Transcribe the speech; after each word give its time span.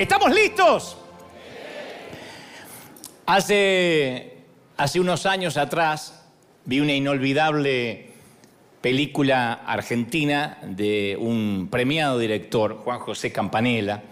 ¿Estamos 0.00 0.34
listos? 0.34 0.96
Hace, 3.26 4.38
hace 4.78 4.98
unos 4.98 5.26
años 5.26 5.58
atrás 5.58 6.24
vi 6.64 6.80
una 6.80 6.94
inolvidable 6.94 8.08
película 8.80 9.52
argentina 9.52 10.56
de 10.62 11.18
un 11.20 11.68
premiado 11.70 12.18
director, 12.18 12.78
Juan 12.78 12.98
José 13.00 13.30
Campanella, 13.30 14.02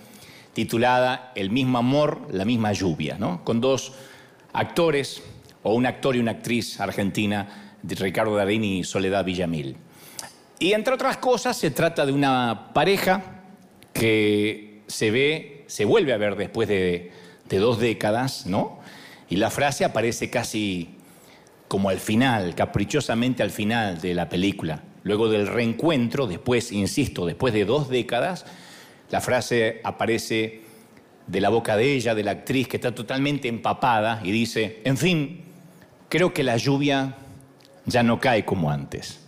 titulada 0.52 1.32
El 1.34 1.48
mismo 1.48 1.78
amor, 1.78 2.28
la 2.32 2.44
misma 2.44 2.74
lluvia, 2.74 3.16
¿no? 3.18 3.42
con 3.42 3.62
dos 3.62 3.94
actores, 4.52 5.22
o 5.62 5.72
un 5.72 5.86
actor 5.86 6.16
y 6.16 6.18
una 6.18 6.32
actriz 6.32 6.78
argentina, 6.82 7.78
Ricardo 7.82 8.36
Darín 8.36 8.62
y 8.62 8.84
Soledad 8.84 9.24
Villamil. 9.24 9.74
Y 10.58 10.74
entre 10.74 10.92
otras 10.92 11.16
cosas 11.16 11.56
se 11.56 11.70
trata 11.70 12.04
de 12.04 12.12
una 12.12 12.74
pareja 12.74 13.22
que 13.94 14.82
se 14.86 15.10
ve, 15.10 15.57
se 15.68 15.84
vuelve 15.84 16.12
a 16.12 16.16
ver 16.16 16.34
después 16.34 16.68
de, 16.68 17.12
de 17.48 17.58
dos 17.58 17.78
décadas, 17.78 18.46
¿no? 18.46 18.80
Y 19.28 19.36
la 19.36 19.50
frase 19.50 19.84
aparece 19.84 20.30
casi 20.30 20.96
como 21.68 21.90
al 21.90 22.00
final, 22.00 22.54
caprichosamente 22.54 23.42
al 23.42 23.50
final 23.50 24.00
de 24.00 24.14
la 24.14 24.28
película. 24.28 24.82
Luego 25.04 25.28
del 25.28 25.46
reencuentro, 25.46 26.26
después, 26.26 26.72
insisto, 26.72 27.26
después 27.26 27.54
de 27.54 27.64
dos 27.64 27.88
décadas, 27.88 28.46
la 29.10 29.20
frase 29.20 29.80
aparece 29.84 30.62
de 31.26 31.40
la 31.40 31.50
boca 31.50 31.76
de 31.76 31.94
ella, 31.94 32.14
de 32.14 32.24
la 32.24 32.32
actriz, 32.32 32.68
que 32.68 32.78
está 32.78 32.94
totalmente 32.94 33.48
empapada 33.48 34.20
y 34.24 34.32
dice, 34.32 34.80
en 34.84 34.96
fin, 34.96 35.44
creo 36.08 36.32
que 36.32 36.42
la 36.42 36.56
lluvia 36.56 37.16
ya 37.84 38.02
no 38.02 38.18
cae 38.18 38.44
como 38.44 38.70
antes. 38.70 39.20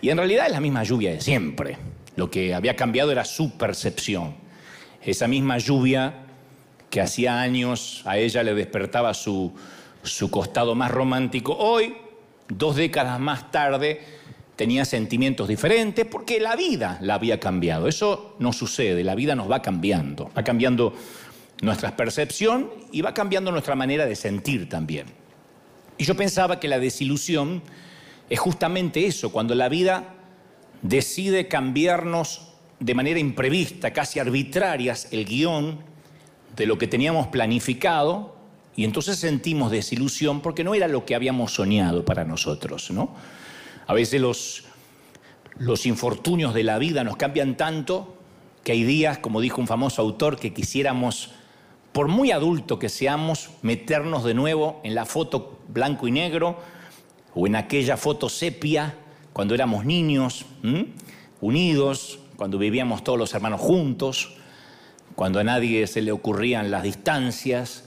Y 0.00 0.10
en 0.10 0.16
realidad 0.16 0.46
es 0.46 0.52
la 0.52 0.60
misma 0.60 0.82
lluvia 0.84 1.10
de 1.10 1.20
siempre. 1.20 1.76
Lo 2.16 2.30
que 2.30 2.54
había 2.54 2.76
cambiado 2.76 3.12
era 3.12 3.24
su 3.24 3.56
percepción. 3.58 4.47
Esa 5.02 5.28
misma 5.28 5.58
lluvia 5.58 6.24
que 6.90 7.00
hacía 7.00 7.40
años 7.40 8.02
a 8.04 8.18
ella 8.18 8.42
le 8.42 8.54
despertaba 8.54 9.14
su, 9.14 9.52
su 10.02 10.30
costado 10.30 10.74
más 10.74 10.90
romántico, 10.90 11.56
hoy, 11.56 11.96
dos 12.48 12.76
décadas 12.76 13.20
más 13.20 13.50
tarde, 13.50 14.00
tenía 14.56 14.84
sentimientos 14.84 15.46
diferentes 15.46 16.04
porque 16.04 16.40
la 16.40 16.56
vida 16.56 16.98
la 17.00 17.14
había 17.14 17.38
cambiado. 17.38 17.86
Eso 17.86 18.34
no 18.40 18.52
sucede, 18.52 19.04
la 19.04 19.14
vida 19.14 19.34
nos 19.34 19.50
va 19.50 19.62
cambiando, 19.62 20.30
va 20.36 20.42
cambiando 20.42 20.94
nuestra 21.62 21.96
percepción 21.96 22.70
y 22.90 23.02
va 23.02 23.14
cambiando 23.14 23.52
nuestra 23.52 23.74
manera 23.74 24.06
de 24.06 24.16
sentir 24.16 24.68
también. 24.68 25.06
Y 25.96 26.04
yo 26.04 26.16
pensaba 26.16 26.60
que 26.60 26.68
la 26.68 26.78
desilusión 26.78 27.62
es 28.30 28.38
justamente 28.38 29.06
eso, 29.06 29.30
cuando 29.32 29.54
la 29.54 29.68
vida 29.68 30.14
decide 30.82 31.48
cambiarnos 31.48 32.47
de 32.80 32.94
manera 32.94 33.18
imprevista, 33.18 33.92
casi 33.92 34.18
arbitrarias, 34.18 35.08
el 35.10 35.24
guion 35.24 35.78
de 36.56 36.66
lo 36.66 36.78
que 36.78 36.86
teníamos 36.86 37.28
planificado 37.28 38.36
y 38.76 38.84
entonces 38.84 39.18
sentimos 39.18 39.70
desilusión 39.70 40.40
porque 40.40 40.62
no 40.62 40.74
era 40.74 40.86
lo 40.86 41.04
que 41.04 41.14
habíamos 41.14 41.52
soñado 41.52 42.04
para 42.04 42.24
nosotros, 42.24 42.90
¿no? 42.90 43.14
A 43.86 43.94
veces 43.94 44.20
los, 44.20 44.64
los 45.58 45.86
infortunios 45.86 46.54
de 46.54 46.62
la 46.62 46.78
vida 46.78 47.02
nos 47.02 47.16
cambian 47.16 47.56
tanto 47.56 48.16
que 48.62 48.72
hay 48.72 48.84
días, 48.84 49.18
como 49.18 49.40
dijo 49.40 49.60
un 49.60 49.66
famoso 49.66 50.02
autor, 50.02 50.38
que 50.38 50.52
quisiéramos, 50.52 51.30
por 51.92 52.06
muy 52.06 52.30
adulto 52.30 52.78
que 52.78 52.88
seamos, 52.88 53.50
meternos 53.62 54.24
de 54.24 54.34
nuevo 54.34 54.80
en 54.84 54.94
la 54.94 55.06
foto 55.06 55.58
blanco 55.68 56.06
y 56.06 56.12
negro 56.12 56.60
o 57.34 57.46
en 57.46 57.56
aquella 57.56 57.96
foto 57.96 58.28
sepia 58.28 58.94
cuando 59.32 59.54
éramos 59.54 59.84
niños, 59.84 60.46
unidos, 61.40 62.18
cuando 62.38 62.56
vivíamos 62.56 63.02
todos 63.02 63.18
los 63.18 63.34
hermanos 63.34 63.60
juntos, 63.60 64.36
cuando 65.16 65.40
a 65.40 65.44
nadie 65.44 65.88
se 65.88 66.02
le 66.02 66.12
ocurrían 66.12 66.70
las 66.70 66.84
distancias, 66.84 67.82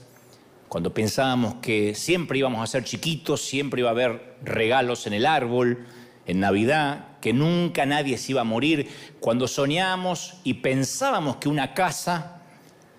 cuando 0.68 0.92
pensábamos 0.92 1.54
que 1.62 1.94
siempre 1.94 2.38
íbamos 2.38 2.62
a 2.62 2.66
ser 2.66 2.84
chiquitos, 2.84 3.40
siempre 3.40 3.80
iba 3.80 3.88
a 3.88 3.92
haber 3.92 4.36
regalos 4.44 5.06
en 5.06 5.14
el 5.14 5.24
árbol, 5.24 5.86
en 6.26 6.40
Navidad, 6.40 7.18
que 7.22 7.32
nunca 7.32 7.86
nadie 7.86 8.18
se 8.18 8.32
iba 8.32 8.42
a 8.42 8.44
morir, 8.44 8.90
cuando 9.20 9.48
soñábamos 9.48 10.34
y 10.44 10.52
pensábamos 10.52 11.36
que 11.36 11.48
una 11.48 11.72
casa 11.72 12.42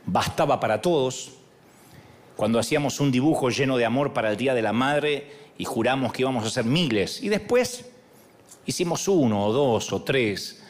bastaba 0.08 0.60
para 0.60 0.82
todos, 0.82 1.34
cuando 2.36 2.58
hacíamos 2.58 3.00
un 3.00 3.12
dibujo 3.12 3.52
lleno 3.52 3.78
de 3.78 3.86
amor 3.86 4.12
para 4.12 4.32
el 4.32 4.38
Día 4.38 4.56
de 4.56 4.64
la 4.64 4.74
Madre 4.74 5.32
y 5.60 5.66
juramos 5.66 6.14
que 6.14 6.24
íbamos 6.24 6.48
a 6.48 6.50
ser 6.50 6.66
miles, 6.66 7.22
y 7.22 7.30
después 7.30 7.86
Hicimos 8.66 9.08
uno 9.10 9.46
o 9.46 9.52
dos 9.52 9.92
o 9.92 10.02
tres 10.04 10.63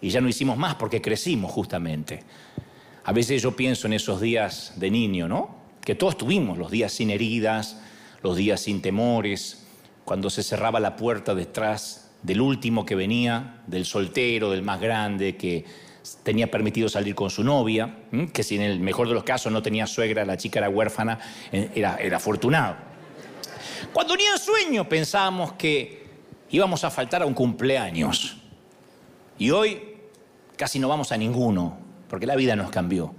y 0.00 0.10
ya 0.10 0.20
no 0.20 0.28
hicimos 0.28 0.56
más 0.56 0.74
porque 0.76 1.00
crecimos 1.00 1.50
justamente. 1.52 2.22
A 3.04 3.12
veces 3.12 3.42
yo 3.42 3.56
pienso 3.56 3.86
en 3.86 3.94
esos 3.94 4.20
días 4.20 4.74
de 4.76 4.90
niño, 4.90 5.28
¿no? 5.28 5.56
Que 5.82 5.94
todos 5.94 6.18
tuvimos, 6.18 6.58
los 6.58 6.70
días 6.70 6.92
sin 6.92 7.10
heridas, 7.10 7.80
los 8.22 8.36
días 8.36 8.60
sin 8.60 8.82
temores, 8.82 9.64
cuando 10.04 10.30
se 10.30 10.42
cerraba 10.42 10.80
la 10.80 10.96
puerta 10.96 11.34
detrás 11.34 12.10
del 12.22 12.40
último 12.40 12.84
que 12.84 12.94
venía, 12.94 13.62
del 13.66 13.84
soltero, 13.84 14.50
del 14.50 14.62
más 14.62 14.80
grande, 14.80 15.36
que 15.36 15.64
tenía 16.22 16.50
permitido 16.50 16.88
salir 16.88 17.14
con 17.14 17.30
su 17.30 17.44
novia, 17.44 17.96
que 18.32 18.42
si 18.42 18.56
en 18.56 18.62
el 18.62 18.80
mejor 18.80 19.08
de 19.08 19.14
los 19.14 19.24
casos 19.24 19.52
no 19.52 19.62
tenía 19.62 19.86
suegra, 19.86 20.24
la 20.24 20.36
chica 20.36 20.58
era 20.58 20.68
huérfana, 20.68 21.18
eh, 21.52 21.70
era, 21.74 21.96
era 21.96 22.16
afortunado. 22.16 22.76
Cuando 23.92 24.16
ni 24.16 24.24
en 24.24 24.38
sueño 24.38 24.88
pensábamos 24.88 25.52
que 25.52 26.06
íbamos 26.50 26.84
a 26.84 26.90
faltar 26.90 27.22
a 27.22 27.26
un 27.26 27.34
cumpleaños. 27.34 28.36
Y 29.38 29.50
hoy 29.50 29.87
casi 30.58 30.78
no 30.78 30.88
vamos 30.88 31.12
a 31.12 31.16
ninguno, 31.16 31.78
porque 32.08 32.26
la 32.26 32.36
vida 32.36 32.54
nos 32.56 32.70
cambió. 32.70 33.14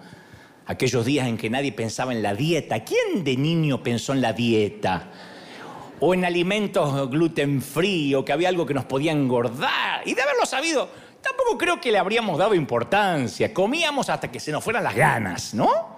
Aquellos 0.67 1.03
días 1.05 1.27
en 1.27 1.37
que 1.37 1.49
nadie 1.49 1.71
pensaba 1.71 2.11
en 2.13 2.21
la 2.21 2.35
dieta. 2.35 2.83
¿Quién 2.83 3.23
de 3.23 3.35
niño 3.35 3.81
pensó 3.81 4.13
en 4.13 4.21
la 4.21 4.33
dieta? 4.33 5.09
O 5.99 6.13
en 6.13 6.25
alimentos 6.25 7.09
gluten 7.09 7.63
free, 7.63 8.13
o 8.13 8.23
que 8.23 8.33
había 8.33 8.49
algo 8.49 8.67
que 8.67 8.75
nos 8.75 8.85
podía 8.85 9.11
engordar. 9.11 10.07
Y 10.07 10.13
de 10.13 10.21
haberlo 10.21 10.45
sabido, 10.45 10.87
tampoco 11.21 11.57
creo 11.57 11.81
que 11.81 11.91
le 11.91 11.97
habríamos 11.97 12.37
dado 12.37 12.53
importancia. 12.53 13.51
Comíamos 13.51 14.09
hasta 14.09 14.29
que 14.29 14.39
se 14.39 14.51
nos 14.51 14.63
fueran 14.63 14.83
las 14.83 14.95
ganas, 14.95 15.53
¿no? 15.55 15.97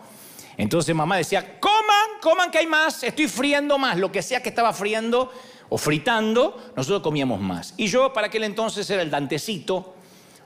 Entonces 0.55 0.95
mamá 0.95 1.17
decía, 1.17 1.59
coman, 1.59 2.19
coman 2.21 2.51
que 2.51 2.59
hay 2.59 2.67
más, 2.67 3.03
estoy 3.03 3.27
friendo 3.27 3.77
más, 3.77 3.97
lo 3.97 4.11
que 4.11 4.21
sea 4.21 4.43
que 4.43 4.49
estaba 4.49 4.73
friendo 4.73 5.31
o 5.69 5.77
fritando, 5.77 6.71
nosotros 6.75 7.01
comíamos 7.01 7.39
más. 7.39 7.73
Y 7.77 7.87
yo 7.87 8.13
para 8.13 8.27
aquel 8.27 8.43
entonces 8.43 8.89
era 8.89 9.01
el 9.01 9.09
Dantecito, 9.09 9.95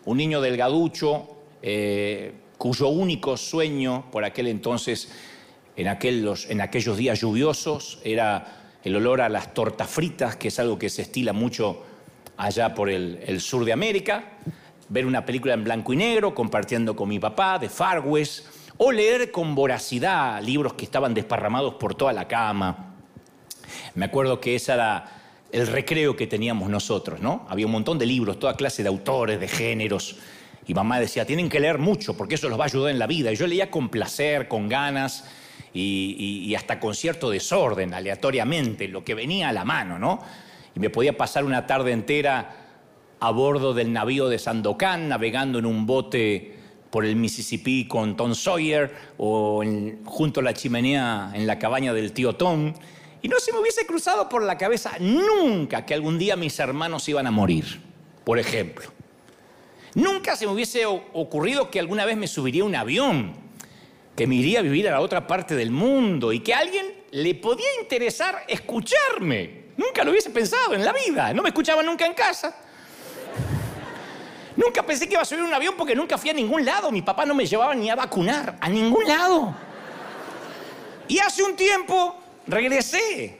un 0.05 0.17
niño 0.17 0.41
delgaducho, 0.41 1.27
eh, 1.61 2.33
cuyo 2.57 2.87
único 2.87 3.37
sueño 3.37 4.05
por 4.11 4.23
aquel 4.23 4.47
entonces, 4.47 5.11
en, 5.75 5.87
aquellos 5.87 6.97
días 6.97 7.19
lluviosos, 7.19 7.99
era 8.03 8.77
el 8.83 8.95
olor 8.95 9.21
a 9.21 9.29
las 9.29 9.53
tortas 9.53 9.89
fritas, 9.89 10.35
que 10.35 10.47
es 10.49 10.59
algo 10.59 10.79
que 10.79 10.89
se 10.89 11.01
estila 11.01 11.33
mucho 11.33 11.83
allá 12.37 12.73
por 12.73 12.89
el, 12.89 13.19
el 13.25 13.41
sur 13.41 13.65
de 13.65 13.73
América, 13.73 14.37
ver 14.89 15.05
una 15.05 15.25
película 15.25 15.53
en 15.53 15.63
blanco 15.63 15.91
y 15.91 15.97
negro, 15.97 16.33
compartiendo 16.33 16.95
con 16.95 17.09
mi 17.09 17.19
papá, 17.19 17.59
de 17.59 17.67
Far 17.67 18.01
West, 18.01 18.45
o 18.77 18.91
leer 18.91 19.31
con 19.31 19.55
voracidad 19.55 20.41
libros 20.41 20.73
que 20.73 20.85
estaban 20.85 21.13
desparramados 21.13 21.75
por 21.75 21.95
toda 21.95 22.13
la 22.13 22.27
cama. 22.27 22.93
Me 23.95 24.05
acuerdo 24.05 24.39
que 24.39 24.55
ese 24.55 24.73
era 24.73 25.14
el 25.55 25.67
recreo 25.67 26.17
que 26.17 26.27
teníamos 26.27 26.69
nosotros, 26.69 27.21
¿no? 27.21 27.45
Había 27.47 27.65
un 27.65 27.71
montón 27.71 27.97
de 27.97 28.05
libros, 28.05 28.37
toda 28.39 28.57
clase 28.57 28.83
de 28.83 28.89
autores, 28.89 29.39
de 29.39 29.47
géneros. 29.47 30.17
Y 30.67 30.73
mamá 30.73 30.99
decía, 30.99 31.25
tienen 31.25 31.47
que 31.47 31.61
leer 31.61 31.77
mucho 31.77 32.17
porque 32.17 32.35
eso 32.35 32.49
los 32.49 32.59
va 32.59 32.65
a 32.65 32.67
ayudar 32.67 32.91
en 32.91 32.99
la 32.99 33.07
vida. 33.07 33.31
Y 33.31 33.37
yo 33.37 33.47
leía 33.47 33.71
con 33.71 33.87
placer, 33.87 34.49
con 34.49 34.67
ganas 34.67 35.23
y, 35.73 36.53
hasta 36.55 36.77
con 36.81 36.93
cierto 36.93 37.29
desorden, 37.29 37.93
aleatoriamente, 37.93 38.89
lo 38.89 39.05
que 39.05 39.13
venía 39.13 39.47
a 39.47 39.53
la 39.53 39.63
mano, 39.63 39.97
¿no? 39.97 40.19
Y 40.75 40.81
me 40.81 40.89
podía 40.89 41.15
pasar 41.15 41.45
una 41.45 41.65
tarde 41.65 41.93
entera 41.93 42.57
a 43.21 43.31
bordo 43.31 43.73
del 43.73 43.93
navío 43.93 44.27
de 44.27 44.39
Sandokan, 44.39 45.07
navegando 45.07 45.59
en 45.59 45.65
un 45.65 45.85
bote 45.85 46.53
por 46.89 47.05
el 47.05 47.15
Mississippi 47.15 47.87
con 47.87 48.17
Tom 48.17 48.35
Sawyer 48.35 48.93
o 49.17 49.63
junto 50.03 50.41
a 50.41 50.43
la 50.43 50.53
chimenea 50.53 51.31
en 51.33 51.47
la 51.47 51.57
cabaña 51.59 51.93
del 51.93 52.11
tío 52.11 52.33
Tom 52.33 52.73
y 53.25 53.27
no 53.27 53.39
se 53.39 53.51
me 53.51 53.57
hubiese 53.57 53.87
cruzado 53.87 54.29
por 54.29 54.43
la 54.43 54.55
cabeza 54.55 54.91
nunca 54.99 55.83
que 55.83 55.95
algún 55.95 56.19
día 56.19 56.35
mis 56.35 56.59
hermanos 56.59 57.09
iban 57.09 57.25
a 57.25 57.31
morir, 57.31 57.81
por 58.23 58.37
ejemplo. 58.37 58.91
Nunca 59.95 60.35
se 60.35 60.45
me 60.45 60.53
hubiese 60.53 60.85
ocurrido 60.85 61.71
que 61.71 61.79
alguna 61.79 62.05
vez 62.05 62.17
me 62.17 62.27
subiría 62.27 62.63
un 62.63 62.75
avión, 62.75 63.33
que 64.15 64.27
me 64.27 64.35
iría 64.35 64.59
a 64.59 64.61
vivir 64.61 64.87
a 64.87 64.91
la 64.91 64.99
otra 64.99 65.25
parte 65.25 65.55
del 65.55 65.71
mundo 65.71 66.33
y 66.33 66.41
que 66.41 66.53
a 66.53 66.59
alguien 66.59 66.85
le 67.09 67.33
podía 67.33 67.65
interesar 67.81 68.43
escucharme. 68.47 69.69
Nunca 69.75 70.03
lo 70.03 70.11
hubiese 70.11 70.29
pensado 70.29 70.75
en 70.75 70.85
la 70.85 70.93
vida. 70.93 71.33
No 71.33 71.41
me 71.41 71.49
escuchaba 71.49 71.81
nunca 71.81 72.05
en 72.05 72.13
casa. 72.13 72.55
Nunca 74.55 74.85
pensé 74.85 75.07
que 75.07 75.13
iba 75.13 75.23
a 75.23 75.25
subir 75.25 75.41
un 75.41 75.51
avión 75.51 75.73
porque 75.75 75.95
nunca 75.95 76.19
fui 76.19 76.29
a 76.29 76.33
ningún 76.33 76.63
lado. 76.63 76.91
Mi 76.91 77.01
papá 77.01 77.25
no 77.25 77.33
me 77.33 77.47
llevaba 77.47 77.73
ni 77.73 77.89
a 77.89 77.95
vacunar, 77.95 78.55
a 78.61 78.69
ningún 78.69 79.07
lado. 79.07 79.55
Y 81.07 81.17
hace 81.17 81.41
un 81.41 81.55
tiempo 81.55 82.21
regresé 82.47 83.39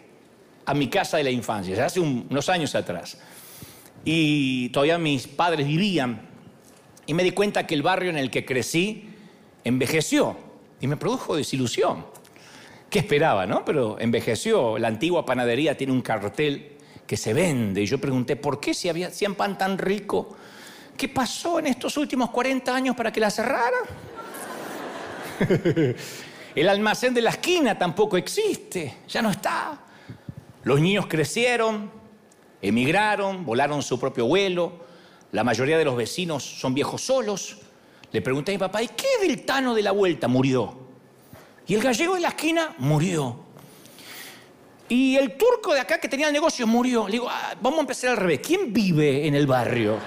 a 0.66 0.74
mi 0.74 0.90
casa 0.90 1.18
de 1.18 1.24
la 1.24 1.32
infancia, 1.32 1.86
hace 1.86 2.00
unos 2.00 2.50
años 2.50 2.74
atrás. 2.76 3.18
Y 4.04 4.70
todavía 4.70 4.98
mis 4.98 5.28
padres 5.28 5.68
vivían. 5.68 6.22
Y 7.08 7.14
me 7.14 7.24
di 7.24 7.32
cuenta 7.32 7.68
que 7.68 7.76
el 7.76 7.82
barrio 7.82 8.10
en 8.10 8.18
el 8.18 8.32
que 8.32 8.46
crecí 8.46 9.10
envejeció. 9.64 10.38
y 10.82 10.88
me 10.88 10.98
produjo 10.98 11.36
desilusión. 11.36 12.06
¿Qué 12.90 13.00
esperaba, 13.00 13.46
no? 13.46 13.66
Pero 13.66 13.98
envejeció. 14.00 14.78
La 14.78 14.88
antigua 14.90 15.26
panadería 15.26 15.76
tiene 15.76 15.94
un 15.94 16.02
cartel 16.02 16.74
que 17.08 17.18
se 17.18 17.34
vende. 17.34 17.82
Y 17.82 17.86
yo 17.86 17.98
pregunté, 18.00 18.36
¿por 18.36 18.60
qué 18.60 18.74
si 18.74 18.90
había, 18.90 19.08
hacían 19.08 19.36
pan 19.36 19.58
tan 19.58 19.78
rico? 19.78 20.36
¿Qué 20.98 21.10
pasó 21.10 21.60
en 21.60 21.68
estos 21.68 21.98
últimos 21.98 22.30
40 22.30 22.76
años 22.76 22.96
para 22.96 23.12
que 23.12 23.20
la 23.20 23.30
cerrara? 23.30 23.78
El 26.56 26.70
almacén 26.70 27.14
de 27.14 27.22
la 27.22 27.32
esquina 27.32 27.78
tampoco 27.78 28.16
existe, 28.16 29.00
ya 29.10 29.22
no 29.22 29.30
está. 29.30 29.78
Los 30.64 30.80
niños 30.80 31.06
crecieron, 31.06 31.92
emigraron, 32.62 33.46
volaron 33.46 33.84
su 33.84 34.00
propio 34.00 34.26
vuelo. 34.26 34.86
La 35.34 35.44
mayoría 35.44 35.78
de 35.78 35.84
los 35.84 35.98
vecinos 35.98 36.44
son 36.44 36.74
viejos 36.74 37.02
solos. 37.02 37.58
Le 38.14 38.22
pregunté 38.22 38.54
a 38.54 38.56
mi 38.56 38.60
papá, 38.60 38.82
¿y 38.82 38.88
qué 38.88 39.08
del 39.22 39.44
Tano 39.44 39.76
de 39.76 39.82
la 39.82 39.92
vuelta 39.92 40.30
murió? 40.30 40.78
Y 41.68 41.76
el 41.76 41.82
gallego 41.82 42.16
de 42.16 42.22
la 42.22 42.30
esquina 42.30 42.74
murió. 42.78 43.44
Y 44.88 45.18
el 45.18 45.36
turco 45.36 45.74
de 45.74 45.82
acá 45.82 46.00
que 46.00 46.08
tenía 46.08 46.28
el 46.28 46.34
negocio 46.34 46.66
murió. 46.66 47.08
Le 47.08 47.14
digo, 47.14 47.28
ah, 47.30 47.54
vamos 47.60 47.80
a 47.80 47.82
empezar 47.82 48.12
al 48.12 48.18
revés. 48.18 48.40
¿Quién 48.42 48.72
vive 48.72 49.28
en 49.28 49.36
el 49.36 49.46
barrio? 49.46 49.98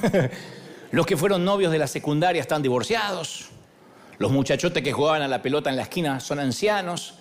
Los 0.92 1.04
que 1.04 1.18
fueron 1.18 1.44
novios 1.44 1.70
de 1.70 1.78
la 1.78 1.86
secundaria 1.86 2.40
están 2.40 2.62
divorciados. 2.62 3.50
Los 4.18 4.30
muchachotes 4.30 4.82
que 4.82 4.92
jugaban 4.92 5.22
a 5.22 5.28
la 5.28 5.42
pelota 5.42 5.70
en 5.70 5.76
la 5.76 5.82
esquina 5.82 6.20
son 6.20 6.38
ancianos. 6.38 7.14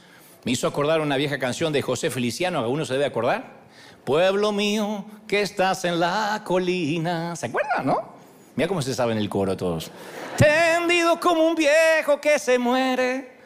Me 0.43 0.51
hizo 0.51 0.67
acordar 0.67 1.01
una 1.01 1.17
vieja 1.17 1.39
canción 1.39 1.73
de 1.73 1.81
José 1.81 2.09
Feliciano, 2.09 2.59
¿alguno 2.59 2.85
se 2.85 2.93
debe 2.93 3.05
acordar? 3.05 3.63
Pueblo 4.03 4.51
mío, 4.51 5.05
que 5.27 5.41
estás 5.41 5.85
en 5.85 5.99
la 5.99 6.41
colina. 6.43 7.35
¿Se 7.35 7.45
acuerdan, 7.47 7.85
no? 7.85 8.13
Mira 8.55 8.67
cómo 8.67 8.81
se 8.81 8.93
sabe 8.93 9.13
en 9.13 9.17
el 9.17 9.29
coro 9.29 9.55
todos. 9.57 9.89
Tendido 10.37 11.19
como 11.19 11.47
un 11.47 11.55
viejo 11.55 12.19
que 12.21 12.37
se 12.37 12.59
muere. 12.59 13.39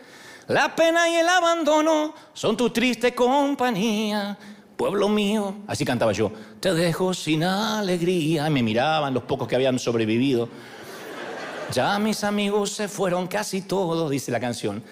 La 0.48 0.76
pena 0.76 1.08
y 1.10 1.16
el 1.16 1.28
abandono 1.28 2.14
son 2.34 2.58
tu 2.58 2.70
triste 2.70 3.14
compañía. 3.14 4.38
Pueblo 4.76 5.10
mío, 5.10 5.56
así 5.68 5.84
cantaba 5.84 6.12
yo, 6.12 6.32
te 6.60 6.74
dejo 6.74 7.14
sin 7.14 7.44
alegría. 7.44 8.50
Me 8.50 8.62
miraban 8.62 9.14
los 9.14 9.24
pocos 9.24 9.48
que 9.48 9.56
habían 9.56 9.80
sobrevivido. 9.80 10.50
Ya 11.72 12.00
mis 12.00 12.24
amigos 12.24 12.72
se 12.72 12.88
fueron 12.88 13.28
casi 13.28 13.62
todos, 13.62 14.10
dice 14.10 14.32
la 14.32 14.40
canción. 14.40 14.84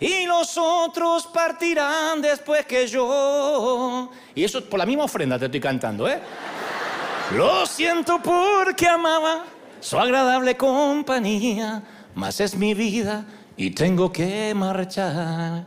Y 0.00 0.26
los 0.26 0.58
otros 0.58 1.26
partirán 1.26 2.20
después 2.20 2.66
que 2.66 2.86
yo. 2.86 4.10
Y 4.34 4.44
eso 4.44 4.64
por 4.64 4.78
la 4.78 4.86
misma 4.86 5.04
ofrenda 5.04 5.38
te 5.38 5.46
estoy 5.46 5.60
cantando, 5.60 6.08
¿eh? 6.08 6.20
Lo 7.36 7.64
siento 7.66 8.20
porque 8.22 8.86
amaba 8.86 9.44
su 9.80 9.98
agradable 9.98 10.56
compañía, 10.56 11.82
mas 12.14 12.40
es 12.40 12.54
mi 12.54 12.74
vida 12.74 13.24
y 13.56 13.70
tengo 13.70 14.12
que 14.12 14.52
marchar. 14.54 15.64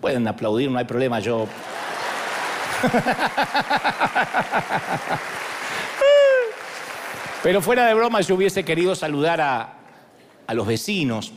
Pueden 0.00 0.26
aplaudir, 0.28 0.70
no 0.70 0.78
hay 0.78 0.84
problema, 0.84 1.20
yo 1.20 1.46
Pero 7.42 7.62
fuera 7.62 7.86
de 7.86 7.94
broma, 7.94 8.20
yo 8.20 8.34
hubiese 8.34 8.64
querido 8.64 8.94
saludar 8.94 9.40
a, 9.40 9.76
los 10.52 10.66
vecinos, 10.66 11.32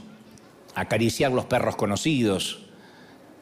acariciar 0.76 1.32
los 1.32 1.46
perros 1.46 1.76
conocidos, 1.76 2.66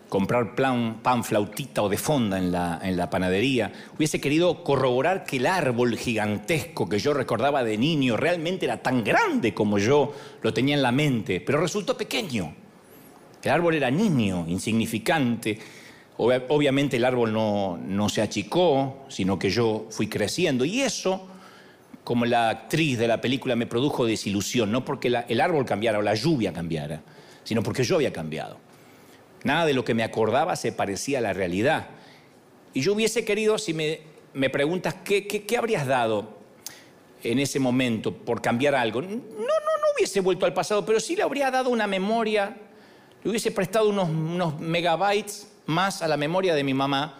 comprar 0.09 0.53
pan 0.53 1.23
flautita 1.23 1.81
o 1.81 1.89
de 1.89 1.97
fonda 1.97 2.37
en 2.37 2.51
la, 2.51 2.79
en 2.83 2.97
la 2.97 3.09
panadería. 3.09 3.71
Hubiese 3.97 4.21
querido 4.21 4.63
corroborar 4.63 5.23
que 5.23 5.37
el 5.37 5.47
árbol 5.47 5.97
gigantesco 5.97 6.87
que 6.87 6.99
yo 6.99 7.13
recordaba 7.13 7.63
de 7.63 7.77
niño 7.77 8.17
realmente 8.17 8.65
era 8.65 8.77
tan 8.77 9.03
grande 9.03 9.53
como 9.53 9.79
yo 9.79 10.13
lo 10.41 10.53
tenía 10.53 10.75
en 10.75 10.81
la 10.81 10.91
mente, 10.91 11.41
pero 11.41 11.59
resultó 11.59 11.97
pequeño. 11.97 12.53
El 13.41 13.51
árbol 13.51 13.75
era 13.75 13.89
niño, 13.89 14.45
insignificante 14.47 15.57
obviamente 16.17 16.97
el 16.97 17.05
árbol 17.05 17.33
no, 17.33 18.09
se 18.09 18.21
achicó, 18.21 19.05
sino 19.07 19.39
que 19.39 19.49
yo 19.49 19.87
fui 19.89 20.07
creciendo. 20.07 20.65
Y 20.65 20.81
eso, 20.81 21.27
como 22.11 22.25
la 22.25 22.49
actriz 22.49 22.99
de 22.99 23.07
la 23.07 23.21
película, 23.21 23.55
me 23.55 23.65
produjo 23.65 24.05
desilusión, 24.05 24.69
no 24.69 24.83
porque 24.83 25.07
el 25.07 25.39
árbol 25.39 25.65
cambiara 25.65 25.97
o 25.97 26.01
la 26.01 26.13
lluvia 26.13 26.51
cambiara, 26.51 27.01
sino 27.45 27.63
porque 27.63 27.85
yo 27.85 27.95
había 27.95 28.11
cambiado. 28.11 28.57
Nada 29.45 29.65
de 29.65 29.73
lo 29.73 29.85
que 29.85 29.93
me 29.93 30.03
acordaba 30.03 30.57
se 30.57 30.73
parecía 30.73 31.19
a 31.19 31.21
la 31.21 31.31
realidad. 31.31 31.87
Y 32.73 32.81
yo 32.81 32.91
hubiese 32.91 33.23
querido, 33.23 33.57
si 33.57 33.73
me, 33.73 34.49
preguntas, 34.49 34.93
¿qué, 35.05 35.25
¿qué, 35.25 35.57
habrías 35.57 35.87
dado 35.87 36.37
en 37.23 37.39
ese 37.39 37.61
momento 37.61 38.13
por 38.13 38.41
cambiar 38.41 38.75
algo? 38.75 39.01
No, 39.01 39.07
no, 39.07 39.15
no 39.15 39.87
hubiese 39.95 40.19
vuelto 40.19 40.45
al 40.45 40.53
pasado, 40.53 40.85
pero 40.85 40.99
sí 40.99 41.15
le 41.15 41.23
habría 41.23 41.49
dado 41.49 41.69
una 41.69 41.87
memoria, 41.87 42.57
le 43.23 43.29
hubiese 43.29 43.51
prestado 43.51 43.87
unos, 43.87 44.09
unos 44.09 44.59
megabytes 44.59 45.47
más 45.65 46.01
a 46.01 46.09
la 46.09 46.17
memoria 46.17 46.55
de 46.55 46.65
mi 46.65 46.73
mamá 46.73 47.17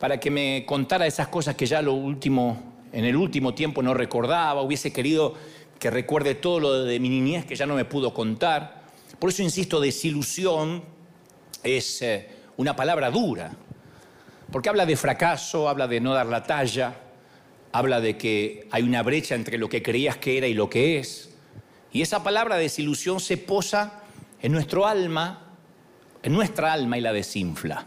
para 0.00 0.18
que 0.18 0.30
me 0.30 0.64
contara 0.64 1.06
esas 1.06 1.28
cosas 1.28 1.54
que 1.54 1.66
ya 1.66 1.82
lo 1.82 1.92
último, 1.92 2.75
en 2.96 3.04
el 3.04 3.16
último 3.16 3.54
tiempo 3.54 3.82
no 3.82 3.94
recordaba, 3.94 4.62
hubiese 4.62 4.92
querido 4.92 5.34
que 5.78 5.90
recuerde 5.90 6.34
todo 6.34 6.60
lo 6.60 6.84
de 6.84 6.98
mi 6.98 7.08
niñez 7.08 7.44
que 7.44 7.54
ya 7.54 7.66
no 7.66 7.74
me 7.74 7.84
pudo 7.84 8.14
contar. 8.14 8.84
Por 9.18 9.30
eso 9.30 9.42
insisto, 9.42 9.80
desilusión 9.80 10.82
es 11.62 12.00
eh, 12.00 12.28
una 12.56 12.74
palabra 12.74 13.10
dura, 13.10 13.52
porque 14.50 14.70
habla 14.70 14.86
de 14.86 14.96
fracaso, 14.96 15.68
habla 15.68 15.86
de 15.86 16.00
no 16.00 16.14
dar 16.14 16.26
la 16.26 16.42
talla, 16.42 16.94
habla 17.72 18.00
de 18.00 18.16
que 18.16 18.66
hay 18.70 18.82
una 18.82 19.02
brecha 19.02 19.34
entre 19.34 19.58
lo 19.58 19.68
que 19.68 19.82
creías 19.82 20.16
que 20.16 20.38
era 20.38 20.46
y 20.46 20.54
lo 20.54 20.70
que 20.70 20.98
es. 20.98 21.30
Y 21.92 22.00
esa 22.00 22.24
palabra 22.24 22.56
desilusión 22.56 23.20
se 23.20 23.36
posa 23.36 24.00
en 24.40 24.52
nuestro 24.52 24.86
alma 24.86 25.46
en 26.26 26.32
nuestra 26.32 26.72
alma 26.72 26.98
y 26.98 27.00
la 27.00 27.12
desinfla. 27.12 27.86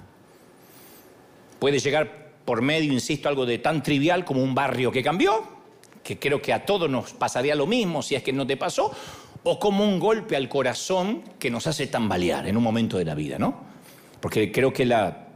Puede 1.60 1.80
llegar 1.80 2.29
por 2.50 2.64
medio, 2.64 2.92
insisto, 2.92 3.30
algo 3.30 3.46
de 3.46 3.60
tan 3.60 3.84
trivial 3.84 4.26
como 4.26 4.42
un 4.42 4.56
barrio 4.56 4.92
que 4.92 5.04
cambió, 5.04 5.48
que 6.02 6.18
creo 6.18 6.42
que 6.42 6.52
a 6.52 6.66
todos 6.66 6.90
nos 6.90 7.14
pasaría 7.14 7.54
lo 7.54 7.68
mismo 7.68 8.02
si 8.02 8.16
es 8.16 8.24
que 8.24 8.34
no 8.34 8.48
te 8.48 8.58
pasó, 8.58 8.92
o 9.44 9.60
como 9.60 9.84
un 9.84 10.00
golpe 10.00 10.36
al 10.36 10.50
corazón 10.50 11.22
que 11.38 11.52
nos 11.52 11.68
hace 11.68 11.86
tambalear 11.86 12.48
en 12.48 12.58
un 12.58 12.64
momento 12.64 12.98
de 12.98 13.06
la 13.06 13.14
vida, 13.14 13.38
¿no? 13.38 13.56
Porque 14.20 14.52
creo 14.52 14.74
que 14.74 14.84
la, 14.84 15.28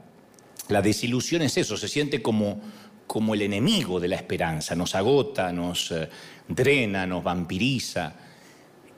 desilusión 0.81 1.43
es 1.43 1.55
eso, 1.55 1.77
se 1.77 1.87
siente 1.87 2.19
como, 2.19 2.59
como 3.05 3.35
el 3.35 3.43
enemigo 3.43 3.99
de 3.99 4.07
la 4.07 4.15
esperanza, 4.15 4.73
nos 4.73 4.95
agota, 4.95 5.53
nos 5.53 5.91
eh, 5.91 6.09
drena, 6.47 7.05
nos 7.05 7.23
vampiriza. 7.23 8.15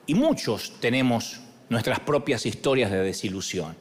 Y 0.06 0.14
muchos 0.14 0.80
tenemos 0.80 1.42
nuestras 1.68 2.00
propias 2.00 2.46
historias 2.46 2.90
de 2.90 3.02
desilusión. 3.02 3.76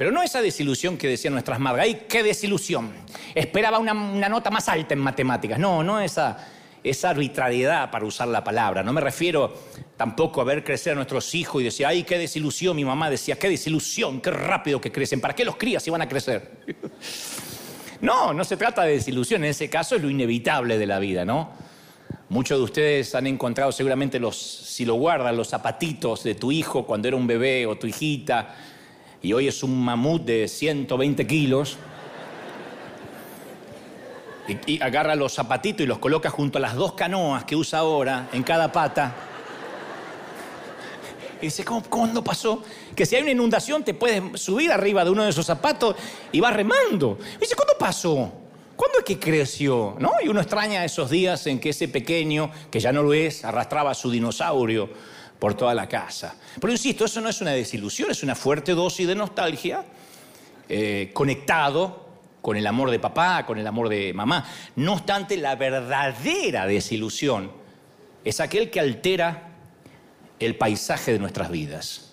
Pero 0.00 0.12
no 0.12 0.22
esa 0.22 0.40
desilusión 0.40 0.96
que 0.96 1.08
decían 1.08 1.34
nuestras 1.34 1.60
madres, 1.60 1.84
¡ay, 1.84 2.06
qué 2.08 2.22
desilusión! 2.22 2.90
Esperaba 3.34 3.78
una, 3.78 3.92
nota 4.30 4.50
más 4.50 4.66
alta 4.70 4.94
en 4.94 5.00
matemáticas. 5.00 5.58
No, 5.58 5.84
no 5.84 6.00
esa, 6.00 6.38
esa 6.82 7.10
arbitrariedad 7.10 7.90
para 7.90 8.06
usar 8.06 8.28
la 8.28 8.42
palabra. 8.42 8.82
No 8.82 8.94
me 8.94 9.02
refiero 9.02 9.52
tampoco 9.98 10.40
a 10.40 10.44
ver 10.44 10.64
crecer 10.64 10.92
a 10.92 10.94
nuestros 10.94 11.34
hijos 11.34 11.60
y 11.60 11.66
decir, 11.66 11.84
¡ay, 11.84 12.04
qué 12.04 12.16
desilusión! 12.16 12.76
Mi 12.76 12.84
mamá 12.86 13.10
decía, 13.10 13.38
¡qué 13.38 13.50
desilusión! 13.50 14.22
¡Qué 14.22 14.30
rápido 14.30 14.80
que 14.80 14.90
crecen! 14.90 15.20
¿Para 15.20 15.34
qué 15.34 15.44
los 15.44 15.56
crías 15.56 15.82
si 15.82 15.90
van 15.90 16.00
a 16.00 16.08
crecer? 16.08 16.50
no, 18.00 18.32
no 18.32 18.42
se 18.42 18.56
trata 18.56 18.84
de 18.84 18.92
desilusión. 18.92 19.44
En 19.44 19.50
ese 19.50 19.68
caso 19.68 19.96
es 19.96 20.02
lo 20.02 20.08
inevitable 20.08 20.78
de 20.78 20.86
la 20.86 20.98
vida, 20.98 21.26
¿no? 21.26 21.50
Muchos 22.30 22.56
de 22.56 22.64
ustedes 22.64 23.14
han 23.14 23.26
encontrado 23.26 23.70
seguramente 23.70 24.18
los, 24.18 24.38
si 24.38 24.86
lo 24.86 24.94
guardan, 24.94 25.36
los 25.36 25.48
zapatitos 25.48 26.24
de 26.24 26.36
tu 26.36 26.52
hijo 26.52 26.86
cuando 26.86 27.06
era 27.06 27.18
un 27.18 27.26
bebé 27.26 27.66
o 27.66 27.76
tu 27.76 27.86
hijita 27.86 28.54
y 29.22 29.32
hoy 29.32 29.48
es 29.48 29.62
un 29.62 29.84
mamut 29.84 30.22
de 30.22 30.48
120 30.48 31.26
kilos, 31.26 31.76
y, 34.66 34.82
agarra 34.82 35.14
los 35.14 35.34
zapatitos 35.34 35.82
y 35.82 35.86
los 35.86 35.98
coloca 35.98 36.30
junto 36.30 36.58
a 36.58 36.60
las 36.60 36.74
dos 36.74 36.94
canoas 36.94 37.44
que 37.44 37.54
usa 37.54 37.80
ahora 37.80 38.28
en 38.32 38.42
cada 38.42 38.72
pata. 38.72 39.14
Y 41.40 41.46
dice, 41.46 41.64
¿cómo, 41.64 41.82
¿cuándo 41.82 42.24
pasó? 42.24 42.62
Que 42.96 43.06
si 43.06 43.16
hay 43.16 43.22
una 43.22 43.30
inundación 43.30 43.84
te 43.84 43.94
puedes 43.94 44.40
subir 44.40 44.72
arriba 44.72 45.04
de 45.04 45.10
uno 45.10 45.22
de 45.22 45.30
esos 45.30 45.46
zapatos 45.46 45.94
y 46.32 46.40
vas 46.40 46.52
remando. 46.52 47.18
Y 47.36 47.40
dice, 47.40 47.54
¿cuándo 47.54 47.74
pasó? 47.78 48.32
¿Cuándo 48.76 48.98
es 48.98 49.04
que 49.04 49.18
creció? 49.18 49.96
¿No? 49.98 50.12
Y 50.22 50.28
uno 50.28 50.40
extraña 50.40 50.84
esos 50.84 51.10
días 51.10 51.46
en 51.46 51.60
que 51.60 51.70
ese 51.70 51.88
pequeño, 51.88 52.50
que 52.70 52.80
ya 52.80 52.92
no 52.92 53.02
lo 53.02 53.14
es, 53.14 53.44
arrastraba 53.44 53.92
a 53.92 53.94
su 53.94 54.10
dinosaurio 54.10 54.90
por 55.40 55.54
toda 55.54 55.74
la 55.74 55.88
casa. 55.88 56.36
Pero 56.60 56.70
insisto, 56.70 57.06
eso 57.06 57.20
no 57.20 57.30
es 57.30 57.40
una 57.40 57.52
desilusión, 57.52 58.10
es 58.10 58.22
una 58.22 58.36
fuerte 58.36 58.72
dosis 58.72 59.08
de 59.08 59.14
nostalgia, 59.14 59.84
eh, 60.68 61.10
conectado 61.12 62.08
con 62.42 62.56
el 62.56 62.66
amor 62.66 62.90
de 62.90 63.00
papá, 63.00 63.44
con 63.46 63.58
el 63.58 63.66
amor 63.66 63.88
de 63.88 64.12
mamá. 64.12 64.46
No 64.76 64.92
obstante, 64.92 65.36
la 65.38 65.56
verdadera 65.56 66.66
desilusión 66.66 67.50
es 68.22 68.38
aquel 68.38 68.70
que 68.70 68.80
altera 68.80 69.48
el 70.38 70.56
paisaje 70.56 71.12
de 71.12 71.18
nuestras 71.18 71.50
vidas. 71.50 72.12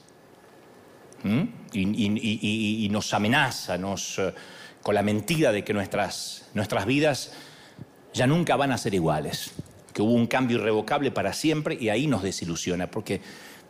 ¿Mm? 1.24 1.44
Y, 1.74 2.88
nos 2.90 3.14
amenaza 3.14 3.76
eh, 3.76 4.34
con 4.82 4.96
la 4.96 5.04
mentira 5.04 5.52
de 5.52 5.64
que 5.66 5.74
nuestras, 5.74 6.46
nuestras 6.54 6.86
vidas 6.86 7.34
ya 8.14 8.26
nunca 8.26 8.56
van 8.56 8.72
a 8.72 8.78
ser 8.78 8.94
iguales 8.94 9.52
que 9.98 10.04
hubo 10.04 10.14
un 10.14 10.28
cambio 10.28 10.60
irrevocable 10.60 11.10
para 11.10 11.34
siempre 11.34 11.76
y 11.82 11.90
ahí 11.90 12.06
nos 12.06 12.22
desilusiona, 12.22 12.86
porque 12.86 13.20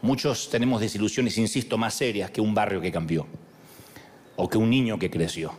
muchos 0.02 0.50
tenemos 0.50 0.82
desilusiones, 0.82 1.38
insisto, 1.38 1.78
más 1.78 1.94
serias 1.94 2.32
que 2.32 2.42
un 2.42 2.54
barrio 2.54 2.82
que 2.82 2.92
cambió 2.92 3.26
o 4.36 4.50
que 4.50 4.58
un 4.58 4.70
niño 4.70 5.00
que 5.00 5.10
creció. 5.10 5.54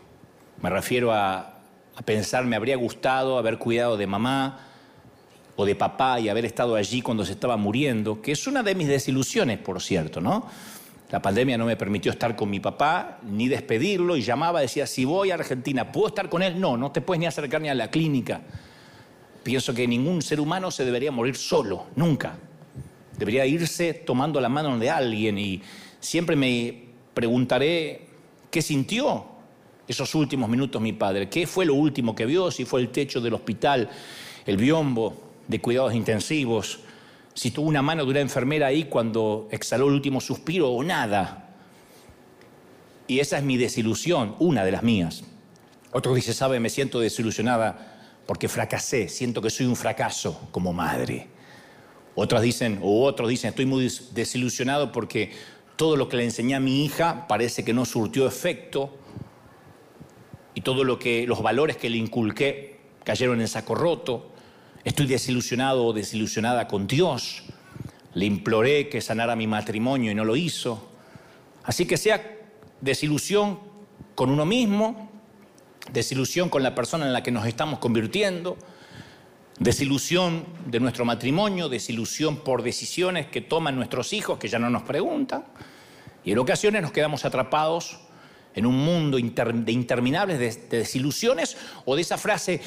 Me 0.60 0.68
refiero 0.68 1.10
a, 1.10 1.60
a 1.96 2.02
pensar, 2.04 2.44
me 2.44 2.54
habría 2.54 2.76
gustado 2.76 3.38
haber 3.38 3.56
cuidado 3.56 3.96
de 3.96 4.06
mamá 4.06 4.60
o 5.56 5.64
de 5.64 5.74
papá 5.74 6.20
y 6.20 6.28
haber 6.28 6.44
estado 6.44 6.74
allí 6.74 7.00
cuando 7.00 7.24
se 7.24 7.32
estaba 7.32 7.56
muriendo, 7.56 8.20
que 8.20 8.32
es 8.32 8.46
una 8.46 8.62
de 8.62 8.74
mis 8.74 8.88
desilusiones, 8.88 9.56
por 9.56 9.80
cierto, 9.80 10.20
¿no? 10.20 10.50
La 11.10 11.22
pandemia 11.22 11.56
no 11.56 11.64
me 11.64 11.76
permitió 11.76 12.12
estar 12.12 12.36
con 12.36 12.50
mi 12.50 12.60
papá, 12.60 13.20
ni 13.22 13.48
despedirlo, 13.48 14.18
y 14.18 14.20
llamaba, 14.20 14.60
decía, 14.60 14.86
si 14.86 15.06
voy 15.06 15.30
a 15.30 15.34
Argentina, 15.36 15.90
¿puedo 15.90 16.08
estar 16.08 16.28
con 16.28 16.42
él? 16.42 16.60
No, 16.60 16.76
no 16.76 16.92
te 16.92 17.00
puedes 17.00 17.20
ni 17.20 17.24
acercar 17.24 17.62
ni 17.62 17.70
a 17.70 17.74
la 17.74 17.90
clínica. 17.90 18.42
Pienso 19.48 19.72
que 19.72 19.88
ningún 19.88 20.20
ser 20.20 20.40
humano 20.40 20.70
se 20.70 20.84
debería 20.84 21.10
morir 21.10 21.34
solo, 21.34 21.86
nunca. 21.96 22.36
Debería 23.16 23.46
irse 23.46 23.94
tomando 23.94 24.42
la 24.42 24.50
mano 24.50 24.78
de 24.78 24.90
alguien 24.90 25.38
y 25.38 25.62
siempre 26.00 26.36
me 26.36 26.88
preguntaré 27.14 28.08
qué 28.50 28.60
sintió 28.60 29.24
esos 29.86 30.14
últimos 30.14 30.50
minutos 30.50 30.82
mi 30.82 30.92
padre, 30.92 31.30
qué 31.30 31.46
fue 31.46 31.64
lo 31.64 31.72
último 31.72 32.14
que 32.14 32.26
vio, 32.26 32.50
si 32.50 32.66
fue 32.66 32.82
el 32.82 32.90
techo 32.90 33.22
del 33.22 33.32
hospital, 33.32 33.88
el 34.44 34.58
biombo 34.58 35.16
de 35.46 35.62
cuidados 35.62 35.94
intensivos, 35.94 36.80
si 37.32 37.50
tuvo 37.50 37.68
una 37.68 37.80
mano 37.80 38.04
de 38.04 38.10
una 38.10 38.20
enfermera 38.20 38.66
ahí 38.66 38.84
cuando 38.84 39.48
exhaló 39.50 39.88
el 39.88 39.94
último 39.94 40.20
suspiro 40.20 40.68
o 40.68 40.84
nada. 40.84 41.54
Y 43.06 43.20
esa 43.20 43.38
es 43.38 43.44
mi 43.44 43.56
desilusión, 43.56 44.36
una 44.40 44.62
de 44.66 44.72
las 44.72 44.82
mías. 44.82 45.24
Otro 45.90 46.14
dice, 46.14 46.34
sabe, 46.34 46.60
me 46.60 46.68
siento 46.68 47.00
desilusionada 47.00 47.94
porque 48.28 48.46
fracasé, 48.46 49.08
siento 49.08 49.40
que 49.40 49.48
soy 49.48 49.64
un 49.64 49.74
fracaso 49.74 50.48
como 50.50 50.74
madre. 50.74 51.28
Otros 52.14 52.42
dicen, 52.42 52.78
o 52.82 53.04
otros 53.04 53.30
dicen, 53.30 53.48
estoy 53.48 53.64
muy 53.64 53.90
desilusionado 54.12 54.92
porque 54.92 55.32
todo 55.76 55.96
lo 55.96 56.10
que 56.10 56.18
le 56.18 56.24
enseñé 56.24 56.54
a 56.54 56.60
mi 56.60 56.84
hija 56.84 57.26
parece 57.26 57.64
que 57.64 57.72
no 57.72 57.86
surtió 57.86 58.26
efecto 58.26 58.94
y 60.52 60.60
todo 60.60 60.84
lo 60.84 60.98
que 60.98 61.26
los 61.26 61.42
valores 61.42 61.78
que 61.78 61.88
le 61.88 61.96
inculqué 61.96 62.80
cayeron 63.02 63.40
en 63.40 63.48
saco 63.48 63.74
roto. 63.74 64.30
Estoy 64.84 65.06
desilusionado 65.06 65.86
o 65.86 65.94
desilusionada 65.94 66.68
con 66.68 66.86
Dios. 66.86 67.44
Le 68.12 68.26
imploré 68.26 68.90
que 68.90 69.00
sanara 69.00 69.36
mi 69.36 69.46
matrimonio 69.46 70.12
y 70.12 70.14
no 70.14 70.26
lo 70.26 70.36
hizo. 70.36 70.86
Así 71.64 71.86
que 71.86 71.96
sea 71.96 72.22
desilusión 72.82 73.58
con 74.14 74.28
uno 74.28 74.44
mismo, 74.44 75.07
desilusión 75.92 76.48
con 76.48 76.62
la 76.62 76.74
persona 76.74 77.06
en 77.06 77.12
la 77.12 77.22
que 77.22 77.30
nos 77.30 77.46
estamos 77.46 77.78
convirtiendo, 77.78 78.56
desilusión 79.58 80.44
de 80.66 80.80
nuestro 80.80 81.04
matrimonio, 81.04 81.68
desilusión 81.68 82.38
por 82.38 82.62
decisiones 82.62 83.26
que 83.26 83.40
toman 83.40 83.76
nuestros 83.76 84.12
hijos 84.12 84.38
que 84.38 84.48
ya 84.48 84.58
no 84.58 84.70
nos 84.70 84.82
preguntan. 84.82 85.44
Y 86.24 86.32
en 86.32 86.38
ocasiones 86.38 86.82
nos 86.82 86.92
quedamos 86.92 87.24
atrapados 87.24 88.00
en 88.54 88.66
un 88.66 88.76
mundo 88.76 89.18
de 89.18 89.72
interminables 89.72 90.38
de 90.38 90.78
desilusiones 90.78 91.56
o 91.84 91.94
de 91.94 92.02
esa 92.02 92.18
frase, 92.18 92.60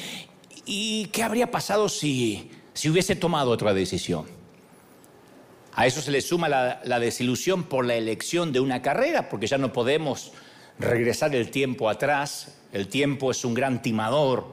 ¿Y 0.64 1.06
qué 1.06 1.22
habría 1.22 1.50
pasado 1.50 1.88
si, 1.88 2.50
si 2.72 2.88
hubiese 2.88 3.16
tomado 3.16 3.50
otra 3.50 3.74
decisión? 3.74 4.26
A 5.74 5.86
eso 5.86 6.00
se 6.00 6.10
le 6.10 6.20
suma 6.20 6.48
la, 6.48 7.00
desilusión 7.00 7.64
por 7.64 7.84
la 7.84 7.94
elección 7.94 8.52
de 8.52 8.60
una 8.60 8.82
carrera, 8.82 9.28
porque 9.28 9.46
ya 9.46 9.58
no 9.58 9.72
podemos 9.72 10.32
regresar 10.82 11.34
el 11.34 11.50
tiempo 11.50 11.88
atrás. 11.88 12.58
El 12.72 12.88
tiempo 12.88 13.30
es 13.30 13.44
un 13.44 13.54
gran 13.54 13.82
timador 13.82 14.46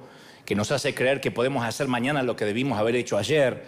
que 0.45 0.55
nos 0.55 0.71
hace 0.71 0.93
creer 0.93 1.21
que 1.21 1.31
podemos 1.31 1.63
hacer 1.63 1.87
mañana 1.87 2.23
lo 2.23 2.35
que 2.35 2.45
debimos 2.45 2.79
haber 2.79 2.95
hecho 2.95 3.17
ayer 3.17 3.63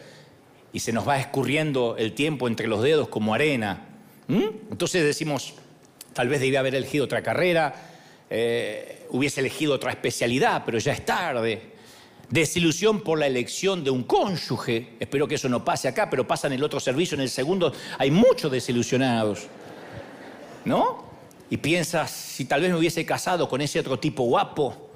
y 0.73 0.79
se 0.79 0.91
nos 0.91 1.07
va 1.07 1.19
escurriendo 1.19 1.95
el 1.97 2.13
tiempo 2.13 2.47
entre 2.47 2.67
los 2.67 2.81
dedos 2.81 3.07
como 3.09 3.33
arena. 3.33 3.85
¿Mm? 4.27 4.71
Entonces 4.71 5.03
decimos, 5.03 5.53
tal 6.13 6.27
vez 6.27 6.39
debía 6.39 6.59
haber 6.59 6.75
elegido 6.75 7.05
otra 7.05 7.21
carrera, 7.21 7.73
eh, 8.29 9.05
hubiese 9.09 9.41
elegido 9.41 9.73
otra 9.73 9.91
especialidad, 9.91 10.63
pero 10.65 10.79
ya 10.79 10.93
es 10.93 11.05
tarde 11.05 11.71
desilusión 12.31 13.01
por 13.01 13.19
la 13.19 13.27
elección 13.27 13.83
de 13.83 13.91
un 13.91 14.03
cónyuge, 14.03 14.93
espero 14.99 15.27
que 15.27 15.35
eso 15.35 15.49
no 15.49 15.63
pase 15.63 15.89
acá, 15.89 16.09
pero 16.09 16.25
pasa 16.25 16.47
en 16.47 16.53
el 16.53 16.63
otro 16.63 16.79
servicio, 16.79 17.15
en 17.15 17.21
el 17.21 17.29
segundo, 17.29 17.73
hay 17.97 18.09
muchos 18.09 18.49
desilusionados, 18.51 19.47
¿no? 20.63 21.10
Y 21.51 21.57
piensas, 21.57 22.09
si 22.09 22.45
tal 22.45 22.61
vez 22.61 22.71
me 22.71 22.77
hubiese 22.77 23.05
casado 23.05 23.49
con 23.49 23.59
ese 23.59 23.77
otro 23.77 23.99
tipo 23.99 24.23
guapo, 24.23 24.89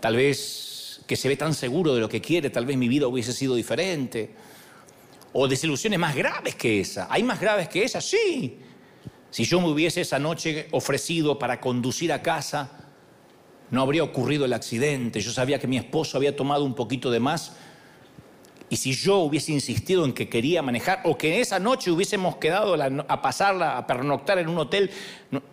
tal 0.00 0.16
vez 0.16 1.02
que 1.06 1.16
se 1.16 1.28
ve 1.28 1.36
tan 1.36 1.52
seguro 1.52 1.94
de 1.94 2.00
lo 2.00 2.08
que 2.08 2.22
quiere, 2.22 2.48
tal 2.48 2.64
vez 2.64 2.78
mi 2.78 2.88
vida 2.88 3.06
hubiese 3.06 3.34
sido 3.34 3.54
diferente. 3.54 4.30
O 5.34 5.46
desilusiones 5.46 5.98
más 5.98 6.16
graves 6.16 6.54
que 6.54 6.80
esa. 6.80 7.08
¿Hay 7.10 7.22
más 7.22 7.38
graves 7.38 7.68
que 7.68 7.84
esa? 7.84 8.00
Sí. 8.00 8.56
Si 9.30 9.44
yo 9.44 9.60
me 9.60 9.68
hubiese 9.68 10.00
esa 10.00 10.18
noche 10.18 10.66
ofrecido 10.70 11.38
para 11.38 11.60
conducir 11.60 12.10
a 12.10 12.22
casa, 12.22 12.70
no 13.70 13.82
habría 13.82 14.02
ocurrido 14.02 14.46
el 14.46 14.54
accidente. 14.54 15.20
Yo 15.20 15.30
sabía 15.30 15.58
que 15.58 15.66
mi 15.66 15.76
esposo 15.76 16.16
había 16.16 16.34
tomado 16.34 16.64
un 16.64 16.74
poquito 16.74 17.10
de 17.10 17.20
más. 17.20 17.54
Y 18.68 18.76
si 18.76 18.92
yo 18.92 19.18
hubiese 19.18 19.52
insistido 19.52 20.04
en 20.04 20.12
que 20.12 20.28
quería 20.28 20.60
manejar, 20.60 21.00
o 21.04 21.16
que 21.16 21.40
esa 21.40 21.58
noche 21.58 21.90
hubiésemos 21.90 22.36
quedado 22.36 22.76
a 23.08 23.22
pasarla, 23.22 23.78
a 23.78 23.86
pernoctar 23.86 24.38
en 24.38 24.48
un 24.48 24.58
hotel, 24.58 24.90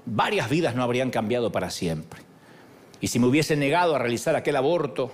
varias 0.05 0.49
vidas 0.49 0.75
no 0.75 0.83
habrían 0.83 1.11
cambiado 1.11 1.51
para 1.51 1.69
siempre. 1.69 2.21
Y 2.99 3.07
si 3.07 3.19
me 3.19 3.27
hubiese 3.27 3.55
negado 3.55 3.95
a 3.95 3.99
realizar 3.99 4.35
aquel 4.35 4.55
aborto, 4.55 5.11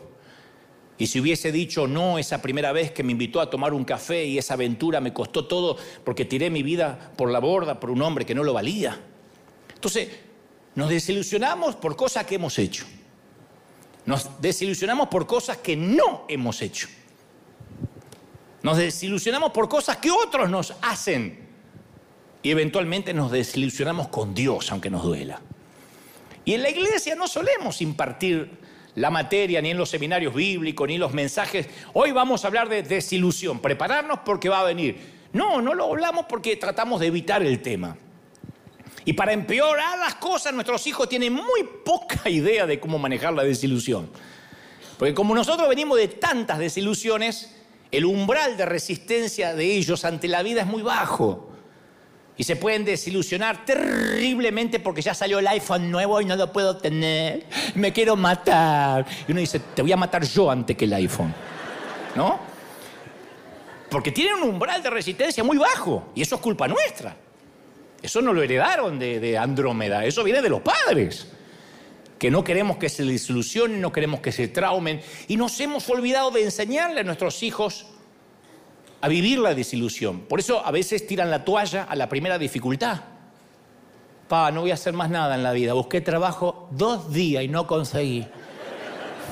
y 0.98 1.08
si 1.08 1.20
hubiese 1.20 1.52
dicho 1.52 1.88
no 1.88 2.20
esa 2.20 2.42
primera 2.42 2.74
vez 2.74 2.92
que 2.92 3.04
me 3.04 3.14
invitó 3.14 3.40
a 3.40 3.50
tomar 3.50 3.74
un 3.74 3.86
café 3.86 4.26
y 4.26 4.38
esa 4.38 4.56
aventura 4.56 5.00
me 5.00 5.14
costó 5.14 5.46
todo 5.46 5.78
porque 6.04 6.26
tiré 6.26 6.50
mi 6.50 6.62
vida 6.62 7.14
por 7.16 7.32
la 7.32 7.40
borda 7.40 7.80
por 7.80 7.90
un 7.90 8.02
hombre 8.02 8.26
que 8.26 8.36
no 8.36 8.44
lo 8.44 8.54
valía. 8.54 9.00
Entonces, 9.74 10.10
nos 10.76 10.90
desilusionamos 10.90 11.76
por 11.78 11.96
cosas 11.96 12.26
que 12.26 12.36
hemos 12.36 12.60
hecho. 12.60 12.86
Nos 14.06 14.42
desilusionamos 14.42 15.08
por 15.08 15.26
cosas 15.26 15.58
que 15.58 15.78
no 15.78 16.26
hemos 16.28 16.62
hecho. 16.62 16.90
Nos 18.62 18.78
desilusionamos 18.78 19.52
por 19.52 19.70
cosas 19.70 19.98
que 19.98 20.12
otros 20.12 20.50
nos 20.50 20.74
hacen. 20.82 21.48
Y 22.42 22.52
eventualmente 22.52 23.14
nos 23.14 23.32
desilusionamos 23.32 24.08
con 24.08 24.34
Dios, 24.34 24.72
aunque 24.72 24.90
nos 24.90 25.04
duela. 25.04 25.42
Y 26.46 26.54
en 26.54 26.64
la 26.64 26.70
iglesia 26.70 27.16
no 27.16 27.28
solemos 27.28 27.82
impartir 27.82 28.50
la 28.96 29.10
materia, 29.10 29.62
ni 29.62 29.72
en 29.72 29.78
los 29.78 29.90
seminarios 29.90 30.34
bíblicos, 30.34 30.88
ni 30.88 30.98
los 30.98 31.14
mensajes. 31.14 31.68
Hoy 31.94 32.12
vamos 32.12 32.44
a 32.44 32.48
hablar 32.48 32.70
de 32.70 32.84
desilusión, 32.84 33.60
prepararnos 33.60 34.20
porque 34.26 34.50
va 34.50 34.62
a 34.62 34.64
venir. 34.64 35.20
No, 35.32 35.62
no 35.62 35.74
lo 35.74 35.86
hablamos 35.86 36.26
porque 36.28 36.56
tratamos 36.56 37.00
de 37.00 37.08
evitar 37.08 37.44
el 37.44 37.62
tema. 37.62 37.98
Y 39.06 39.14
para 39.14 39.34
empeorar 39.34 40.00
las 40.00 40.16
cosas, 40.16 40.54
nuestros 40.54 40.86
hijos 40.88 41.08
tienen 41.08 41.34
muy 41.34 41.64
poca 41.86 42.30
idea 42.30 42.66
de 42.66 42.80
cómo 42.80 42.98
manejar 43.00 43.34
la 43.34 43.44
desilusión. 43.44 44.10
Porque 44.98 45.14
como 45.14 45.34
nosotros 45.34 45.70
venimos 45.70 45.98
de 45.98 46.10
tantas 46.10 46.60
desilusiones, 46.60 47.56
el 47.92 48.06
umbral 48.06 48.58
de 48.58 48.66
resistencia 48.66 49.54
de 49.54 49.66
ellos 49.66 50.06
ante 50.06 50.28
la 50.28 50.44
vida 50.44 50.62
es 50.62 50.68
muy 50.68 50.82
bajo. 50.82 51.50
Y 52.38 52.44
se 52.46 52.56
pueden 52.56 52.86
desilusionar 52.86 53.66
terriblemente 53.66 54.80
porque 54.80 55.02
ya 55.02 55.14
salió 55.14 55.40
el 55.40 55.48
iPhone 55.48 55.92
nuevo 55.92 56.22
y 56.22 56.26
no 56.26 56.36
lo 56.38 56.54
puedo 56.54 56.78
tener. 56.78 57.46
Me 57.76 57.92
quiero 57.92 58.16
matar. 58.16 59.06
Y 59.28 59.32
uno 59.32 59.42
dice, 59.42 59.60
te 59.60 59.82
voy 59.82 59.92
a 59.92 59.98
matar 59.98 60.24
yo 60.24 60.50
antes 60.50 60.78
que 60.78 60.86
el 60.86 60.94
iPhone. 60.94 61.34
¿No? 62.16 62.40
Porque 63.90 64.12
tienen 64.12 64.36
un 64.36 64.50
umbral 64.50 64.82
de 64.82 64.90
resistencia 64.90 65.44
muy 65.44 65.58
bajo. 65.58 66.12
Y 66.16 66.22
eso 66.22 66.36
es 66.36 66.42
culpa 66.42 66.68
nuestra. 66.68 67.16
Eso 68.02 68.22
no 68.22 68.32
lo 68.32 68.42
heredaron 68.42 68.98
de, 68.98 69.38
Andrómeda, 69.38 70.06
eso 70.06 70.24
viene 70.24 70.42
de 70.42 70.50
los 70.50 70.62
padres. 70.62 71.28
Que 72.20 72.30
no 72.30 72.44
queremos 72.44 72.78
que 72.78 72.90
se 72.90 73.04
desilusionen, 73.04 73.82
no 73.82 73.92
queremos 73.92 74.20
que 74.20 74.32
se 74.32 74.48
traumen. 74.48 75.02
Y 75.28 75.38
nos 75.38 75.60
hemos 75.60 75.90
olvidado 75.90 76.32
de 76.32 76.44
enseñarle 76.44 77.00
a 77.00 77.04
nuestros 77.04 77.42
hijos 77.42 77.88
a 79.02 79.08
vivir 79.08 79.40
la 79.40 79.56
desilusión. 79.56 80.22
Por 80.22 80.40
eso 80.40 80.66
a 80.66 80.72
veces 80.72 81.08
tiran 81.08 81.32
la 81.32 81.46
toalla 81.46 81.84
a 81.84 81.96
la 81.96 82.10
primera 82.10 82.38
dificultad. 82.38 83.02
Pa, 84.28 84.52
no 84.52 84.62
voy 84.62 84.72
a 84.72 84.76
hacer 84.76 84.94
más 84.94 85.10
nada 85.10 85.34
en 85.36 85.44
la 85.44 85.54
vida. 85.54 85.74
Busqué 85.74 86.02
trabajo 86.02 86.68
dos 86.72 87.12
días 87.12 87.44
y 87.44 87.48
no 87.48 87.66
conseguí. 87.66 88.28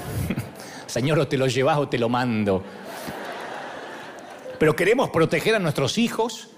Señor, 0.88 1.20
o 1.20 1.28
te 1.28 1.38
lo 1.38 1.48
llevas 1.48 1.78
o 1.78 1.88
te 1.88 2.00
lo 2.00 2.10
mando. 2.10 2.64
Pero 4.58 4.76
queremos 4.76 5.10
proteger 5.10 5.56
a 5.56 5.60
nuestros 5.60 5.98
hijos 5.98 6.50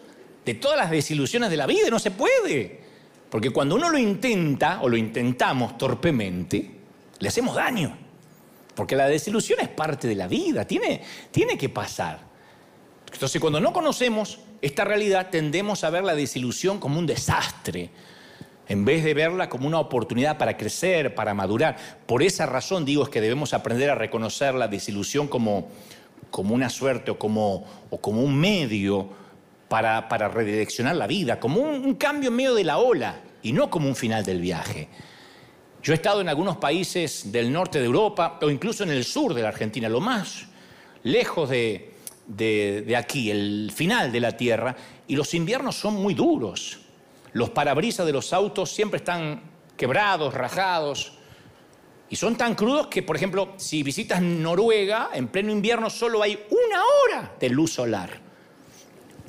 de 0.45 0.53
todas 0.53 0.77
las 0.77 0.89
desilusiones 0.89 1.50
de 1.50 1.57
la 1.57 1.65
vida 1.65 1.88
y 1.88 1.91
no 1.91 2.00
se 2.00 2.12
puede. 2.12 2.78
Porque 3.29 3.51
cuando 3.51 3.75
uno 3.75 3.89
lo 3.89 3.98
intenta 3.98 4.81
o 4.81 4.89
lo 4.89 4.98
intentamos 4.98 5.77
torpemente, 5.77 6.71
le 7.19 7.27
hacemos 7.27 7.55
daño. 7.55 7.95
Porque 8.75 8.95
la 8.95 9.07
desilusión 9.07 9.59
es 9.62 9.67
parte 9.67 10.07
de 10.07 10.15
la 10.15 10.27
vida, 10.27 10.65
tiene, 10.65 11.01
tiene 11.31 11.57
que 11.57 11.69
pasar. 11.69 12.19
Entonces 13.12 13.41
cuando 13.41 13.59
no 13.59 13.74
conocemos 13.74 14.39
esta 14.62 14.83
realidad 14.83 15.29
tendemos 15.29 15.83
a 15.83 15.89
ver 15.89 16.03
la 16.03 16.15
desilusión 16.15 16.79
como 16.79 17.00
un 17.00 17.05
desastre, 17.05 17.89
en 18.67 18.86
vez 18.86 19.03
de 19.03 19.13
verla 19.13 19.50
como 19.50 19.67
una 19.67 19.79
oportunidad 19.79 20.38
para 20.38 20.57
crecer, 20.57 21.15
para 21.15 21.33
madurar. 21.33 21.77
Por 22.05 22.21
esa 22.24 22.45
razón 22.45 22.86
digo 22.86 23.03
es 23.03 23.09
que 23.09 23.21
debemos 23.21 23.53
aprender 23.53 23.89
a 23.89 23.95
reconocer 23.95 24.53
la 24.53 24.67
desilusión 24.67 25.27
como, 25.27 25.69
como 26.29 26.53
una 26.53 26.69
suerte 26.69 27.12
o 27.12 27.17
como, 27.17 27.65
o 27.89 28.00
como 28.00 28.24
un 28.24 28.36
medio 28.36 29.09
para, 29.69 30.27
redireccionar 30.27 30.95
la 30.95 31.07
vida, 31.07 31.39
como 31.39 31.61
un, 31.61 31.93
cambio 31.95 32.29
en 32.29 32.35
medio 32.35 32.55
de 32.55 32.63
la 32.63 32.79
ola 32.79 33.21
y 33.41 33.53
no 33.53 33.69
como 33.69 33.88
un 33.88 33.95
final 33.95 34.25
del 34.25 34.41
viaje. 34.41 34.89
Yo 35.81 35.93
he 35.93 35.95
estado 35.95 36.19
en 36.19 36.27
algunos 36.27 36.57
países 36.57 37.31
del 37.31 37.53
norte 37.53 37.79
de 37.79 37.85
Europa 37.85 38.39
o 38.41 38.49
incluso 38.49 38.83
en 38.83 38.89
el 38.89 39.05
sur 39.05 39.33
de 39.33 39.43
la 39.43 39.49
Argentina, 39.49 39.88
lo 39.88 40.01
más 40.01 40.47
lejos 41.03 41.49
de, 41.49 41.93
de, 42.27 42.95
aquí, 42.97 43.31
el 43.31 43.71
final 43.73 44.11
de 44.11 44.19
la 44.19 44.35
Tierra, 44.35 44.75
y 45.07 45.15
los 45.15 45.33
inviernos 45.33 45.75
son 45.75 45.95
muy 45.95 46.13
duros. 46.13 46.79
Los 47.31 47.51
parabrisas 47.51 48.05
de 48.05 48.11
los 48.11 48.33
autos 48.33 48.71
siempre 48.71 48.97
están 48.97 49.41
quebrados, 49.77 50.33
rajados, 50.33 51.13
y 52.09 52.15
son 52.15 52.35
tan 52.35 52.55
crudos 52.55 52.88
que, 52.88 53.03
por 53.03 53.15
ejemplo, 53.15 53.53
si 53.57 53.83
visitas 53.83 54.21
Noruega, 54.21 55.11
en 55.13 55.27
pleno 55.27 55.51
invierno 55.51 55.89
solo 55.91 56.23
hay 56.23 56.39
una 56.49 56.81
hora 56.83 57.35
de 57.39 57.49
luz 57.49 57.73
solar. 57.73 58.28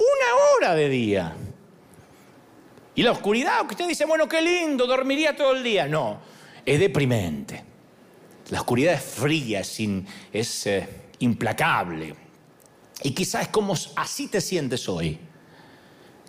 Una 0.00 0.56
hora 0.56 0.74
de 0.74 0.88
día. 0.88 1.36
Y 2.94 3.02
la 3.02 3.10
oscuridad, 3.12 3.66
que 3.66 3.74
usted 3.74 3.86
dice, 3.86 4.06
bueno, 4.06 4.26
qué 4.26 4.40
lindo, 4.40 4.86
dormiría 4.86 5.36
todo 5.36 5.52
el 5.52 5.62
día. 5.62 5.86
No, 5.86 6.20
es 6.64 6.80
deprimente. 6.80 7.62
La 8.48 8.60
oscuridad 8.60 8.94
es 8.94 9.02
fría, 9.02 9.60
es, 9.60 9.78
es 10.32 10.66
eh, 10.66 10.88
implacable. 11.18 12.14
Y 13.02 13.10
quizás 13.12 13.42
es 13.42 13.48
como 13.48 13.74
así 13.96 14.28
te 14.28 14.40
sientes 14.40 14.88
hoy, 14.88 15.18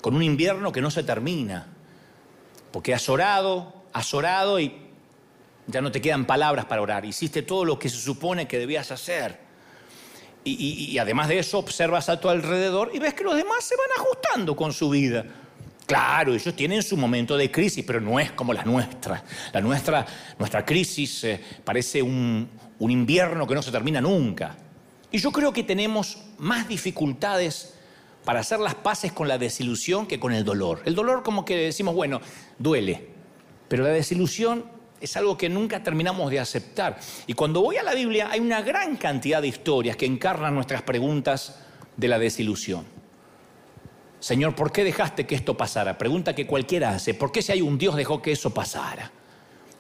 con 0.02 0.16
un 0.16 0.24
invierno 0.24 0.74
que 0.74 0.82
no 0.82 0.92
se 0.92 1.04
termina, 1.04 1.68
porque 2.74 2.94
has 2.94 3.08
orado, 3.08 3.86
has 3.94 4.14
orado 4.14 4.60
y 4.60 4.76
ya 5.68 5.80
no 5.80 5.94
te 5.94 6.02
quedan 6.02 6.26
palabras 6.26 6.66
para 6.66 6.82
orar. 6.82 7.06
Hiciste 7.06 7.42
todo 7.42 7.64
lo 7.64 7.80
que 7.80 7.88
se 7.88 7.98
supone 7.98 8.50
que 8.50 8.60
debías 8.60 8.92
hacer. 8.92 9.51
Y, 10.44 10.98
además 10.98 11.28
de 11.28 11.40
eso, 11.40 11.60
observas 11.60 12.10
a 12.10 12.20
tu 12.20 12.28
alrededor 12.28 12.90
y 12.94 13.00
ves 13.00 13.14
que 13.14 13.24
los 13.24 13.36
demás 13.36 13.64
se 13.64 13.76
van 13.76 13.88
ajustando 13.96 14.56
con 14.56 14.74
su 14.74 14.90
vida. 14.90 15.24
Claro, 15.86 16.34
ellos 16.34 16.56
tienen 16.56 16.82
su 16.82 16.98
momento 16.98 17.38
de 17.38 17.52
crisis, 17.52 17.84
pero 17.86 18.02
no 18.02 18.20
es 18.20 18.32
como 18.32 18.54
la 18.54 18.64
nuestra. 18.64 19.24
La 19.54 19.62
nuestra, 19.62 20.06
nuestra 20.40 20.66
crisis 20.66 21.24
eh, 21.26 21.40
parece 21.64 22.02
un, 22.02 22.50
un 22.80 22.92
invierno 22.92 23.46
que 23.46 23.54
no 23.54 23.62
se 23.62 23.72
termina 23.72 24.02
nunca. 24.02 24.56
Y 25.12 25.20
yo 25.20 25.32
creo 25.32 25.54
que 25.54 25.64
tenemos 25.64 26.18
más 26.40 26.68
dificultades 26.68 27.76
para 28.24 28.40
hacer 28.40 28.60
las 28.60 28.76
paces 28.76 29.12
con 29.12 29.28
la 29.28 29.38
desilusión 29.38 30.08
que 30.08 30.20
con 30.20 30.34
el 30.34 30.44
dolor. 30.44 30.82
El 30.86 30.96
dolor 30.96 31.22
como 31.24 31.46
que 31.46 31.56
decimos, 31.56 31.94
bueno, 31.94 32.22
duele, 32.58 33.10
pero 33.68 33.84
la 33.84 33.90
desilusión 33.90 34.66
es 35.02 35.18
algo 35.18 35.38
que 35.38 35.50
nunca 35.50 35.84
terminamos 35.84 36.30
de 36.30 36.40
aceptar. 36.40 37.00
Y 37.28 37.34
cuando 37.34 37.62
voy 37.62 37.78
a 37.78 37.84
la 37.84 37.94
Biblia 37.94 38.30
hay 38.32 38.40
una 38.40 38.62
gran 38.62 38.96
cantidad 38.96 39.42
de 39.42 39.48
historias 39.48 39.98
que 39.98 40.06
encarnan 40.06 40.54
nuestras 40.54 40.84
preguntas 40.84 41.60
de 41.98 42.08
la 42.08 42.20
desilusión. 42.20 42.86
Señor, 44.20 44.56
¿por 44.56 44.72
qué 44.72 44.84
dejaste 44.84 45.26
que 45.26 45.34
esto 45.34 45.58
pasara? 45.58 45.98
Pregunta 45.98 46.36
que 46.36 46.46
cualquiera 46.46 46.92
hace. 46.92 47.16
¿Por 47.16 47.32
qué 47.32 47.42
si 47.42 47.52
hay 47.52 47.62
un 47.62 47.80
Dios 47.80 47.96
dejó 47.96 48.22
que 48.22 48.32
eso 48.32 48.54
pasara? 48.54 49.12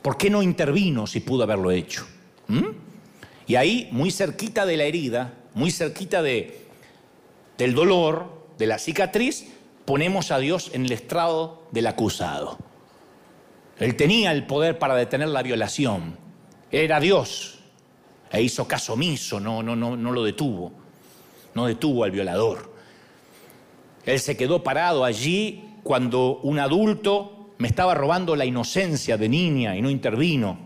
¿Por 0.01 0.17
qué 0.17 0.31
no 0.31 0.41
intervino 0.41 1.05
si 1.05 1.19
pudo 1.19 1.43
haberlo 1.43 1.69
hecho? 1.69 2.07
¿Mm? 2.47 2.69
Y 3.45 3.55
ahí, 3.55 3.87
muy 3.91 4.09
cerquita 4.09 4.65
de 4.65 4.77
la 4.77 4.85
herida, 4.85 5.35
muy 5.53 5.69
cerquita 5.69 6.23
de, 6.23 6.65
del 7.59 7.75
dolor, 7.75 8.47
de 8.57 8.65
la 8.65 8.79
cicatriz, 8.79 9.45
ponemos 9.85 10.31
a 10.31 10.39
Dios 10.39 10.71
en 10.73 10.85
el 10.85 10.91
estrado 10.91 11.67
del 11.71 11.85
acusado. 11.85 12.57
Él 13.81 13.95
tenía 13.95 14.31
el 14.31 14.45
poder 14.45 14.77
para 14.77 14.93
detener 14.93 15.29
la 15.29 15.41
violación. 15.41 16.15
Era 16.71 16.99
Dios. 16.99 17.57
E 18.31 18.39
hizo 18.39 18.67
caso 18.67 18.93
omiso, 18.93 19.39
no, 19.39 19.63
no, 19.63 19.75
no, 19.75 19.97
no 19.97 20.11
lo 20.11 20.23
detuvo. 20.23 20.71
No 21.55 21.65
detuvo 21.65 22.03
al 22.03 22.11
violador. 22.11 22.71
Él 24.05 24.19
se 24.19 24.37
quedó 24.37 24.61
parado 24.61 25.03
allí 25.03 25.77
cuando 25.81 26.37
un 26.43 26.59
adulto 26.59 27.53
me 27.57 27.67
estaba 27.67 27.95
robando 27.95 28.35
la 28.35 28.45
inocencia 28.45 29.17
de 29.17 29.27
niña 29.27 29.75
y 29.75 29.81
no 29.81 29.89
intervino. 29.89 30.59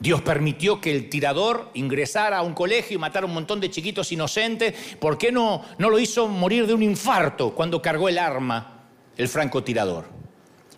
Dios 0.00 0.22
permitió 0.22 0.80
que 0.80 0.90
el 0.90 1.08
tirador 1.08 1.70
ingresara 1.74 2.38
a 2.38 2.42
un 2.42 2.54
colegio 2.54 2.96
y 2.96 2.98
matara 2.98 3.24
un 3.24 3.34
montón 3.34 3.60
de 3.60 3.70
chiquitos 3.70 4.10
inocentes. 4.10 4.96
¿Por 4.98 5.16
qué 5.16 5.30
no, 5.30 5.62
no 5.78 5.90
lo 5.90 6.00
hizo 6.00 6.26
morir 6.26 6.66
de 6.66 6.74
un 6.74 6.82
infarto 6.82 7.54
cuando 7.54 7.80
cargó 7.80 8.08
el 8.08 8.18
arma 8.18 8.88
el 9.16 9.28
francotirador? 9.28 10.15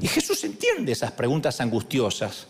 Y 0.01 0.07
Jesús 0.07 0.45
entiende 0.45 0.93
esas 0.93 1.13
preguntas 1.13 1.61
angustiosas, 1.61 2.47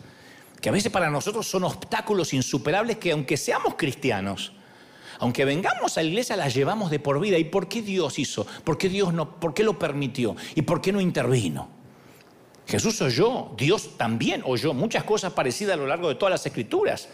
que 0.61 0.69
a 0.69 0.73
veces 0.73 0.93
para 0.93 1.11
nosotros 1.11 1.47
son 1.47 1.65
obstáculos 1.65 2.35
insuperables 2.35 2.99
que 2.99 3.13
aunque 3.13 3.37
seamos 3.37 3.75
cristianos, 3.77 4.53
aunque 5.21 5.45
vengamos 5.45 5.97
a 5.99 6.03
la 6.03 6.09
iglesia, 6.09 6.37
las 6.37 6.55
llevamos 6.55 6.91
de 6.91 7.01
por 7.01 7.19
vida. 7.21 7.39
¿Y 7.39 7.45
por 7.45 7.69
qué 7.69 7.83
Dios 7.83 8.19
hizo? 8.19 8.47
¿Por 8.65 8.79
qué 8.79 8.89
Dios 8.89 9.13
no? 9.13 9.41
¿Por 9.41 9.53
qué 9.53 9.65
lo 9.65 9.79
permitió? 9.79 10.37
¿Y 10.55 10.63
por 10.63 10.81
qué 10.81 10.93
no 10.93 11.01
intervino? 11.01 11.69
Jesús 12.67 13.01
oyó, 13.01 13.51
Dios 13.57 13.97
también 13.97 14.43
oyó 14.45 14.75
muchas 14.75 15.03
cosas 15.05 15.33
parecidas 15.33 15.75
a 15.75 15.77
lo 15.77 15.87
largo 15.87 16.09
de 16.09 16.15
todas 16.17 16.31
las 16.31 16.47
escrituras. 16.47 17.09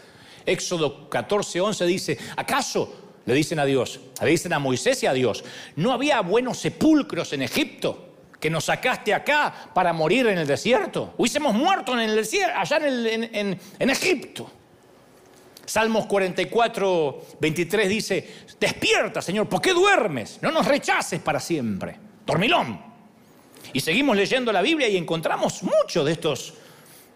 Éxodo 0.45 1.09
14, 1.09 1.61
11 1.61 1.87
dice, 1.87 2.19
¿acaso? 2.37 3.05
Le 3.25 3.33
dicen 3.33 3.59
a 3.59 3.65
Dios, 3.65 4.01
le 4.21 4.29
dicen 4.29 4.53
a 4.53 4.59
Moisés 4.59 5.03
y 5.03 5.07
a 5.07 5.15
Dios, 5.15 5.45
¿no 5.77 5.93
había 5.93 6.21
buenos 6.21 6.59
sepulcros 6.59 7.33
en 7.33 7.43
Egipto? 7.43 8.14
Que 8.41 8.51
nos 8.51 8.65
sacaste 8.65 9.15
acá 9.15 9.71
para 9.75 9.93
morir 9.93 10.27
en 10.27 10.39
el 10.39 10.47
desierto. 10.47 11.15
Hubiésemos 11.17 11.55
muerto 11.55 11.93
en 11.95 12.01
el 12.01 12.17
desierto, 12.17 12.59
allá 12.59 12.79
en, 12.79 13.59
en 13.79 13.91
Egipto. 13.91 14.51
Salmos 15.67 16.07
44, 16.07 17.27
23 17.41 17.89
dice, 17.89 18.35
despierta 18.61 19.23
Señor, 19.23 19.49
¿por 19.49 19.61
qué 19.61 19.73
duermes? 19.73 20.39
No 20.43 20.51
nos 20.51 20.67
rechaces 20.67 21.21
para 21.21 21.41
siempre. 21.41 21.97
Dormilón. 22.27 22.81
Y 23.73 23.81
seguimos 23.81 24.17
leyendo 24.17 24.53
la 24.53 24.63
Biblia 24.63 24.89
y 24.89 24.97
encontramos 24.97 25.63
muchos 25.63 26.05
de 26.05 26.13
estos, 26.13 26.55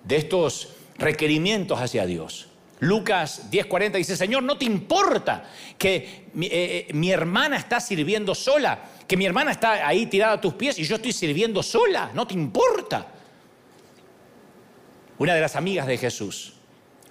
de 0.04 0.16
estos 0.16 0.74
requerimientos 0.96 1.80
hacia 1.80 2.06
Dios. 2.06 2.48
Lucas 2.80 3.50
10:40 3.50 3.92
dice, 3.92 4.16
Señor, 4.16 4.42
¿no 4.42 4.56
te 4.56 4.64
importa 4.64 5.44
que 5.76 6.26
mi, 6.34 6.46
eh, 6.46 6.50
eh, 6.88 6.92
mi, 6.94 7.10
hermana 7.10 7.56
está 7.56 7.80
sirviendo 7.80 8.34
sola? 8.34 8.80
Que 9.08 9.16
mi 9.16 9.26
hermana 9.26 9.50
está 9.50 9.88
ahí 9.88 10.06
tirada 10.06 10.34
a 10.34 10.40
tus 10.40 10.54
pies 10.54 10.78
y 10.78 10.84
yo 10.84 10.96
estoy 10.96 11.12
sirviendo 11.12 11.62
sola. 11.62 12.12
¿No 12.14 12.26
te 12.26 12.34
importa? 12.34 13.08
Una 15.18 15.34
de 15.34 15.40
las 15.40 15.56
amigas 15.56 15.86
de 15.88 15.98
Jesús 15.98 16.54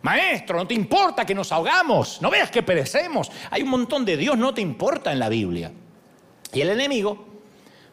Maestro, 0.01 0.59
no 0.59 0.67
te 0.67 0.73
importa 0.73 1.25
que 1.25 1.33
nos 1.33 1.51
ahogamos, 1.51 2.21
no 2.21 2.29
veas 2.29 2.51
que 2.51 2.63
perecemos. 2.63 3.31
Hay 3.49 3.63
un 3.63 3.69
montón 3.69 4.05
de 4.05 4.17
Dios, 4.17 4.37
no 4.37 4.53
te 4.53 4.61
importa 4.61 5.11
en 5.11 5.19
la 5.19 5.29
Biblia. 5.29 5.71
Y 6.53 6.61
el 6.61 6.69
enemigo 6.69 7.25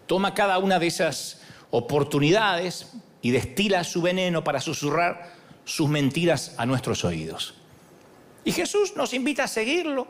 toma 0.06 0.34
cada 0.34 0.58
una 0.58 0.78
de 0.78 0.86
esas 0.86 1.40
oportunidades 1.70 2.92
y 3.22 3.30
destila 3.30 3.82
su 3.84 4.02
veneno 4.02 4.44
para 4.44 4.60
susurrar 4.60 5.32
sus 5.64 5.88
mentiras 5.88 6.54
a 6.58 6.66
nuestros 6.66 7.04
oídos. 7.04 7.54
Y 8.44 8.52
Jesús 8.52 8.94
nos 8.96 9.14
invita 9.14 9.44
a 9.44 9.48
seguirlo, 9.48 10.06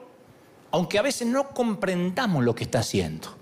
aunque 0.72 0.98
a 0.98 1.02
veces 1.02 1.28
no 1.28 1.50
comprendamos 1.50 2.44
lo 2.44 2.54
que 2.54 2.64
está 2.64 2.80
haciendo. 2.80 3.34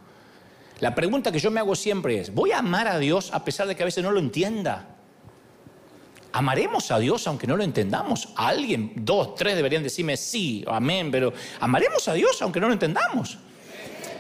La 0.83 0.97
pregunta 0.97 1.31
que 1.31 1.39
yo 1.39 1.53
me 1.53 1.61
hago 1.61 1.77
siempre 1.77 2.19
es, 2.19 2.35
¿voy 2.35 2.51
a 2.51 2.59
amar 2.59 2.89
a 2.89 2.99
Dios 2.99 3.31
a 3.33 3.45
pesar 3.45 3.69
de 3.69 3.77
que 3.77 3.85
a 3.85 3.87
veces 3.87 4.03
no 4.03 4.11
lo 4.11 4.19
entienda? 4.19 4.97
¿Amaremos 6.33 6.91
a 6.91 6.99
Dios 6.99 7.25
aunque 7.29 7.47
no 7.47 7.57
lo 7.57 7.63
entendamos? 7.63 8.31
alguien, 8.35 8.93
dos, 8.97 9.37
tres 9.37 9.55
deberían 9.55 9.85
decirme 9.85 10.17
sí, 10.17 10.65
amén, 10.67 11.13
pero 11.13 11.33
¿amaremos 11.61 12.09
a 12.09 12.15
Dios 12.15 12.43
aunque 12.43 12.59
no 12.59 12.67
lo 12.67 12.73
entendamos? 12.73 13.39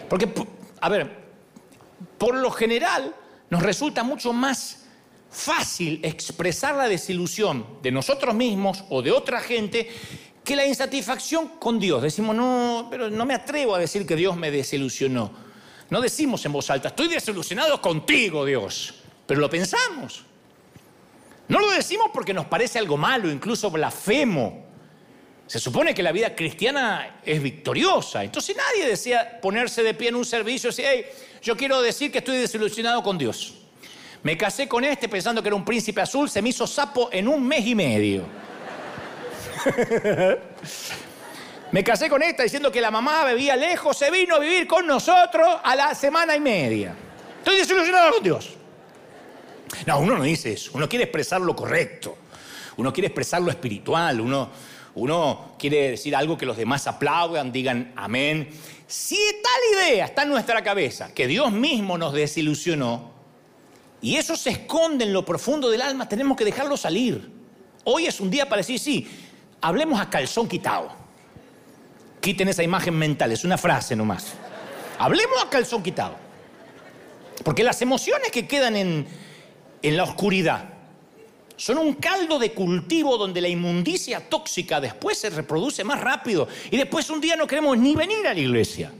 Porque, 0.09 0.33
a 0.81 0.89
ver, 0.89 1.11
por 2.17 2.37
lo 2.37 2.53
general 2.53 3.13
nos 3.51 3.61
resulta 3.61 4.05
mucho 4.05 4.33
más 4.33 4.85
fácil 5.31 5.99
expresar 6.05 6.77
la 6.77 6.87
desilusión 6.87 7.67
de 7.83 7.91
nosotros 7.91 8.37
mismos 8.37 8.85
o 8.89 9.03
de 9.03 9.11
otra 9.11 9.41
gente 9.41 9.91
que 10.45 10.55
la 10.55 10.65
insatisfacción 10.65 11.49
con 11.59 11.81
Dios. 11.81 12.03
Decimos, 12.03 12.37
no, 12.37 12.87
pero 12.89 13.11
no 13.11 13.27
me 13.27 13.35
atrevo 13.35 13.75
a 13.75 13.81
decir 13.81 14.07
que 14.07 14.15
Dios 14.15 14.37
me 14.37 14.53
desilusionó. 14.53 15.51
No 15.93 16.01
decimos 16.01 16.43
en 16.47 16.53
voz 16.53 16.71
alta, 16.71 16.89
estoy 16.89 17.07
desilusionado 17.07 17.79
contigo, 17.83 18.47
Dios, 18.47 18.95
pero 19.27 19.43
lo 19.43 19.51
pensamos. 19.51 20.25
No 21.49 21.59
lo 21.59 21.71
decimos 21.71 22.07
porque 22.15 22.33
nos 22.33 22.47
parece 22.47 22.79
algo 22.79 22.97
malo, 22.97 23.31
incluso 23.31 23.71
blasfemo. 23.71 24.65
Se 25.47 25.59
supone 25.59 25.95
que 25.95 26.03
la 26.03 26.11
vida 26.11 26.35
cristiana 26.35 27.21
es 27.23 27.43
victoriosa. 27.43 28.25
Entonces 28.25 28.57
nadie 28.57 28.87
desea 28.89 29.39
ponerse 29.39 29.83
de 29.83 29.93
pie 29.93 30.09
en 30.09 30.15
un 30.15 30.25
servicio 30.25 30.69
y 30.69 30.71
decir, 30.71 30.87
hey, 30.89 31.05
yo 31.43 31.59
quiero 31.59 31.83
decir 31.83 32.11
que 32.11 32.21
estoy 32.21 32.39
desilusionado 32.39 33.03
con 33.03 33.19
Dios. 33.19 33.57
Me 34.23 34.35
casé 34.39 34.67
con 34.67 34.85
este 34.85 35.11
pensando 35.11 35.43
que 35.43 35.51
era 35.51 35.57
un 35.57 35.65
príncipe 35.67 36.01
azul, 36.01 36.31
se 36.31 36.41
me 36.41 36.49
hizo 36.49 36.67
sapo 36.67 37.11
en 37.13 37.29
un 37.29 37.47
mes 37.47 37.67
y 37.67 37.75
medio. 37.75 38.25
me 41.73 41.83
casé 41.83 42.09
con 42.11 42.23
esta 42.23 42.43
diciendo 42.43 42.71
que 42.71 42.83
la 42.83 42.91
mamá 42.91 43.25
bebía 43.25 43.57
lejos, 43.57 43.97
se 43.97 44.11
vino 44.11 44.37
a 44.37 44.39
vivir 44.39 44.67
con 44.67 44.87
nosotros 44.87 45.57
a 45.65 45.75
la 45.75 45.95
semana 45.95 46.37
y 46.37 46.41
media. 46.41 46.95
Estoy 47.39 47.57
desilusionado 47.57 48.13
con 48.13 48.23
Dios. 48.23 48.51
No, 49.87 50.01
uno 50.01 50.19
no 50.19 50.23
dice 50.23 50.53
eso. 50.53 50.73
Uno 50.75 50.87
quiere 50.87 51.05
expresar 51.05 51.41
lo 51.41 51.57
correcto. 51.57 52.19
Uno 52.77 52.93
quiere 52.93 53.07
expresar 53.07 53.41
lo 53.41 53.51
espiritual. 53.51 54.21
Uno, 54.21 54.51
uno 54.97 55.55
quiere 55.59 55.93
decir 55.93 56.15
algo 56.15 56.37
que 56.37 56.45
los 56.45 56.59
demás 56.59 56.87
aplaudan, 56.87 57.51
digan 57.51 57.95
amén. 57.97 58.51
Si 58.87 59.17
tal 59.17 59.89
idea 59.89 60.05
está 60.05 60.25
en 60.25 60.29
nuestra 60.29 60.63
cabeza, 60.63 61.15
que 61.15 61.27
Dios 61.27 61.51
mismo 61.53 61.97
nos 61.97 62.13
desilusionó, 62.13 63.13
y 64.03 64.17
eso 64.17 64.37
se 64.37 64.51
esconde 64.51 65.05
en 65.05 65.15
lo 65.15 65.25
profundo 65.25 65.71
del 65.71 65.81
alma, 65.81 66.07
tenemos 66.07 66.37
que 66.37 66.45
dejarlo 66.45 66.77
salir. 66.77 67.31
Hoy 67.85 68.07
es 68.07 68.21
un 68.21 68.31
día 68.31 68.47
para 68.47 68.59
decir, 68.59 68.79
sí, 68.79 69.09
hablemos 69.63 69.99
a 69.99 70.11
calzón 70.11 70.47
quitado. 70.49 71.02
Quiten 72.23 72.49
esa 72.49 72.63
imagen 72.63 72.95
mental, 72.95 73.33
es 73.33 73.43
una 73.43 73.59
frase 73.59 73.97
nomás. 73.97 74.35
Hablemos 74.99 75.43
a 75.45 75.51
calzón 75.51 75.83
quitado. 75.83 76.15
Porque 77.43 77.65
las 77.65 77.83
emociones 77.83 78.31
que 78.31 78.47
quedan 78.47 78.77
en, 78.77 79.07
en 79.83 79.97
la 79.97 80.05
oscuridad 80.05 80.69
son 81.57 81.79
un 81.79 81.95
caldo 81.95 82.39
de 82.39 82.53
cultivo 82.53 83.19
donde 83.19 83.41
la 83.41 83.49
inmundicia 83.49 84.29
tóxica 84.29 84.81
después 84.81 85.19
se 85.19 85.31
reproduce 85.31 85.83
más 85.83 86.01
rápido 86.01 86.47
y 86.71 86.77
después 86.77 87.11
un 87.11 87.21
día 87.21 87.35
no 87.35 87.49
queremos 87.49 87.77
ni 87.77 87.97
venir 87.97 88.25
a 88.29 88.35
la 88.35 88.41
iglesia. 88.41 88.93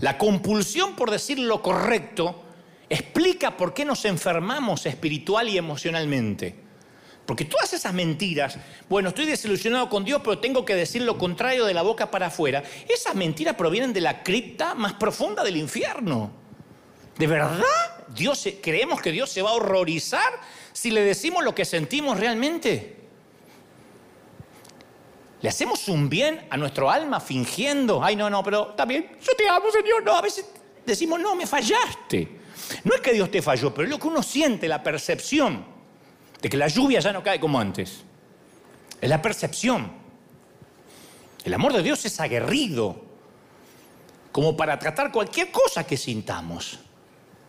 La 0.00 0.18
compulsión 0.18 0.96
por 0.96 1.12
decir 1.12 1.38
lo 1.38 1.62
correcto 1.62 2.42
explica 2.90 3.56
por 3.56 3.72
qué 3.72 3.84
nos 3.84 4.04
enfermamos 4.04 4.86
espiritual 4.86 5.48
y 5.48 5.56
emocionalmente. 5.56 6.65
Porque 7.26 7.44
todas 7.44 7.72
esas 7.72 7.92
mentiras, 7.92 8.56
bueno, 8.88 9.08
estoy 9.08 9.26
desilusionado 9.26 9.88
con 9.88 10.04
Dios, 10.04 10.20
pero 10.22 10.38
tengo 10.38 10.64
que 10.64 10.76
decir 10.76 11.02
lo 11.02 11.18
contrario 11.18 11.64
de 11.64 11.74
la 11.74 11.82
boca 11.82 12.08
para 12.10 12.26
afuera, 12.26 12.62
esas 12.88 13.16
mentiras 13.16 13.56
provienen 13.56 13.92
de 13.92 14.00
la 14.00 14.22
cripta 14.22 14.74
más 14.74 14.94
profunda 14.94 15.42
del 15.42 15.56
infierno. 15.56 16.30
¿De 17.18 17.26
verdad? 17.26 17.64
Dios, 18.14 18.46
¿Creemos 18.62 19.02
que 19.02 19.10
Dios 19.10 19.28
se 19.28 19.42
va 19.42 19.50
a 19.50 19.54
horrorizar 19.54 20.40
si 20.72 20.92
le 20.92 21.02
decimos 21.02 21.42
lo 21.42 21.54
que 21.54 21.64
sentimos 21.64 22.20
realmente? 22.20 22.94
¿Le 25.42 25.48
hacemos 25.48 25.88
un 25.88 26.08
bien 26.08 26.46
a 26.48 26.56
nuestro 26.56 26.88
alma 26.88 27.18
fingiendo? 27.18 28.02
Ay, 28.04 28.14
no, 28.14 28.30
no, 28.30 28.44
pero 28.44 28.68
también, 28.68 29.10
yo 29.20 29.34
te 29.36 29.48
amo, 29.48 29.70
Señor. 29.72 30.04
No, 30.04 30.12
a 30.12 30.22
veces 30.22 30.46
decimos, 30.84 31.18
no, 31.18 31.34
me 31.34 31.46
fallaste. 31.46 32.28
No 32.84 32.94
es 32.94 33.00
que 33.00 33.12
Dios 33.12 33.30
te 33.30 33.42
falló, 33.42 33.74
pero 33.74 33.84
es 33.84 33.90
lo 33.90 33.98
que 33.98 34.06
uno 34.06 34.22
siente, 34.22 34.68
la 34.68 34.82
percepción 34.82 35.75
de 36.40 36.48
que 36.48 36.56
la 36.56 36.68
lluvia 36.68 37.00
ya 37.00 37.12
no 37.12 37.22
cae 37.22 37.40
como 37.40 37.58
antes. 37.58 38.02
Es 39.00 39.08
la 39.08 39.20
percepción. 39.20 39.90
El 41.44 41.54
amor 41.54 41.72
de 41.72 41.82
Dios 41.82 42.04
es 42.04 42.18
aguerrido, 42.20 43.04
como 44.32 44.56
para 44.56 44.78
tratar 44.78 45.12
cualquier 45.12 45.50
cosa 45.50 45.86
que 45.86 45.96
sintamos. 45.96 46.80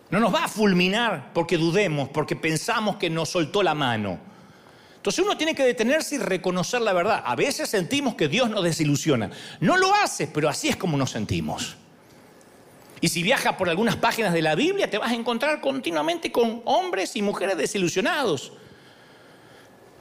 No 0.10 0.20
nos 0.20 0.34
va 0.34 0.46
a 0.46 0.48
fulminar 0.48 1.32
porque 1.34 1.58
dudemos, 1.58 2.10
porque 2.10 2.36
pensamos 2.36 2.96
que 2.96 3.10
nos 3.10 3.30
soltó 3.30 3.62
la 3.62 3.74
mano. 3.74 4.20
Entonces 4.96 5.24
uno 5.24 5.38
tiene 5.38 5.56
que 5.56 5.64
detenerse 5.64 6.16
y 6.16 6.18
reconocer 6.20 6.82
la 6.82 6.94
verdad. 6.94 7.24
A 7.26 7.36
veces 7.36 7.70
sentimos 7.70 8.16
que 8.16 8.28
Dios 8.28 8.50
nos 8.50 8.64
desilusiona. 8.64 9.30
No 9.60 9.78
lo 9.78 9.94
hace, 9.94 10.28
pero 10.28 10.50
así 10.50 10.70
es 10.70 10.76
como 10.76 10.98
nos 10.98 11.12
sentimos. 11.12 11.76
Y 13.00 13.10
si 13.10 13.22
viajas 13.22 13.56
por 13.56 13.70
algunas 13.70 13.96
páginas 13.96 14.34
de 14.34 14.42
la 14.42 14.56
Biblia, 14.56 14.90
te 14.90 14.98
vas 14.98 15.12
a 15.12 15.16
encontrar 15.16 15.62
continuamente 15.62 16.32
con 16.32 16.62
hombres 16.66 17.16
y 17.16 17.22
mujeres 17.22 17.58
desilusionados. 17.58 18.54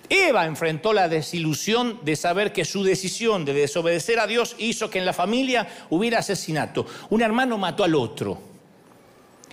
Eva 0.08 0.46
enfrentó 0.46 0.92
la 0.92 1.08
desilusión 1.08 2.00
de 2.02 2.16
saber 2.16 2.52
que 2.52 2.64
su 2.64 2.84
decisión 2.84 3.44
de 3.44 3.52
desobedecer 3.52 4.18
a 4.18 4.26
Dios 4.26 4.56
hizo 4.58 4.90
que 4.90 4.98
en 4.98 5.06
la 5.06 5.12
familia 5.12 5.66
hubiera 5.90 6.18
asesinato. 6.18 6.86
Un 7.10 7.22
hermano 7.22 7.58
mató 7.58 7.84
al 7.84 7.94
otro. 7.94 8.38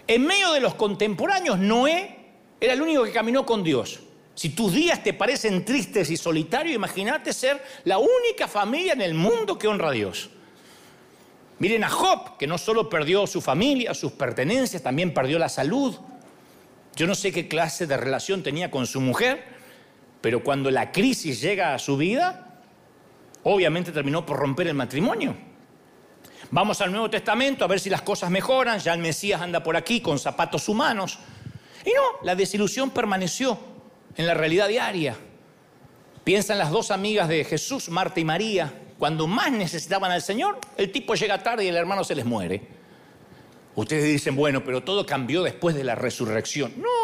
En 0.08 0.26
medio 0.26 0.52
de 0.52 0.60
los 0.60 0.76
contemporáneos, 0.76 1.58
Noé 1.60 2.18
era 2.60 2.74
el 2.74 2.82
único 2.82 3.04
que 3.04 3.12
caminó 3.12 3.46
con 3.46 3.64
Dios. 3.64 4.00
Si 4.36 4.50
tus 4.50 4.74
días 4.74 5.04
te 5.04 5.14
parecen 5.14 5.64
tristes 5.64 6.10
y 6.10 6.18
solitarios, 6.18 6.76
imagínate 6.76 7.34
ser 7.34 7.64
la 7.86 8.00
única 8.00 8.48
familia 8.48 8.94
en 8.94 9.02
el 9.02 9.14
mundo 9.14 9.58
que 9.58 9.68
honra 9.68 9.90
a 9.90 9.92
Dios. 9.92 10.30
Miren 11.60 11.84
a 11.84 11.90
Job, 11.90 12.38
que 12.38 12.48
no 12.48 12.58
solo 12.58 12.90
perdió 12.90 13.28
su 13.28 13.40
familia, 13.40 13.94
sus 13.94 14.12
pertenencias, 14.14 14.82
también 14.82 15.14
perdió 15.14 15.38
la 15.38 15.50
salud. 15.50 15.96
Yo 16.96 17.08
no 17.08 17.16
sé 17.16 17.32
qué 17.32 17.48
clase 17.48 17.88
de 17.88 17.96
relación 17.96 18.44
tenía 18.44 18.72
con 18.72 18.88
su 18.88 19.02
mujer, 19.02 19.46
pero 20.24 20.42
cuando 20.42 20.72
la 20.72 20.90
crisis 20.90 21.42
llega 21.42 21.74
a 21.74 21.80
su 21.80 21.98
vida, 21.98 22.62
obviamente 23.44 23.92
terminó 23.92 24.26
por 24.26 24.40
romper 24.40 24.68
el 24.68 24.74
matrimonio. 24.74 25.36
Vamos 26.50 26.80
al 26.80 26.94
Nuevo 26.94 27.10
Testamento 27.10 27.66
a 27.66 27.68
ver 27.68 27.82
si 27.82 27.90
las 27.90 28.04
cosas 28.04 28.32
mejoran, 28.32 28.80
ya 28.80 28.94
el 28.94 29.02
Mesías 29.02 29.42
anda 29.42 29.62
por 29.62 29.76
aquí 29.76 30.00
con 30.00 30.18
zapatos 30.18 30.70
humanos. 30.70 31.20
Y 31.86 31.90
no, 31.90 32.26
la 32.26 32.36
desilusión 32.36 32.92
permaneció 32.92 33.60
en 34.16 34.26
la 34.26 34.34
realidad 34.34 34.70
diaria. 34.70 35.18
Piensa 36.24 36.54
en 36.54 36.60
las 36.60 36.72
dos 36.72 36.92
amigas 36.92 37.28
de 37.28 37.44
Jesús, 37.44 37.90
Marta 37.90 38.22
y 38.22 38.24
María. 38.24 38.74
Cuando 38.98 39.28
más 39.28 39.52
necesitaban 39.52 40.10
al 40.10 40.22
Señor, 40.22 40.58
el 40.78 40.90
tipo 40.90 41.16
llega 41.16 41.44
tarde 41.44 41.66
y 41.66 41.68
el 41.68 41.76
hermano 41.76 42.06
se 42.06 42.16
les 42.16 42.24
muere. 42.24 42.66
Ustedes 43.76 44.06
dicen, 44.06 44.38
bueno, 44.38 44.64
pero 44.64 44.84
todo 44.84 45.06
cambió 45.06 45.44
después 45.44 45.76
de 45.76 45.84
la 45.84 45.96
resurrección. 45.96 46.72
No. 46.78 47.03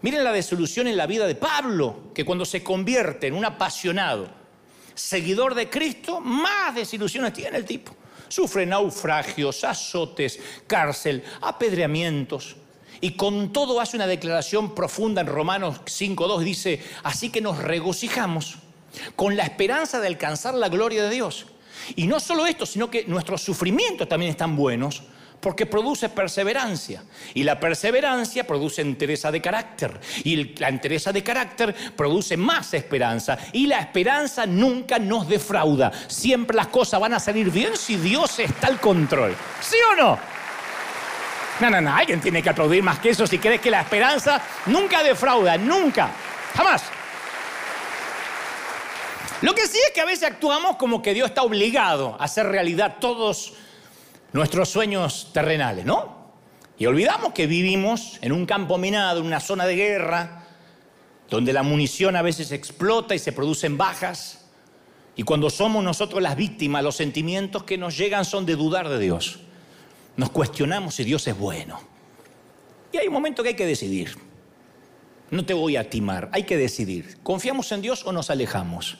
Miren 0.00 0.22
la 0.22 0.32
desilusión 0.32 0.86
en 0.86 0.96
la 0.96 1.06
vida 1.06 1.26
de 1.26 1.34
Pablo, 1.34 2.10
que 2.14 2.24
cuando 2.24 2.44
se 2.44 2.62
convierte 2.62 3.26
en 3.26 3.34
un 3.34 3.44
apasionado 3.44 4.28
seguidor 4.94 5.54
de 5.54 5.68
Cristo, 5.68 6.20
más 6.20 6.74
desilusiones 6.74 7.32
tiene 7.32 7.56
el 7.56 7.64
tipo. 7.64 7.94
Sufre 8.28 8.66
naufragios, 8.66 9.64
azotes, 9.64 10.38
cárcel, 10.66 11.24
apedreamientos. 11.40 12.56
Y 13.00 13.12
con 13.12 13.52
todo 13.52 13.80
hace 13.80 13.96
una 13.96 14.06
declaración 14.06 14.74
profunda 14.74 15.20
en 15.20 15.28
Romanos 15.28 15.80
5.2. 15.84 16.40
Dice, 16.40 16.82
así 17.02 17.30
que 17.30 17.40
nos 17.40 17.58
regocijamos 17.58 18.58
con 19.16 19.36
la 19.36 19.44
esperanza 19.44 20.00
de 20.00 20.08
alcanzar 20.08 20.54
la 20.54 20.68
gloria 20.68 21.04
de 21.04 21.10
Dios. 21.10 21.46
Y 21.96 22.06
no 22.06 22.20
solo 22.20 22.46
esto, 22.46 22.66
sino 22.66 22.90
que 22.90 23.04
nuestros 23.06 23.42
sufrimientos 23.42 24.08
también 24.08 24.30
están 24.30 24.56
buenos 24.56 25.02
porque 25.40 25.66
produce 25.66 26.08
perseverancia. 26.08 27.04
Y 27.34 27.44
la 27.44 27.60
perseverancia 27.60 28.46
produce 28.46 28.82
entereza 28.82 29.30
de 29.30 29.40
carácter. 29.40 30.00
Y 30.24 30.56
la 30.58 30.68
entereza 30.68 31.12
de 31.12 31.22
carácter 31.22 31.74
produce 31.96 32.36
más 32.36 32.74
esperanza. 32.74 33.38
Y 33.52 33.66
la 33.66 33.78
esperanza 33.78 34.46
nunca 34.46 34.98
nos 34.98 35.28
defrauda. 35.28 35.92
Siempre 36.08 36.56
las 36.56 36.68
cosas 36.68 37.00
van 37.00 37.14
a 37.14 37.20
salir 37.20 37.50
bien 37.50 37.76
si 37.76 37.96
Dios 37.96 38.38
está 38.38 38.66
al 38.66 38.80
control. 38.80 39.34
¿Sí 39.60 39.76
o 39.92 39.96
no? 39.96 40.18
No, 41.60 41.70
no, 41.70 41.80
no. 41.80 41.94
Alguien 41.94 42.20
tiene 42.20 42.42
que 42.42 42.50
aplaudir 42.50 42.82
más 42.82 42.98
que 42.98 43.10
eso 43.10 43.26
si 43.26 43.38
crees 43.38 43.60
que 43.60 43.70
la 43.70 43.80
esperanza 43.80 44.40
nunca 44.66 45.02
defrauda. 45.02 45.56
Nunca. 45.56 46.10
Jamás. 46.56 46.82
Lo 49.40 49.54
que 49.54 49.66
sí 49.68 49.78
es 49.86 49.92
que 49.92 50.00
a 50.00 50.04
veces 50.04 50.28
actuamos 50.28 50.76
como 50.76 51.00
que 51.00 51.14
Dios 51.14 51.28
está 51.28 51.42
obligado 51.42 52.16
a 52.18 52.24
hacer 52.24 52.46
realidad 52.46 52.96
todos 52.98 53.52
nuestros 54.32 54.68
sueños 54.68 55.30
terrenales, 55.32 55.84
¿no? 55.84 56.18
Y 56.78 56.86
olvidamos 56.86 57.32
que 57.32 57.46
vivimos 57.46 58.18
en 58.22 58.32
un 58.32 58.46
campo 58.46 58.78
minado, 58.78 59.20
en 59.20 59.26
una 59.26 59.40
zona 59.40 59.66
de 59.66 59.74
guerra, 59.74 60.44
donde 61.28 61.52
la 61.52 61.62
munición 61.62 62.16
a 62.16 62.22
veces 62.22 62.52
explota 62.52 63.14
y 63.14 63.18
se 63.18 63.32
producen 63.32 63.76
bajas. 63.76 64.46
Y 65.16 65.24
cuando 65.24 65.50
somos 65.50 65.82
nosotros 65.82 66.22
las 66.22 66.36
víctimas, 66.36 66.84
los 66.84 66.96
sentimientos 66.96 67.64
que 67.64 67.76
nos 67.76 67.96
llegan 67.98 68.24
son 68.24 68.46
de 68.46 68.54
dudar 68.54 68.88
de 68.88 68.98
Dios. 68.98 69.40
Nos 70.16 70.30
cuestionamos 70.30 70.94
si 70.94 71.04
Dios 71.04 71.26
es 71.26 71.36
bueno. 71.36 71.80
Y 72.92 72.98
hay 72.98 73.08
un 73.08 73.12
momento 73.12 73.42
que 73.42 73.50
hay 73.50 73.56
que 73.56 73.66
decidir. 73.66 74.16
No 75.30 75.44
te 75.44 75.52
voy 75.52 75.76
a 75.76 75.90
timar, 75.90 76.30
hay 76.32 76.44
que 76.44 76.56
decidir. 76.56 77.18
¿Confiamos 77.22 77.70
en 77.72 77.82
Dios 77.82 78.04
o 78.06 78.12
nos 78.12 78.30
alejamos? 78.30 78.98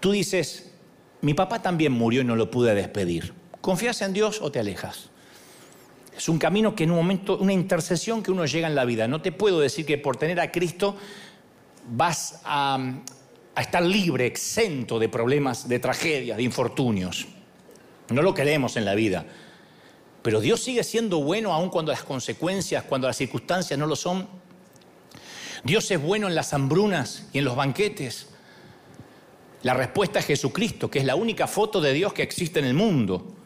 Tú 0.00 0.12
dices, 0.12 0.72
mi 1.20 1.34
papá 1.34 1.60
también 1.60 1.92
murió 1.92 2.22
y 2.22 2.24
no 2.24 2.36
lo 2.36 2.50
pude 2.50 2.74
despedir. 2.74 3.34
¿Confías 3.64 4.02
en 4.02 4.12
Dios 4.12 4.42
o 4.42 4.52
te 4.52 4.58
alejas? 4.58 5.08
Es 6.14 6.28
un 6.28 6.38
camino 6.38 6.76
que 6.76 6.84
en 6.84 6.90
un 6.90 6.98
momento, 6.98 7.38
una 7.38 7.54
intercesión 7.54 8.22
que 8.22 8.30
uno 8.30 8.44
llega 8.44 8.68
en 8.68 8.74
la 8.74 8.84
vida. 8.84 9.08
No 9.08 9.22
te 9.22 9.32
puedo 9.32 9.58
decir 9.58 9.86
que 9.86 9.96
por 9.96 10.18
tener 10.18 10.38
a 10.38 10.52
Cristo 10.52 10.98
vas 11.88 12.42
a, 12.44 12.78
a 13.54 13.60
estar 13.62 13.82
libre, 13.82 14.26
exento 14.26 14.98
de 14.98 15.08
problemas, 15.08 15.66
de 15.66 15.78
tragedias, 15.78 16.36
de 16.36 16.42
infortunios. 16.42 17.26
No 18.10 18.20
lo 18.20 18.34
queremos 18.34 18.76
en 18.76 18.84
la 18.84 18.94
vida. 18.94 19.24
Pero 20.20 20.42
Dios 20.42 20.62
sigue 20.62 20.84
siendo 20.84 21.22
bueno 21.22 21.50
aun 21.54 21.70
cuando 21.70 21.90
las 21.90 22.02
consecuencias, 22.02 22.84
cuando 22.84 23.06
las 23.06 23.16
circunstancias 23.16 23.78
no 23.78 23.86
lo 23.86 23.96
son. 23.96 24.28
Dios 25.64 25.90
es 25.90 26.02
bueno 26.02 26.28
en 26.28 26.34
las 26.34 26.52
hambrunas 26.52 27.28
y 27.32 27.38
en 27.38 27.46
los 27.46 27.56
banquetes. 27.56 28.28
La 29.62 29.72
respuesta 29.72 30.18
es 30.18 30.26
Jesucristo, 30.26 30.90
que 30.90 30.98
es 30.98 31.06
la 31.06 31.14
única 31.14 31.46
foto 31.46 31.80
de 31.80 31.94
Dios 31.94 32.12
que 32.12 32.22
existe 32.22 32.58
en 32.58 32.66
el 32.66 32.74
mundo. 32.74 33.36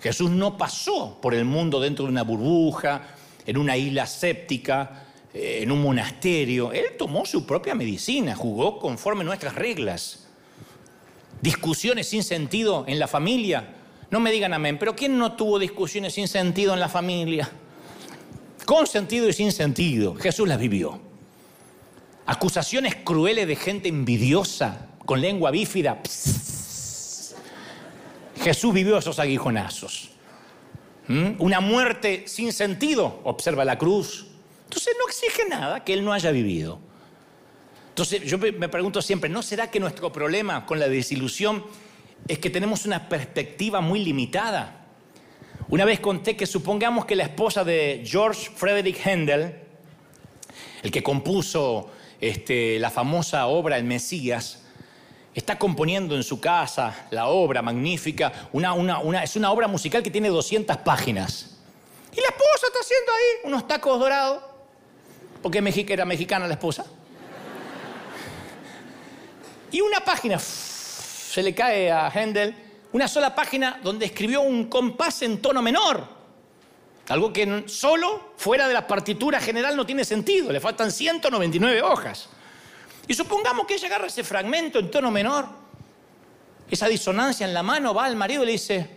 Jesús 0.00 0.30
no 0.30 0.56
pasó 0.56 1.18
por 1.20 1.34
el 1.34 1.44
mundo 1.44 1.80
dentro 1.80 2.04
de 2.04 2.12
una 2.12 2.22
burbuja, 2.22 3.02
en 3.46 3.56
una 3.56 3.76
isla 3.76 4.06
séptica, 4.06 5.06
eh, 5.34 5.60
en 5.62 5.72
un 5.72 5.82
monasterio. 5.82 6.72
Él 6.72 6.86
tomó 6.96 7.26
su 7.26 7.44
propia 7.44 7.74
medicina, 7.74 8.34
jugó 8.34 8.78
conforme 8.78 9.24
nuestras 9.24 9.54
reglas. 9.54 10.26
Discusiones 11.40 12.08
sin 12.08 12.22
sentido 12.22 12.84
en 12.86 12.98
la 12.98 13.08
familia. 13.08 13.74
No 14.10 14.20
me 14.20 14.30
digan 14.30 14.54
amén, 14.54 14.78
pero 14.78 14.94
¿quién 14.94 15.18
no 15.18 15.32
tuvo 15.32 15.58
discusiones 15.58 16.14
sin 16.14 16.28
sentido 16.28 16.74
en 16.74 16.80
la 16.80 16.88
familia? 16.88 17.50
Con 18.64 18.86
sentido 18.86 19.28
y 19.28 19.32
sin 19.32 19.52
sentido. 19.52 20.14
Jesús 20.14 20.48
las 20.48 20.58
vivió. 20.58 21.00
Acusaciones 22.26 22.94
crueles 22.96 23.48
de 23.48 23.56
gente 23.56 23.88
envidiosa, 23.88 24.88
con 25.04 25.20
lengua 25.20 25.50
bífida. 25.50 26.00
Jesús 28.38 28.72
vivió 28.72 28.98
esos 28.98 29.18
aguijonazos. 29.18 30.10
¿Mm? 31.08 31.32
Una 31.38 31.60
muerte 31.60 32.24
sin 32.26 32.52
sentido, 32.52 33.20
observa 33.24 33.64
la 33.64 33.78
cruz. 33.78 34.26
Entonces 34.64 34.94
no 34.98 35.08
exige 35.08 35.48
nada 35.48 35.84
que 35.84 35.94
él 35.94 36.04
no 36.04 36.12
haya 36.12 36.30
vivido. 36.30 36.78
Entonces 37.88 38.22
yo 38.24 38.38
me 38.38 38.68
pregunto 38.68 39.02
siempre, 39.02 39.28
¿no 39.28 39.42
será 39.42 39.70
que 39.70 39.80
nuestro 39.80 40.12
problema 40.12 40.66
con 40.66 40.78
la 40.78 40.88
desilusión 40.88 41.64
es 42.28 42.38
que 42.38 42.50
tenemos 42.50 42.86
una 42.86 43.08
perspectiva 43.08 43.80
muy 43.80 44.04
limitada? 44.04 44.86
Una 45.68 45.84
vez 45.84 45.98
conté 46.00 46.36
que 46.36 46.46
supongamos 46.46 47.06
que 47.06 47.16
la 47.16 47.24
esposa 47.24 47.64
de 47.64 48.02
George 48.06 48.50
Frederick 48.54 49.04
Handel, 49.06 49.54
el 50.82 50.90
que 50.90 51.02
compuso 51.02 51.90
este, 52.20 52.78
la 52.78 52.90
famosa 52.90 53.46
obra 53.46 53.76
El 53.76 53.84
Mesías, 53.84 54.64
está 55.38 55.58
componiendo 55.58 56.16
en 56.16 56.24
su 56.24 56.40
casa 56.40 57.06
la 57.10 57.28
obra 57.28 57.62
magnífica, 57.62 58.32
es 59.22 59.36
una 59.36 59.52
obra 59.52 59.68
musical 59.68 60.02
que 60.02 60.10
tiene 60.10 60.28
200 60.28 60.76
páginas. 60.78 61.56
Y 62.12 62.16
la 62.20 62.26
esposa 62.26 62.66
está 62.66 62.80
haciendo 62.80 63.12
ahí 63.12 63.24
unos 63.44 63.68
tacos 63.68 63.98
dorados, 63.98 64.42
porque 65.40 65.58
era 65.88 66.04
mexicana 66.04 66.46
la 66.46 66.54
esposa. 66.54 66.84
Y 69.70 69.80
una 69.80 70.00
página 70.00 70.38
se 70.38 71.42
le 71.42 71.54
cae 71.54 71.90
a 71.92 72.08
Handel, 72.08 72.54
una 72.92 73.06
sola 73.06 73.34
página 73.34 73.78
donde 73.82 74.06
escribió 74.06 74.40
un 74.40 74.64
compás 74.64 75.22
en 75.22 75.40
tono 75.40 75.62
menor. 75.62 76.18
Algo 77.10 77.32
que 77.32 77.64
solo 77.68 78.32
fuera 78.36 78.66
de 78.66 78.74
la 78.74 78.86
partitura 78.86 79.40
general 79.40 79.76
no 79.76 79.86
tiene 79.86 80.04
sentido, 80.04 80.50
le 80.52 80.58
faltan 80.58 80.90
199 80.90 81.80
hojas. 81.82 82.28
Y 83.08 83.14
supongamos 83.14 83.66
que 83.66 83.74
ella 83.74 83.88
agarra 83.88 84.06
ese 84.06 84.22
fragmento 84.22 84.78
en 84.78 84.90
tono 84.90 85.10
menor, 85.10 85.48
esa 86.70 86.86
disonancia 86.86 87.46
en 87.46 87.54
la 87.54 87.62
mano, 87.62 87.94
va 87.94 88.04
al 88.04 88.16
marido 88.16 88.42
y 88.42 88.46
le 88.46 88.52
dice, 88.52 88.88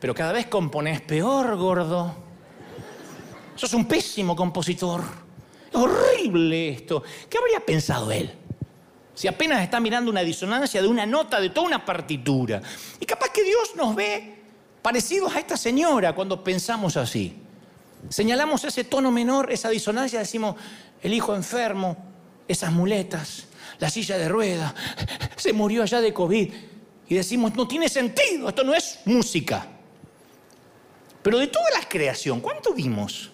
pero 0.00 0.14
cada 0.14 0.32
vez 0.32 0.46
compones 0.46 1.02
peor, 1.02 1.54
gordo. 1.56 2.14
Sos 3.54 3.74
un 3.74 3.86
pésimo 3.86 4.34
compositor. 4.34 5.02
Es 5.70 5.76
horrible 5.76 6.70
esto. 6.70 7.02
¿Qué 7.28 7.36
habría 7.36 7.60
pensado 7.60 8.10
él? 8.10 8.34
Si 9.14 9.28
apenas 9.28 9.62
está 9.62 9.78
mirando 9.78 10.10
una 10.10 10.22
disonancia 10.22 10.80
de 10.80 10.88
una 10.88 11.04
nota 11.04 11.38
de 11.38 11.50
toda 11.50 11.66
una 11.66 11.84
partitura. 11.84 12.62
Y 12.98 13.04
capaz 13.04 13.28
que 13.28 13.44
Dios 13.44 13.76
nos 13.76 13.94
ve 13.94 14.42
parecidos 14.80 15.36
a 15.36 15.38
esta 15.38 15.58
señora 15.58 16.14
cuando 16.14 16.42
pensamos 16.42 16.96
así. 16.96 17.36
Señalamos 18.08 18.64
ese 18.64 18.84
tono 18.84 19.10
menor, 19.10 19.52
esa 19.52 19.68
disonancia, 19.68 20.18
decimos, 20.18 20.56
el 21.02 21.12
hijo 21.12 21.36
enfermo, 21.36 22.11
esas 22.48 22.72
muletas, 22.72 23.46
la 23.78 23.90
silla 23.90 24.18
de 24.18 24.28
rueda, 24.28 24.74
se 25.36 25.52
murió 25.52 25.82
allá 25.82 26.00
de 26.00 26.12
COVID. 26.12 26.52
Y 27.08 27.14
decimos, 27.14 27.54
no 27.54 27.68
tiene 27.68 27.88
sentido, 27.88 28.48
esto 28.48 28.64
no 28.64 28.74
es 28.74 29.00
música. 29.04 29.66
Pero 31.22 31.38
de 31.38 31.46
toda 31.46 31.70
la 31.78 31.88
creación, 31.88 32.40
¿cuánto 32.40 32.72
vimos? 32.72 33.30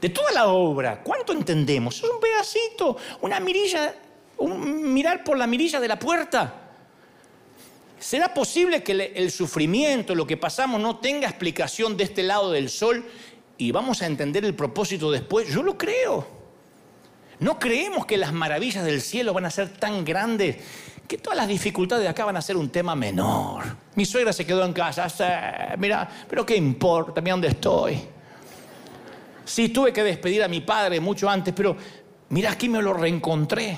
De 0.00 0.08
toda 0.08 0.32
la 0.32 0.48
obra, 0.48 1.02
¿cuánto 1.02 1.32
entendemos? 1.32 1.96
Es 1.96 2.10
un 2.10 2.20
pedacito, 2.20 2.96
una 3.20 3.38
mirilla, 3.40 3.94
un 4.38 4.92
mirar 4.92 5.22
por 5.22 5.38
la 5.38 5.46
mirilla 5.46 5.78
de 5.80 5.88
la 5.88 5.98
puerta. 5.98 6.58
¿Será 8.00 8.34
posible 8.34 8.82
que 8.82 9.12
el 9.14 9.30
sufrimiento, 9.30 10.16
lo 10.16 10.26
que 10.26 10.36
pasamos, 10.36 10.80
no 10.80 10.96
tenga 10.96 11.28
explicación 11.28 11.96
de 11.96 12.04
este 12.04 12.24
lado 12.24 12.50
del 12.50 12.68
sol 12.68 13.04
y 13.56 13.70
vamos 13.70 14.02
a 14.02 14.06
entender 14.06 14.44
el 14.44 14.56
propósito 14.56 15.08
después? 15.12 15.48
Yo 15.48 15.62
lo 15.62 15.78
creo. 15.78 16.41
No 17.42 17.58
creemos 17.58 18.06
que 18.06 18.16
las 18.16 18.32
maravillas 18.32 18.84
del 18.84 19.02
cielo 19.02 19.34
van 19.34 19.46
a 19.46 19.50
ser 19.50 19.68
tan 19.70 20.04
grandes 20.04 20.56
que 21.08 21.18
todas 21.18 21.36
las 21.36 21.48
dificultades 21.48 22.04
de 22.04 22.08
acá 22.08 22.24
van 22.24 22.36
a 22.36 22.40
ser 22.40 22.56
un 22.56 22.70
tema 22.70 22.94
menor. 22.94 23.64
Mi 23.96 24.04
suegra 24.04 24.32
se 24.32 24.46
quedó 24.46 24.64
en 24.64 24.72
casa, 24.72 25.08
mira, 25.76 26.08
pero 26.30 26.46
¿qué 26.46 26.54
importa? 26.54 27.20
Mira 27.20 27.32
dónde 27.32 27.48
estoy. 27.48 28.00
Sí, 29.44 29.70
tuve 29.70 29.92
que 29.92 30.04
despedir 30.04 30.44
a 30.44 30.48
mi 30.48 30.60
padre 30.60 31.00
mucho 31.00 31.28
antes, 31.28 31.52
pero 31.52 31.76
mira, 32.28 32.52
aquí 32.52 32.68
me 32.68 32.80
lo 32.80 32.94
reencontré. 32.94 33.76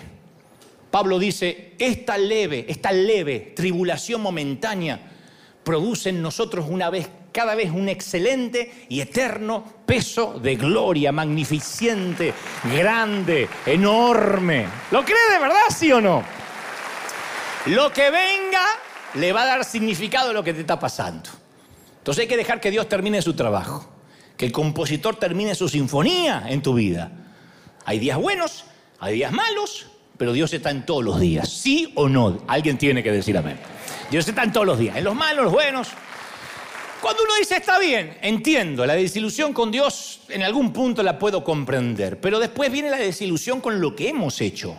Pablo 0.90 1.18
dice, 1.18 1.72
esta 1.79 2.18
leve, 2.18 2.66
esta 2.68 2.92
leve 2.92 3.55
tribulación 3.57 4.20
momentánea 4.20 5.00
produce 5.64 6.11
en 6.11 6.20
nosotros 6.20 6.66
una 6.68 6.90
vez, 6.90 7.09
cada 7.35 7.57
vez 7.57 7.73
un 7.73 7.88
excelente 7.88 8.87
y 8.88 9.01
eterno 9.01 9.64
peso 9.85 10.38
de 10.38 10.55
gloria, 10.55 11.11
magnificente, 11.11 12.33
grande, 12.73 13.49
enorme. 13.66 14.66
¿Lo 14.92 15.05
cree 15.05 15.33
de 15.33 15.40
verdad, 15.40 15.64
sí 15.77 15.90
o 15.90 16.01
no? 16.01 16.23
Lo 17.66 17.92
que 17.92 18.09
venga 18.11 18.64
le 19.14 19.33
va 19.33 19.42
a 19.42 19.47
dar 19.47 19.64
significado 19.64 20.31
a 20.31 20.33
lo 20.33 20.44
que 20.44 20.55
te 20.55 20.61
está 20.61 20.79
pasando. 20.79 21.29
Entonces 21.99 22.23
hay 22.23 22.29
que 22.29 22.37
dejar 22.37 22.61
que 22.61 22.70
Dios 22.70 22.88
termine 22.88 23.20
su 23.20 23.35
trabajo, 23.35 23.85
que 24.37 24.47
el 24.47 24.53
compositor 24.53 25.16
termine 25.16 25.57
su 25.57 25.68
sinfonía 25.68 26.44
en 26.47 26.62
tu 26.62 26.73
vida. 26.75 27.11
Hay 27.85 27.99
días 27.99 28.16
buenos, 28.16 28.64
hay 29.01 29.14
días 29.14 29.33
malos, 29.33 29.88
pero 30.16 30.33
Dios 30.33 30.53
está 30.53 30.70
en 30.70 30.87
todos 30.87 31.03
los 31.03 31.18
días. 31.18 31.49
¿Sí 31.49 31.90
o 31.97 32.09
no? 32.09 32.44
Alguien 32.47 32.79
tiene 32.79 33.03
que 33.03 33.11
decir 33.11 33.37
amén. 33.37 33.59
Dios 34.09 34.29
está 34.29 34.44
en 34.44 34.53
todos 34.53 34.68
los 34.68 34.79
días, 34.79 34.97
en 34.97 35.03
los 35.03 35.16
malos, 35.16 35.47
los 35.47 35.53
buenos. 35.53 35.88
Cuando 37.05 37.23
uno 37.23 37.35
dice 37.38 37.57
está 37.57 37.79
bien, 37.79 38.17
entiendo, 38.23 38.87
la 38.87 38.95
desilusión 38.95 39.53
con 39.53 39.71
Dios 39.71 40.21
en 40.31 40.43
algún 40.43 40.73
punto 40.73 41.03
la 41.03 41.19
puedo 41.19 41.45
comprender, 41.45 42.19
pero 42.19 42.38
después 42.38 42.73
viene 42.73 42.88
la 42.88 42.97
desilusión 42.97 43.61
con 43.61 43.79
lo 43.79 43.95
que 43.95 44.09
hemos 44.09 44.40
hecho. 44.40 44.75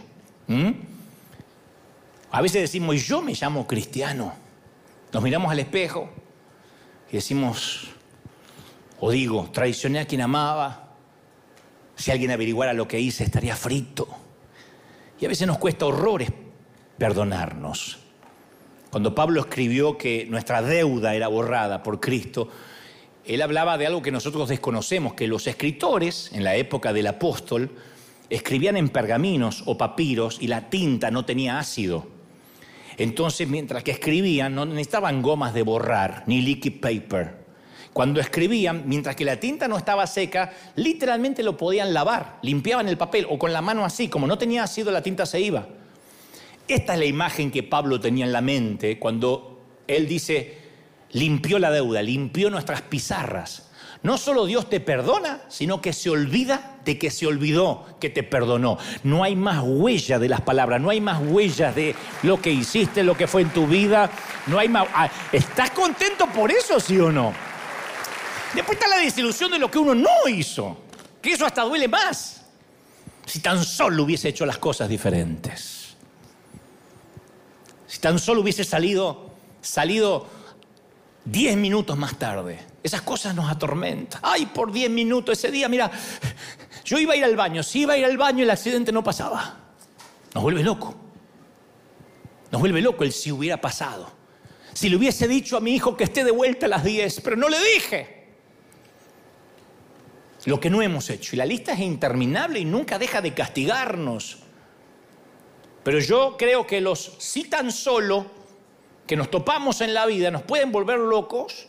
A 2.32 2.42
veces 2.42 2.64
decimos, 2.64 3.06
yo 3.06 3.22
me 3.22 3.36
llamo 3.36 3.68
cristiano. 3.68 4.34
Nos 5.14 5.22
miramos 5.22 5.52
al 5.52 5.60
espejo 5.60 6.10
y 7.12 7.18
decimos, 7.18 7.90
o 9.00 9.12
digo, 9.12 9.52
traicioné 9.54 10.00
a 10.00 10.08
quien 10.08 10.22
amaba. 10.22 10.96
Si 11.96 12.10
alguien 12.10 12.32
averiguara 12.32 12.74
lo 12.74 12.88
que 12.88 13.00
hice, 13.00 13.24
estaría 13.24 13.56
frito. 13.56 14.08
Y 15.20 15.26
a 15.26 15.28
veces 15.28 15.46
nos 15.46 15.60
cuesta 15.60 15.86
horrores 15.86 16.32
perdonarnos. 16.98 18.00
Cuando 18.90 19.14
Pablo 19.14 19.42
escribió 19.42 19.98
que 19.98 20.26
nuestra 20.30 20.62
deuda 20.62 21.16
era 21.16 21.28
borrada 21.28 21.84
por 21.84 22.00
Cristo, 22.00 22.50
él 23.26 23.42
hablaba 23.42 23.78
de 23.78 23.88
algo 23.88 24.02
que 24.02 24.12
nosotros 24.12 24.50
desconocemos, 24.50 25.16
que 25.16 25.28
los 25.28 25.48
escritores 25.48 26.32
en 26.34 26.44
la 26.44 26.56
época 26.56 26.94
del 26.94 27.08
apóstol 27.08 27.72
escribían 28.30 28.78
en 28.78 28.90
pergaminos 28.90 29.64
o 29.66 29.78
papiros 29.78 30.38
y 30.40 30.48
la 30.48 30.70
tinta 30.70 31.12
no 31.12 31.26
tenía 31.26 31.60
ácido. 31.60 32.08
Entonces, 32.98 33.48
mientras 33.48 33.84
que 33.84 33.92
escribían, 33.92 34.56
no 34.56 34.66
necesitaban 34.66 35.22
gomas 35.22 35.54
de 35.54 35.64
borrar, 35.64 36.24
ni 36.28 36.42
liquid 36.42 36.80
paper. 36.80 37.46
Cuando 37.92 38.20
escribían, 38.20 38.84
mientras 38.86 39.16
que 39.16 39.26
la 39.26 39.40
tinta 39.40 39.68
no 39.68 39.78
estaba 39.78 40.06
seca, 40.06 40.54
literalmente 40.76 41.44
lo 41.44 41.58
podían 41.58 41.94
lavar, 41.94 42.40
limpiaban 42.42 42.88
el 42.88 42.98
papel 42.98 43.26
o 43.30 43.40
con 43.40 43.54
la 43.54 43.62
mano 43.62 43.86
así, 43.86 44.08
como 44.08 44.28
no 44.28 44.38
tenía 44.38 44.64
ácido 44.64 44.92
la 44.92 45.02
tinta 45.02 45.26
se 45.26 45.40
iba. 45.40 45.68
Esta 46.68 46.94
es 46.94 47.00
la 47.00 47.06
imagen 47.06 47.52
que 47.52 47.64
Pablo 47.64 48.00
tenía 48.00 48.26
en 48.26 48.32
la 48.32 48.42
mente 48.42 48.98
cuando 48.98 49.60
él 49.88 50.08
dice, 50.08 50.58
limpió 51.12 51.60
la 51.60 51.70
deuda, 51.70 52.02
limpió 52.02 52.50
nuestras 52.50 52.82
pizarras. 52.82 53.70
No 54.02 54.18
solo 54.18 54.46
Dios 54.46 54.70
te 54.70 54.80
perdona, 54.80 55.42
sino 55.48 55.82
que 55.82 55.92
se 55.92 56.10
olvida 56.10 56.78
de 56.86 57.00
que 57.00 57.10
se 57.10 57.26
olvidó 57.26 57.86
que 58.00 58.10
te 58.10 58.22
perdonó. 58.24 58.78
No 59.04 59.24
hay 59.24 59.36
más 59.36 59.64
huella 59.64 60.20
de 60.20 60.30
las 60.30 60.42
palabras, 60.42 60.80
no 60.80 60.90
hay 60.90 61.02
más 61.02 61.22
huellas 61.24 61.76
de 61.76 61.96
lo 62.24 62.40
que 62.40 62.52
hiciste, 62.52 63.04
lo 63.04 63.18
que 63.18 63.26
fue 63.26 63.42
en 63.42 63.50
tu 63.50 63.66
vida. 63.66 64.10
No 64.48 64.60
hay 64.60 64.70
más. 64.70 64.88
Ah, 64.94 65.10
¿Estás 65.32 65.72
contento 65.72 66.28
por 66.28 66.52
eso, 66.52 66.80
sí 66.80 67.00
o 67.00 67.12
no? 67.12 67.34
Después 68.54 68.78
está 68.78 68.88
la 68.88 68.98
desilusión 68.98 69.52
de 69.52 69.60
lo 69.60 69.72
que 69.72 69.80
uno 69.80 69.96
no 69.96 70.30
hizo, 70.30 70.78
que 71.22 71.32
eso 71.32 71.46
hasta 71.46 71.64
duele 71.64 71.88
más. 71.88 72.44
Si 73.26 73.40
tan 73.40 73.64
solo 73.64 74.04
hubiese 74.04 74.30
hecho 74.30 74.46
las 74.46 74.60
cosas 74.60 74.88
diferentes. 74.88 75.75
Si 77.96 78.02
tan 78.02 78.20
solo 78.20 78.42
hubiese 78.42 78.66
salido, 78.66 79.32
salido 79.62 80.28
10 81.24 81.56
minutos 81.56 81.98
más 81.98 82.20
tarde. 82.20 82.60
Esas 82.84 83.02
cosas 83.04 83.34
nos 83.34 83.50
atormentan. 83.50 84.20
Ay, 84.22 84.48
por 84.48 84.70
10 84.70 84.90
minutos 84.90 85.38
ese 85.38 85.50
día, 85.50 85.70
mira, 85.70 85.90
yo 86.84 87.00
iba 87.00 87.14
a 87.14 87.16
ir 87.16 87.24
al 87.24 87.38
baño. 87.38 87.64
Si 87.64 87.84
iba 87.84 87.94
a 87.94 87.98
ir 87.98 88.04
al 88.04 88.18
baño, 88.18 88.44
el 88.44 88.50
accidente 88.50 88.92
no 88.92 89.02
pasaba. 89.02 89.60
Nos 90.34 90.44
vuelve 90.44 90.62
loco. 90.62 90.94
Nos 92.52 92.60
vuelve 92.60 92.82
loco 92.82 93.06
el 93.06 93.14
si 93.14 93.32
hubiera 93.32 93.62
pasado. 93.62 94.12
Si 94.74 94.90
le 94.90 94.98
hubiese 94.98 95.26
dicho 95.30 95.56
a 95.56 95.62
mi 95.62 95.74
hijo 95.74 95.96
que 95.96 96.04
esté 96.04 96.26
de 96.26 96.32
vuelta 96.32 96.66
a 96.66 96.70
las 96.70 96.84
10, 96.84 97.22
pero 97.22 97.38
no 97.38 97.48
le 97.48 97.60
dije 97.64 98.26
lo 100.44 100.60
que 100.60 100.70
no 100.70 100.82
hemos 100.82 101.10
hecho. 101.10 101.34
Y 101.34 101.38
la 101.38 101.46
lista 101.46 101.72
es 101.72 101.80
interminable 101.80 102.60
y 102.60 102.66
nunca 102.66 103.00
deja 103.00 103.22
de 103.22 103.34
castigarnos. 103.34 104.45
Pero 105.86 106.00
yo 106.00 106.36
creo 106.36 106.66
que 106.66 106.82
los 106.82 107.14
sí 107.20 107.44
tan 107.44 107.72
solo 107.72 108.26
que 109.06 109.16
nos 109.16 109.30
topamos 109.30 109.82
en 109.82 109.94
la 109.94 110.08
vida 110.08 110.32
nos 110.32 110.42
pueden 110.42 110.72
volver 110.72 110.98
locos 110.98 111.68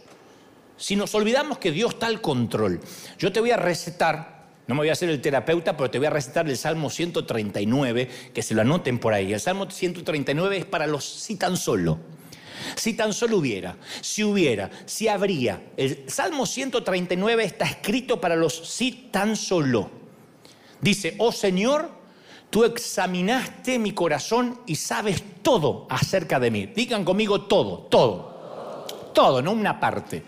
si 0.79 0.96
nos 0.96 1.14
olvidamos 1.14 1.59
que 1.59 1.70
Dios 1.70 1.92
está 1.92 2.07
al 2.07 2.22
control. 2.22 2.81
Yo 3.18 3.31
te 3.31 3.40
voy 3.40 3.50
a 3.50 3.59
recetar 3.59 4.46
No 4.68 4.74
me 4.74 4.81
voy 4.81 4.88
a 4.88 4.92
hacer 4.92 5.11
el 5.11 5.20
terapeuta, 5.20 5.76
pero 5.76 5.90
te 5.90 5.98
voy 5.98 6.07
a 6.07 6.11
recitar 6.11 6.48
el 6.48 6.57
Salmo 6.57 6.88
139, 6.88 8.09
que 8.33 8.42
se 8.42 8.55
lo 8.55 8.62
anoten 8.62 8.98
por 8.98 9.12
ahí. 9.12 9.35
El 9.35 9.38
Salmo 9.38 9.70
139 9.70 10.57
es 10.57 10.64
para 10.64 10.87
los 10.87 11.05
si 11.05 11.37
tan 11.37 11.59
solo. 11.59 11.98
Si 12.74 12.94
tan 12.94 13.12
solo 13.12 13.37
hubiera, 13.37 13.76
si 14.00 14.24
hubiera, 14.24 14.70
si 14.87 15.09
habría. 15.09 15.62
El 15.76 16.11
Salmo 16.11 16.46
139 16.46 17.44
está 17.44 17.66
escrito 17.66 18.18
para 18.18 18.35
los 18.35 18.55
si 18.55 18.92
tan 19.12 19.37
solo. 19.37 19.90
Dice, 20.81 21.14
oh 21.18 21.33
Señor, 21.33 22.06
tú 22.50 22.64
examinaste 22.64 23.78
mi 23.78 23.92
corazón 23.92 24.61
y 24.66 24.76
sabes 24.76 25.22
todo 25.42 25.87
acerca 25.88 26.40
de 26.40 26.50
mí. 26.50 26.66
Digan 26.66 27.04
conmigo 27.04 27.42
todo, 27.42 27.78
todo. 27.90 28.35
Todo, 29.12 29.42
no 29.42 29.52
una 29.52 29.80
parte. 29.80 30.22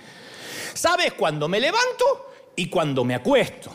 Sabes 0.74 1.12
cuando 1.14 1.48
me 1.48 1.60
levanto 1.60 2.30
y 2.56 2.68
cuando 2.68 3.04
me 3.04 3.14
acuesto. 3.14 3.74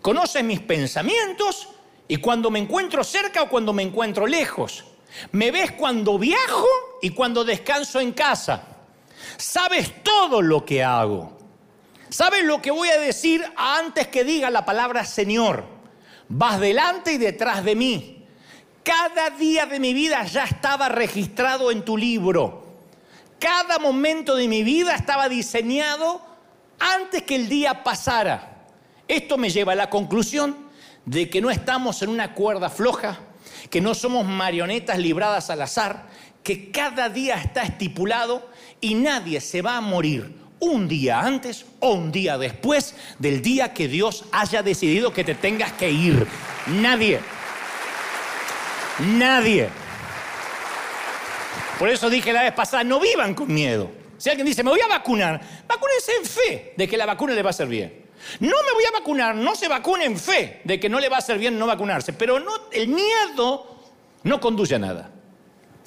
Conoces 0.00 0.44
mis 0.44 0.60
pensamientos 0.60 1.68
y 2.08 2.16
cuando 2.18 2.50
me 2.50 2.58
encuentro 2.58 3.02
cerca 3.04 3.42
o 3.42 3.48
cuando 3.48 3.72
me 3.72 3.82
encuentro 3.82 4.26
lejos. 4.26 4.84
Me 5.32 5.50
ves 5.50 5.72
cuando 5.72 6.18
viajo 6.18 6.66
y 7.02 7.10
cuando 7.10 7.44
descanso 7.44 8.00
en 8.00 8.12
casa. 8.12 8.62
Sabes 9.36 10.02
todo 10.02 10.42
lo 10.42 10.64
que 10.64 10.82
hago. 10.84 11.36
Sabes 12.08 12.44
lo 12.44 12.62
que 12.62 12.70
voy 12.70 12.88
a 12.88 12.98
decir 12.98 13.44
antes 13.56 14.08
que 14.08 14.24
diga 14.24 14.50
la 14.50 14.64
palabra 14.64 15.04
Señor. 15.04 15.75
Vas 16.28 16.60
delante 16.60 17.12
y 17.12 17.18
detrás 17.18 17.64
de 17.64 17.74
mí. 17.74 18.24
Cada 18.82 19.30
día 19.30 19.66
de 19.66 19.80
mi 19.80 19.94
vida 19.94 20.24
ya 20.24 20.44
estaba 20.44 20.88
registrado 20.88 21.70
en 21.70 21.84
tu 21.84 21.96
libro. 21.96 22.64
Cada 23.38 23.78
momento 23.78 24.36
de 24.36 24.48
mi 24.48 24.62
vida 24.62 24.94
estaba 24.94 25.28
diseñado 25.28 26.20
antes 26.78 27.22
que 27.22 27.36
el 27.36 27.48
día 27.48 27.82
pasara. 27.82 28.66
Esto 29.08 29.38
me 29.38 29.50
lleva 29.50 29.72
a 29.72 29.76
la 29.76 29.90
conclusión 29.90 30.56
de 31.04 31.30
que 31.30 31.40
no 31.40 31.50
estamos 31.50 32.02
en 32.02 32.10
una 32.10 32.34
cuerda 32.34 32.70
floja, 32.70 33.18
que 33.70 33.80
no 33.80 33.94
somos 33.94 34.26
marionetas 34.26 34.98
libradas 34.98 35.50
al 35.50 35.62
azar, 35.62 36.06
que 36.42 36.70
cada 36.70 37.08
día 37.08 37.36
está 37.36 37.62
estipulado 37.62 38.48
y 38.80 38.94
nadie 38.94 39.40
se 39.40 39.62
va 39.62 39.76
a 39.76 39.80
morir 39.80 40.45
un 40.60 40.88
día 40.88 41.20
antes 41.20 41.66
o 41.80 41.92
un 41.92 42.10
día 42.10 42.38
después 42.38 42.94
del 43.18 43.42
día 43.42 43.72
que 43.72 43.88
Dios 43.88 44.24
haya 44.32 44.62
decidido 44.62 45.12
que 45.12 45.24
te 45.24 45.34
tengas 45.34 45.72
que 45.72 45.90
ir. 45.90 46.26
Nadie. 46.66 47.20
Nadie. 49.00 49.68
Por 51.78 51.88
eso 51.88 52.08
dije 52.08 52.32
la 52.32 52.42
vez 52.42 52.52
pasada, 52.52 52.84
no 52.84 52.98
vivan 52.98 53.34
con 53.34 53.52
miedo. 53.52 53.90
Si 54.16 54.30
alguien 54.30 54.46
dice, 54.46 54.64
me 54.64 54.70
voy 54.70 54.80
a 54.80 54.88
vacunar, 54.88 55.40
vacúnense 55.68 56.12
en 56.16 56.24
fe 56.24 56.74
de 56.76 56.88
que 56.88 56.96
la 56.96 57.04
vacuna 57.04 57.34
le 57.34 57.42
va 57.42 57.50
a 57.50 57.50
hacer 57.50 57.68
bien. 57.68 58.06
No 58.40 58.56
me 58.64 58.72
voy 58.72 58.84
a 58.84 58.98
vacunar, 58.98 59.34
no 59.34 59.54
se 59.54 59.68
vacune 59.68 60.06
en 60.06 60.18
fe 60.18 60.62
de 60.64 60.80
que 60.80 60.88
no 60.88 60.98
le 60.98 61.08
va 61.08 61.16
a 61.16 61.18
hacer 61.18 61.38
bien 61.38 61.58
no 61.58 61.66
vacunarse, 61.66 62.14
pero 62.14 62.40
no, 62.40 62.52
el 62.72 62.88
miedo 62.88 63.76
no 64.22 64.40
conduce 64.40 64.74
a 64.74 64.78
nada. 64.78 65.10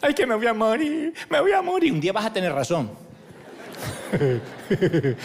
Ay, 0.01 0.13
que 0.13 0.25
me 0.25 0.35
voy 0.35 0.47
a 0.47 0.53
morir, 0.53 1.13
me 1.29 1.41
voy 1.41 1.51
a 1.51 1.61
morir. 1.61 1.91
Un 1.91 1.99
día 1.99 2.13
vas 2.13 2.25
a 2.25 2.31
tener 2.31 2.53
razón. 2.53 3.08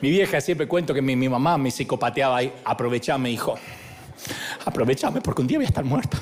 mi 0.00 0.10
vieja 0.10 0.40
siempre 0.40 0.66
cuento 0.68 0.92
que 0.92 1.02
mi, 1.02 1.28
mamá 1.28 1.56
me 1.58 1.70
psicopateaba 1.70 2.42
y 2.42 2.52
aprovechame, 2.64 3.30
hijo. 3.30 3.58
Aprovechame 4.64 5.20
porque 5.20 5.42
un 5.42 5.48
día 5.48 5.58
voy 5.58 5.66
a 5.66 5.68
estar 5.68 5.84
muerta. 5.84 6.18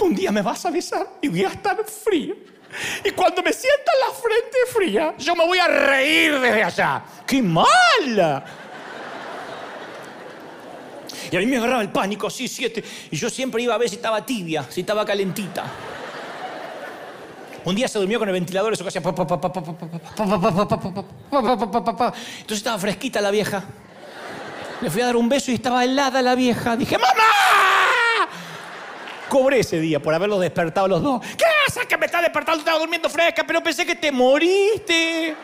Un 0.00 0.14
día 0.14 0.32
me 0.32 0.42
vas 0.42 0.64
a 0.66 0.70
besar 0.70 1.06
y 1.20 1.28
voy 1.28 1.44
a 1.44 1.48
estar 1.48 1.76
frío. 1.84 2.34
Y 3.04 3.10
cuando 3.12 3.42
me 3.42 3.52
sienta 3.52 3.92
la 4.06 4.14
frente 4.14 4.58
fría, 4.72 5.14
yo 5.18 5.34
me 5.34 5.46
voy 5.46 5.58
a 5.58 5.66
reír 5.66 6.38
desde 6.38 6.62
allá. 6.62 7.02
¡Qué 7.26 7.42
mala! 7.42 8.44
Y 11.30 11.36
a 11.36 11.40
mí 11.40 11.46
me 11.46 11.56
agarraba 11.58 11.82
el 11.82 11.90
pánico, 11.90 12.30
sí, 12.30 12.48
siete. 12.48 12.82
Y 13.10 13.16
yo 13.16 13.28
siempre 13.28 13.62
iba 13.62 13.74
a 13.74 13.78
ver 13.78 13.88
si 13.88 13.96
estaba 13.96 14.24
tibia, 14.24 14.64
si 14.68 14.80
estaba 14.80 15.04
calentita. 15.04 15.64
Un 17.68 17.74
día 17.74 17.86
se 17.86 17.98
durmió 17.98 18.18
con 18.18 18.26
el 18.26 18.32
ventilador, 18.32 18.72
eso 18.72 18.82
que 18.82 18.88
hacía. 18.88 19.02
Entonces 19.02 19.36
estaba 22.48 22.78
fresquita 22.78 23.20
la 23.20 23.30
vieja. 23.30 23.62
Le 24.80 24.88
fui 24.90 25.02
a 25.02 25.06
dar 25.06 25.16
un 25.16 25.28
beso 25.28 25.50
y 25.50 25.56
estaba 25.56 25.84
helada 25.84 26.22
la 26.22 26.34
vieja. 26.34 26.78
Dije, 26.78 26.96
¡Mamá! 26.96 27.12
Cobré 29.28 29.60
ese 29.60 29.78
día 29.80 30.00
por 30.00 30.14
haberlos 30.14 30.40
despertado 30.40 30.88
los 30.88 31.02
dos. 31.02 31.20
¿Qué 31.36 31.44
haces 31.66 31.84
que 31.84 31.98
me 31.98 32.06
estás 32.06 32.22
despertando? 32.22 32.60
Estaba 32.60 32.78
durmiendo 32.78 33.10
fresca, 33.10 33.44
pero 33.46 33.62
pensé 33.62 33.84
que 33.84 33.96
te 33.96 34.10
moriste. 34.10 35.36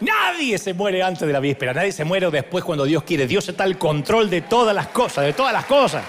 Nadie 0.00 0.58
se 0.58 0.74
muere 0.74 1.02
antes 1.02 1.26
de 1.26 1.32
la 1.32 1.40
víspera, 1.40 1.74
nadie 1.74 1.90
se 1.90 2.04
muere 2.04 2.30
después 2.30 2.62
cuando 2.62 2.84
Dios 2.84 3.02
quiere. 3.02 3.26
Dios 3.26 3.48
está 3.48 3.64
al 3.64 3.78
control 3.78 4.30
de 4.30 4.42
todas 4.42 4.76
las 4.76 4.86
cosas, 4.86 5.24
de 5.24 5.32
todas 5.32 5.52
las 5.52 5.64
cosas. 5.64 6.04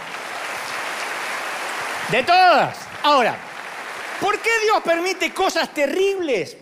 De 2.12 2.24
todas. 2.24 2.78
Ahora, 3.04 3.38
¿por 4.22 4.40
qué 4.40 4.50
Dios 4.64 4.82
permite 4.84 5.34
cosas 5.34 5.74
terribles? 5.74 6.56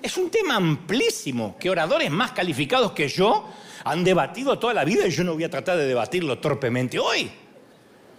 Es 0.00 0.16
un 0.16 0.30
tema 0.30 0.56
amplísimo 0.56 1.56
que 1.58 1.68
oradores 1.68 2.10
más 2.10 2.30
calificados 2.30 2.92
que 2.92 3.08
yo 3.08 3.48
han 3.84 4.04
debatido 4.04 4.58
toda 4.60 4.74
la 4.74 4.84
vida 4.84 5.06
y 5.06 5.10
yo 5.10 5.24
no 5.24 5.34
voy 5.34 5.42
a 5.42 5.50
tratar 5.50 5.76
de 5.76 5.86
debatirlo 5.86 6.38
torpemente 6.38 7.00
hoy. 7.00 7.32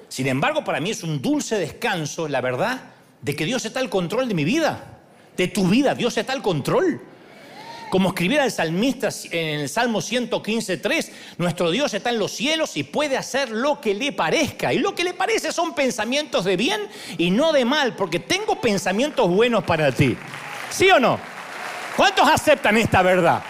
Sin 0.09 0.27
embargo, 0.27 0.63
para 0.63 0.81
mí 0.81 0.91
es 0.91 1.03
un 1.03 1.21
dulce 1.21 1.57
descanso, 1.57 2.27
la 2.27 2.41
verdad, 2.41 2.81
de 3.21 3.35
que 3.35 3.45
Dios 3.45 3.63
está 3.63 3.79
al 3.79 3.89
control 3.89 4.27
de 4.27 4.33
mi 4.33 4.43
vida, 4.43 4.99
de 5.37 5.47
tu 5.47 5.67
vida, 5.67 5.95
Dios 5.95 6.17
está 6.17 6.33
al 6.33 6.41
control. 6.41 7.01
Como 7.93 8.09
escribiera 8.09 8.43
el 8.43 8.51
salmista 8.51 9.09
en 9.29 9.59
el 9.59 9.69
Salmo 9.69 9.99
115.3, 9.99 11.11
nuestro 11.37 11.69
Dios 11.69 11.93
está 11.93 12.09
en 12.09 12.17
los 12.17 12.31
cielos 12.31 12.75
y 12.75 12.81
puede 12.81 13.17
hacer 13.17 13.51
lo 13.51 13.79
que 13.79 13.93
le 13.93 14.11
parezca. 14.11 14.73
Y 14.73 14.79
lo 14.79 14.95
que 14.95 15.03
le 15.03 15.13
parece 15.13 15.51
son 15.51 15.75
pensamientos 15.75 16.43
de 16.43 16.57
bien 16.57 16.81
y 17.19 17.29
no 17.29 17.53
de 17.53 17.65
mal, 17.65 17.95
porque 17.95 18.17
tengo 18.17 18.59
pensamientos 18.59 19.29
buenos 19.29 19.63
para 19.63 19.91
ti. 19.91 20.17
¿Sí 20.71 20.89
o 20.89 20.99
no? 20.99 21.19
¿Cuántos 21.95 22.27
aceptan 22.27 22.77
esta 22.77 23.03
verdad? 23.03 23.43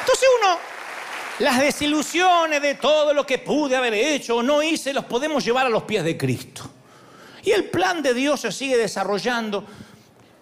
Entonces 0.00 0.28
uno, 0.40 0.56
las 1.40 1.60
desilusiones 1.60 2.62
de 2.62 2.76
todo 2.76 3.12
lo 3.12 3.26
que 3.26 3.36
pude 3.36 3.76
haber 3.76 3.92
hecho 3.92 4.36
o 4.36 4.42
no 4.42 4.62
hice, 4.62 4.94
los 4.94 5.04
podemos 5.04 5.44
llevar 5.44 5.66
a 5.66 5.68
los 5.68 5.82
pies 5.82 6.02
de 6.02 6.16
Cristo. 6.16 6.62
Y 7.42 7.50
el 7.50 7.64
plan 7.64 8.00
de 8.00 8.14
Dios 8.14 8.40
se 8.40 8.50
sigue 8.52 8.78
desarrollando 8.78 9.66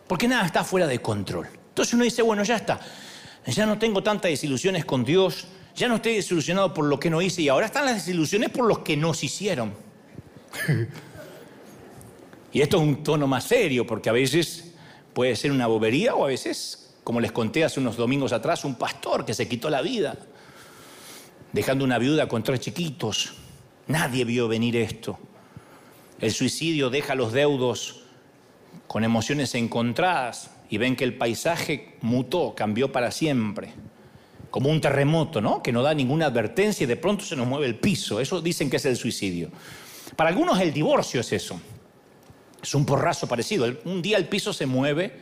porque 0.07 0.29
nada 0.29 0.47
está 0.47 0.63
fuera 0.63 0.87
de 0.87 1.03
control. 1.03 1.60
Entonces 1.71 1.95
uno 1.95 2.05
dice, 2.05 2.23
bueno, 2.23 2.45
ya 2.45 2.57
está. 2.57 2.79
Ya 3.47 3.65
no 3.65 3.79
tengo 3.79 4.03
tantas 4.03 4.31
desilusiones 4.31 4.85
con 4.85 5.05
Dios, 5.05 5.47
ya 5.75 5.89
no 5.89 5.97
estoy 5.97 6.17
desilusionado 6.17 6.75
por 6.75 6.85
lo 6.85 7.01
que 7.01 7.09
no 7.09 7.23
hice 7.23 7.43
y 7.43 7.49
ahora 7.49 7.67
están 7.67 7.87
las 7.87 7.95
desilusiones 7.95 8.51
por 8.51 8.67
los 8.67 8.81
que 8.81 8.97
nos 8.97 9.25
hicieron. 9.25 9.73
y 12.53 12.61
esto 12.61 12.77
es 12.77 12.83
un 12.83 13.03
tono 13.03 13.27
más 13.27 13.45
serio 13.45 13.87
porque 13.87 14.11
a 14.11 14.13
veces 14.13 14.75
puede 15.15 15.37
ser 15.37 15.53
una 15.53 15.67
bobería 15.67 16.15
o 16.15 16.25
a 16.25 16.29
veces, 16.29 16.95
como 17.03 17.21
les 17.21 17.33
conté 17.33 17.65
hace 17.65 17.81
unos 17.81 17.97
domingos 17.97 18.33
atrás, 18.33 18.65
un 18.65 18.75
pastor 18.75 19.25
que 19.25 19.33
se 19.33 19.49
quitó 19.49 19.71
la 19.71 19.81
vida, 19.81 20.19
dejando 21.53 21.85
una 21.85 21.99
viuda 21.99 22.29
con 22.29 22.43
tres 22.43 22.61
chiquitos. 22.61 23.35
Nadie 23.87 24.25
vio 24.25 24.49
venir 24.49 24.77
esto. 24.77 25.19
El 26.21 26.33
suicidio 26.33 26.91
deja 26.91 27.15
a 27.15 27.17
los 27.17 27.33
deudos 27.33 28.00
con 28.91 29.05
emociones 29.05 29.55
encontradas 29.55 30.51
y 30.69 30.77
ven 30.77 30.97
que 30.97 31.05
el 31.05 31.17
paisaje 31.17 31.95
mutó, 32.01 32.57
cambió 32.57 32.91
para 32.91 33.13
siempre. 33.13 33.73
Como 34.51 34.69
un 34.69 34.81
terremoto, 34.81 35.41
¿no? 35.41 35.63
Que 35.63 35.71
no 35.71 35.85
da 35.85 35.95
ninguna 35.95 36.27
advertencia 36.27 36.83
y 36.83 36.89
de 36.89 36.97
pronto 36.97 37.25
se 37.25 37.37
nos 37.37 37.47
mueve 37.47 37.67
el 37.67 37.77
piso. 37.77 38.19
Eso 38.19 38.43
dicen 38.43 38.69
que 38.69 38.79
es 38.79 38.85
el 38.87 38.97
suicidio. 38.97 39.53
Para 40.17 40.31
algunos 40.31 40.59
el 40.59 40.73
divorcio 40.73 41.21
es 41.21 41.33
eso. 41.33 41.61
Es 42.61 42.75
un 42.75 42.85
porrazo 42.85 43.29
parecido. 43.29 43.73
Un 43.85 44.03
día 44.03 44.17
el 44.17 44.27
piso 44.27 44.53
se 44.53 44.67
mueve. 44.67 45.21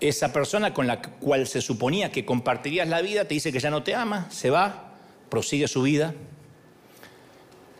Esa 0.00 0.32
persona 0.32 0.74
con 0.74 0.88
la 0.88 1.00
cual 1.00 1.46
se 1.46 1.60
suponía 1.60 2.10
que 2.10 2.24
compartirías 2.24 2.88
la 2.88 3.00
vida 3.00 3.26
te 3.26 3.34
dice 3.34 3.52
que 3.52 3.60
ya 3.60 3.70
no 3.70 3.84
te 3.84 3.94
ama, 3.94 4.26
se 4.28 4.50
va, 4.50 4.94
prosigue 5.28 5.68
su 5.68 5.82
vida. 5.82 6.16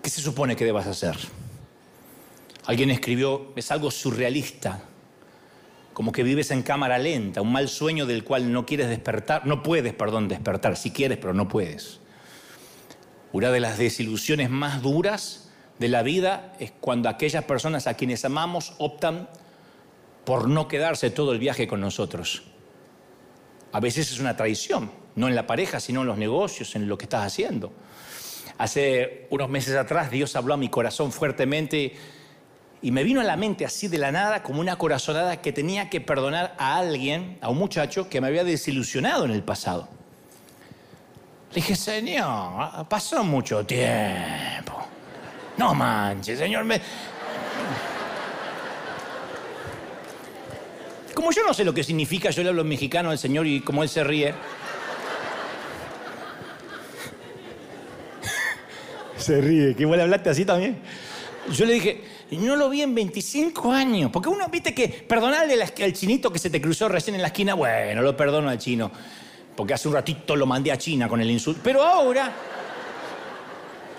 ¿Qué 0.00 0.10
se 0.10 0.20
supone 0.20 0.54
que 0.54 0.64
debas 0.64 0.86
hacer? 0.86 1.16
Alguien 2.68 2.90
escribió, 2.90 3.54
es 3.56 3.70
algo 3.70 3.90
surrealista, 3.90 4.82
como 5.94 6.12
que 6.12 6.22
vives 6.22 6.50
en 6.50 6.62
cámara 6.62 6.98
lenta, 6.98 7.40
un 7.40 7.50
mal 7.50 7.66
sueño 7.66 8.04
del 8.04 8.24
cual 8.24 8.52
no 8.52 8.66
quieres 8.66 8.90
despertar, 8.90 9.46
no 9.46 9.62
puedes, 9.62 9.94
perdón, 9.94 10.28
despertar, 10.28 10.76
si 10.76 10.90
quieres, 10.90 11.16
pero 11.16 11.32
no 11.32 11.48
puedes. 11.48 12.00
Una 13.32 13.50
de 13.50 13.60
las 13.60 13.78
desilusiones 13.78 14.50
más 14.50 14.82
duras 14.82 15.50
de 15.78 15.88
la 15.88 16.02
vida 16.02 16.52
es 16.58 16.70
cuando 16.78 17.08
aquellas 17.08 17.44
personas 17.44 17.86
a 17.86 17.94
quienes 17.94 18.26
amamos 18.26 18.74
optan 18.76 19.30
por 20.26 20.46
no 20.46 20.68
quedarse 20.68 21.08
todo 21.08 21.32
el 21.32 21.38
viaje 21.38 21.66
con 21.66 21.80
nosotros. 21.80 22.42
A 23.72 23.80
veces 23.80 24.12
es 24.12 24.20
una 24.20 24.36
traición, 24.36 24.90
no 25.16 25.26
en 25.26 25.34
la 25.34 25.46
pareja, 25.46 25.80
sino 25.80 26.02
en 26.02 26.08
los 26.08 26.18
negocios, 26.18 26.76
en 26.76 26.86
lo 26.86 26.98
que 26.98 27.06
estás 27.06 27.24
haciendo. 27.24 27.72
Hace 28.58 29.26
unos 29.30 29.48
meses 29.48 29.74
atrás 29.74 30.10
Dios 30.10 30.36
habló 30.36 30.52
a 30.52 30.58
mi 30.58 30.68
corazón 30.68 31.12
fuertemente 31.12 31.94
y 32.80 32.92
me 32.92 33.02
vino 33.02 33.20
a 33.20 33.24
la 33.24 33.36
mente 33.36 33.64
así 33.64 33.88
de 33.88 33.98
la 33.98 34.12
nada 34.12 34.42
como 34.42 34.60
una 34.60 34.76
corazonada 34.76 35.40
que 35.40 35.52
tenía 35.52 35.90
que 35.90 36.00
perdonar 36.00 36.54
a 36.58 36.76
alguien, 36.76 37.38
a 37.40 37.48
un 37.48 37.58
muchacho 37.58 38.08
que 38.08 38.20
me 38.20 38.28
había 38.28 38.44
desilusionado 38.44 39.24
en 39.24 39.32
el 39.32 39.42
pasado. 39.42 39.88
Le 41.50 41.56
dije, 41.56 41.74
Señor, 41.74 42.86
pasó 42.88 43.24
mucho 43.24 43.64
tiempo. 43.64 44.86
No 45.56 45.74
manches, 45.74 46.38
Señor, 46.38 46.64
me... 46.64 46.80
Como 51.14 51.32
yo 51.32 51.42
no 51.44 51.52
sé 51.52 51.64
lo 51.64 51.74
que 51.74 51.82
significa, 51.82 52.30
yo 52.30 52.44
le 52.44 52.50
hablo 52.50 52.62
en 52.62 52.68
mexicano 52.68 53.10
al 53.10 53.18
Señor 53.18 53.44
y 53.46 53.60
como 53.60 53.82
Él 53.82 53.88
se 53.88 54.04
ríe. 54.04 54.34
Se 59.16 59.40
ríe, 59.40 59.74
que 59.74 59.82
igual 59.82 60.00
hablaste 60.00 60.30
así 60.30 60.44
también. 60.44 60.78
Yo 61.50 61.66
le 61.66 61.72
dije, 61.72 62.04
no 62.36 62.56
lo 62.56 62.68
vi 62.68 62.82
en 62.82 62.94
25 62.94 63.72
años. 63.72 64.10
Porque 64.12 64.28
uno, 64.28 64.48
viste 64.48 64.74
que 64.74 64.88
perdonarle 64.88 65.62
al 65.62 65.92
chinito 65.92 66.30
que 66.30 66.38
se 66.38 66.50
te 66.50 66.60
cruzó 66.60 66.88
recién 66.88 67.16
en 67.16 67.22
la 67.22 67.28
esquina, 67.28 67.54
bueno, 67.54 68.02
lo 68.02 68.16
perdono 68.16 68.50
al 68.50 68.58
chino. 68.58 68.90
Porque 69.56 69.74
hace 69.74 69.88
un 69.88 69.94
ratito 69.94 70.36
lo 70.36 70.46
mandé 70.46 70.70
a 70.70 70.76
China 70.76 71.08
con 71.08 71.20
el 71.20 71.30
insulto. 71.30 71.60
Pero 71.64 71.82
ahora. 71.82 72.32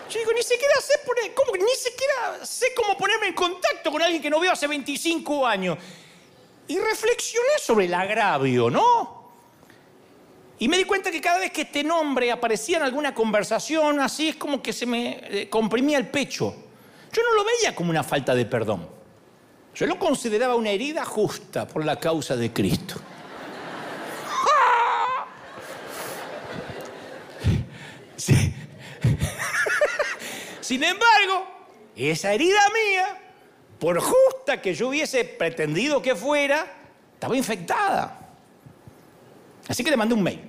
Yo 0.10 0.20
digo, 0.20 0.32
ni 0.34 0.42
siquiera 0.42 0.74
sé 0.82 0.94
¿cómo? 1.36 1.54
Ni 1.54 1.76
siquiera 1.76 2.40
ponerme 2.98 3.28
en 3.28 3.34
contacto 3.34 3.92
con 3.92 4.02
alguien 4.02 4.22
que 4.22 4.30
no 4.30 4.40
veo 4.40 4.52
hace 4.52 4.68
25 4.68 5.46
años. 5.46 5.78
Y 6.68 6.78
reflexioné 6.78 7.58
sobre 7.60 7.86
el 7.86 7.94
agravio, 7.94 8.70
¿no? 8.70 9.20
Y 10.60 10.68
me 10.68 10.78
di 10.78 10.84
cuenta 10.84 11.10
que 11.10 11.22
cada 11.22 11.40
vez 11.40 11.52
que 11.52 11.62
este 11.62 11.84
nombre 11.84 12.32
aparecía 12.32 12.78
en 12.78 12.84
alguna 12.84 13.14
conversación, 13.14 14.00
así 14.00 14.30
es 14.30 14.36
como 14.36 14.62
que 14.62 14.74
se 14.74 14.86
me 14.86 15.20
eh, 15.24 15.50
comprimía 15.50 15.98
el 15.98 16.10
pecho. 16.10 16.54
Yo 17.12 17.22
no 17.24 17.36
lo 17.36 17.44
veía 17.44 17.76
como 17.76 17.90
una 17.90 18.04
falta 18.04 18.36
de 18.36 18.46
perdón. 18.46 18.88
Yo 19.76 19.86
lo 19.86 19.98
consideraba 19.98 20.56
una 20.56 20.72
herida 20.72 21.06
justa 21.06 21.68
por 21.68 21.86
la 21.86 22.00
causa 22.00 22.36
de 22.36 22.52
Cristo. 22.52 22.96
Sin 30.62 30.84
embargo, 30.84 31.48
esa 31.96 32.34
herida 32.34 32.60
mía, 32.70 33.18
por 33.80 34.00
justa 34.00 34.62
que 34.62 34.74
yo 34.74 34.90
hubiese 34.90 35.24
pretendido 35.26 36.02
que 36.02 36.16
fuera, 36.16 36.66
estaba 37.14 37.36
infectada. 37.36 38.18
Así 39.68 39.84
que 39.84 39.92
le 39.92 39.98
mandé 39.98 40.16
un 40.16 40.24
mail. 40.24 40.42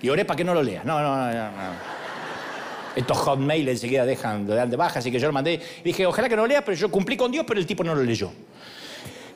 Y 0.00 0.08
oré 0.08 0.24
para 0.24 0.36
que 0.36 0.44
no 0.44 0.54
lo 0.54 0.62
lea. 0.62 0.84
No, 0.84 1.00
no, 1.00 1.16
no, 1.16 1.32
no. 1.32 1.95
Estos 2.96 3.18
hotmail 3.18 3.68
enseguida 3.68 4.06
dejan, 4.06 4.46
de 4.46 4.76
baja, 4.76 5.00
así 5.00 5.12
que 5.12 5.18
yo 5.18 5.26
lo 5.26 5.32
mandé. 5.34 5.60
Y 5.80 5.84
dije, 5.84 6.06
ojalá 6.06 6.30
que 6.30 6.34
no 6.34 6.42
lo 6.42 6.48
lea, 6.48 6.64
pero 6.64 6.74
yo 6.74 6.90
cumplí 6.90 7.14
con 7.14 7.30
Dios, 7.30 7.44
pero 7.46 7.60
el 7.60 7.66
tipo 7.66 7.84
no 7.84 7.94
lo 7.94 8.02
leyó. 8.02 8.32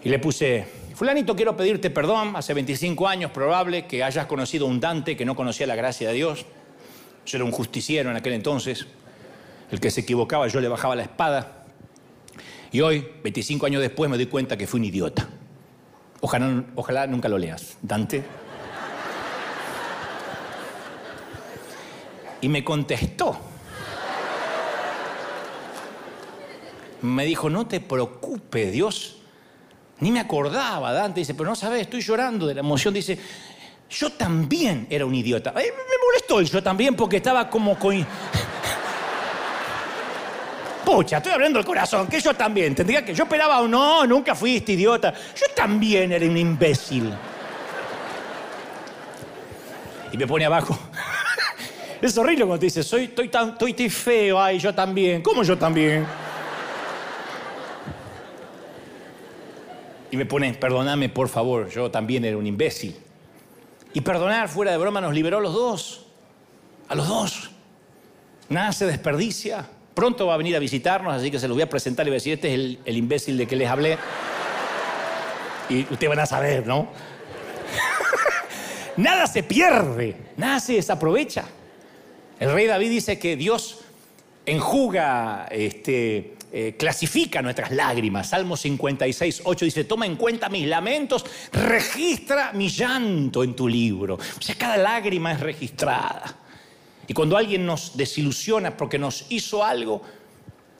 Y 0.03 0.09
le 0.09 0.19
puse, 0.19 0.67
fulanito, 0.95 1.37
quiero 1.37 1.55
pedirte 1.55 1.91
perdón. 1.91 2.35
Hace 2.35 2.55
25 2.55 3.07
años 3.07 3.31
probable 3.33 3.87
que 3.87 4.03
hayas 4.03 4.25
conocido 4.25 4.65
un 4.65 4.81
Dante 4.81 5.15
que 5.15 5.27
no 5.27 5.37
conocía 5.37 5.67
la 5.67 5.75
gracia 5.77 6.09
de 6.09 6.15
Dios. 6.15 6.47
Yo 7.27 7.37
era 7.37 7.45
un 7.45 7.51
justiciero 7.51 8.11
en 8.11 8.17
aquel 8.17 8.33
entonces. 8.33 8.87
El 9.71 9.79
que 9.79 9.91
se 9.91 10.01
equivocaba, 10.01 10.49
yo 10.49 10.59
le 10.63 10.69
bajaba 10.69 10.97
la 10.97 11.03
espada. 11.03 11.67
Y 12.73 12.81
hoy, 12.81 13.07
25 13.23 13.67
años 13.67 13.83
después, 13.83 14.11
me 14.11 14.17
doy 14.17 14.27
cuenta 14.27 14.57
que 14.57 14.67
fui 14.67 14.81
un 14.81 14.87
idiota. 14.87 15.29
Ojalá 16.23 17.07
nunca 17.07 17.29
lo 17.29 17.37
leas. 17.37 17.77
Dante. 17.83 18.23
Y 22.41 22.49
me 22.49 22.65
contestó. 22.65 23.50
Me 27.03 27.25
dijo, 27.25 27.49
no 27.49 27.67
te 27.67 27.81
preocupes, 27.81 28.73
Dios. 28.73 29.17
Ni 30.01 30.11
me 30.11 30.21
acordaba, 30.21 30.93
Dante. 30.93 31.21
Dice, 31.21 31.35
pero 31.35 31.51
no 31.51 31.57
sabes, 31.57 31.83
estoy 31.83 32.01
llorando 32.01 32.47
de 32.47 32.55
la 32.55 32.61
emoción. 32.61 32.93
Dice, 32.95 33.19
yo 33.91 34.13
también 34.13 34.87
era 34.91 35.05
un 35.07 35.15
idiota. 35.15 35.53
me 35.53 35.63
molestó 36.07 36.41
el 36.41 36.49
yo 36.49 36.63
también 36.63 36.95
porque 36.95 37.17
estaba 37.19 37.49
como 37.49 37.79
con... 37.79 38.07
Pucha, 40.85 41.19
estoy 41.19 41.33
hablando 41.33 41.59
del 41.59 41.67
corazón, 41.67 42.07
que 42.07 42.21
yo 42.21 42.35
también. 42.35 42.75
Tendría 42.75 43.05
que. 43.05 43.15
Yo 43.15 43.25
esperaba, 43.25 43.61
no, 43.69 44.07
nunca 44.07 44.35
fuiste 44.35 44.73
idiota. 44.73 45.13
Yo 45.13 45.47
también 45.55 46.11
era 46.11 46.25
un 46.25 46.37
imbécil. 46.37 47.13
Y 50.13 50.17
me 50.17 50.27
pone 50.27 50.45
abajo. 50.45 50.79
Es 52.01 52.17
horrible 52.17 52.47
cuando 52.47 52.61
te 52.61 52.67
dice, 52.67 52.83
soy, 52.83 53.13
estoy 53.15 53.91
feo, 53.91 54.41
ay, 54.41 54.59
yo 54.59 54.75
también. 54.75 55.21
¿Cómo 55.21 55.43
yo 55.43 55.59
también? 55.59 56.07
Y 60.11 60.17
me 60.17 60.27
pone, 60.27 60.53
perdóname 60.55 61.09
por 61.09 61.29
favor, 61.29 61.69
yo 61.69 61.91
también 61.91 62.25
era 62.25 62.37
un 62.37 62.47
imbécil. 62.47 62.97
Y 63.93 64.01
perdonar 64.01 64.49
fuera 64.49 64.73
de 64.73 64.79
broma 64.79 65.01
nos 65.01 65.15
liberó 65.15 65.39
a 65.39 65.41
los 65.41 65.53
dos. 65.53 66.07
A 66.89 66.95
los 66.95 67.09
dos. 67.09 67.51
Nada 68.49 68.73
se 68.73 68.87
desperdicia. 68.87 69.69
Pronto 69.95 70.27
va 70.27 70.35
a 70.35 70.37
venir 70.37 70.57
a 70.57 70.59
visitarnos, 70.59 71.13
así 71.15 71.31
que 71.31 71.39
se 71.39 71.49
lo 71.49 71.55
voy 71.55 71.63
a 71.63 71.69
presentar 71.69 72.07
y 72.07 72.11
voy 72.11 72.15
a 72.15 72.19
decir, 72.19 72.35
este 72.35 72.49
es 72.49 72.55
el, 72.55 72.79
el 72.85 72.97
imbécil 72.97 73.37
de 73.37 73.47
que 73.47 73.57
les 73.57 73.69
hablé. 73.69 73.99
Y 75.69 75.83
ustedes 75.83 76.09
van 76.09 76.21
a 76.21 76.27
saber, 76.27 76.67
¿no? 76.67 76.89
nada 78.97 79.27
se 79.27 79.43
pierde, 79.43 80.17
nada 80.37 80.59
se 80.59 80.75
desaprovecha. 80.75 81.45
El 82.41 82.53
rey 82.53 82.67
David 82.67 82.91
dice 82.91 83.19
que 83.19 83.37
Dios 83.37 83.81
enjuga, 84.47 85.47
este, 85.51 86.35
eh, 86.53 86.75
clasifica 86.79 87.43
nuestras 87.43 87.71
lágrimas. 87.71 88.29
Salmo 88.29 88.57
56, 88.57 89.43
8 89.45 89.65
dice, 89.65 89.85
toma 89.85 90.07
en 90.07 90.17
cuenta 90.17 90.49
mis 90.49 90.67
lamentos, 90.67 91.25
registra 91.53 92.53
mi 92.53 92.69
llanto 92.69 93.45
en 93.45 93.55
tu 93.55 93.69
libro. 93.69 94.15
O 94.15 94.43
sea, 94.43 94.55
cada 94.57 94.77
lágrima 94.77 95.33
es 95.33 95.41
registrada. 95.41 96.37
Y 97.07 97.15
cuando 97.15 97.37
alguien 97.37 97.67
nos 97.67 97.97
desilusiona 97.97 98.77
porque 98.77 98.99
nos 98.99 99.27
hizo 99.31 99.65
algo, 99.65 100.03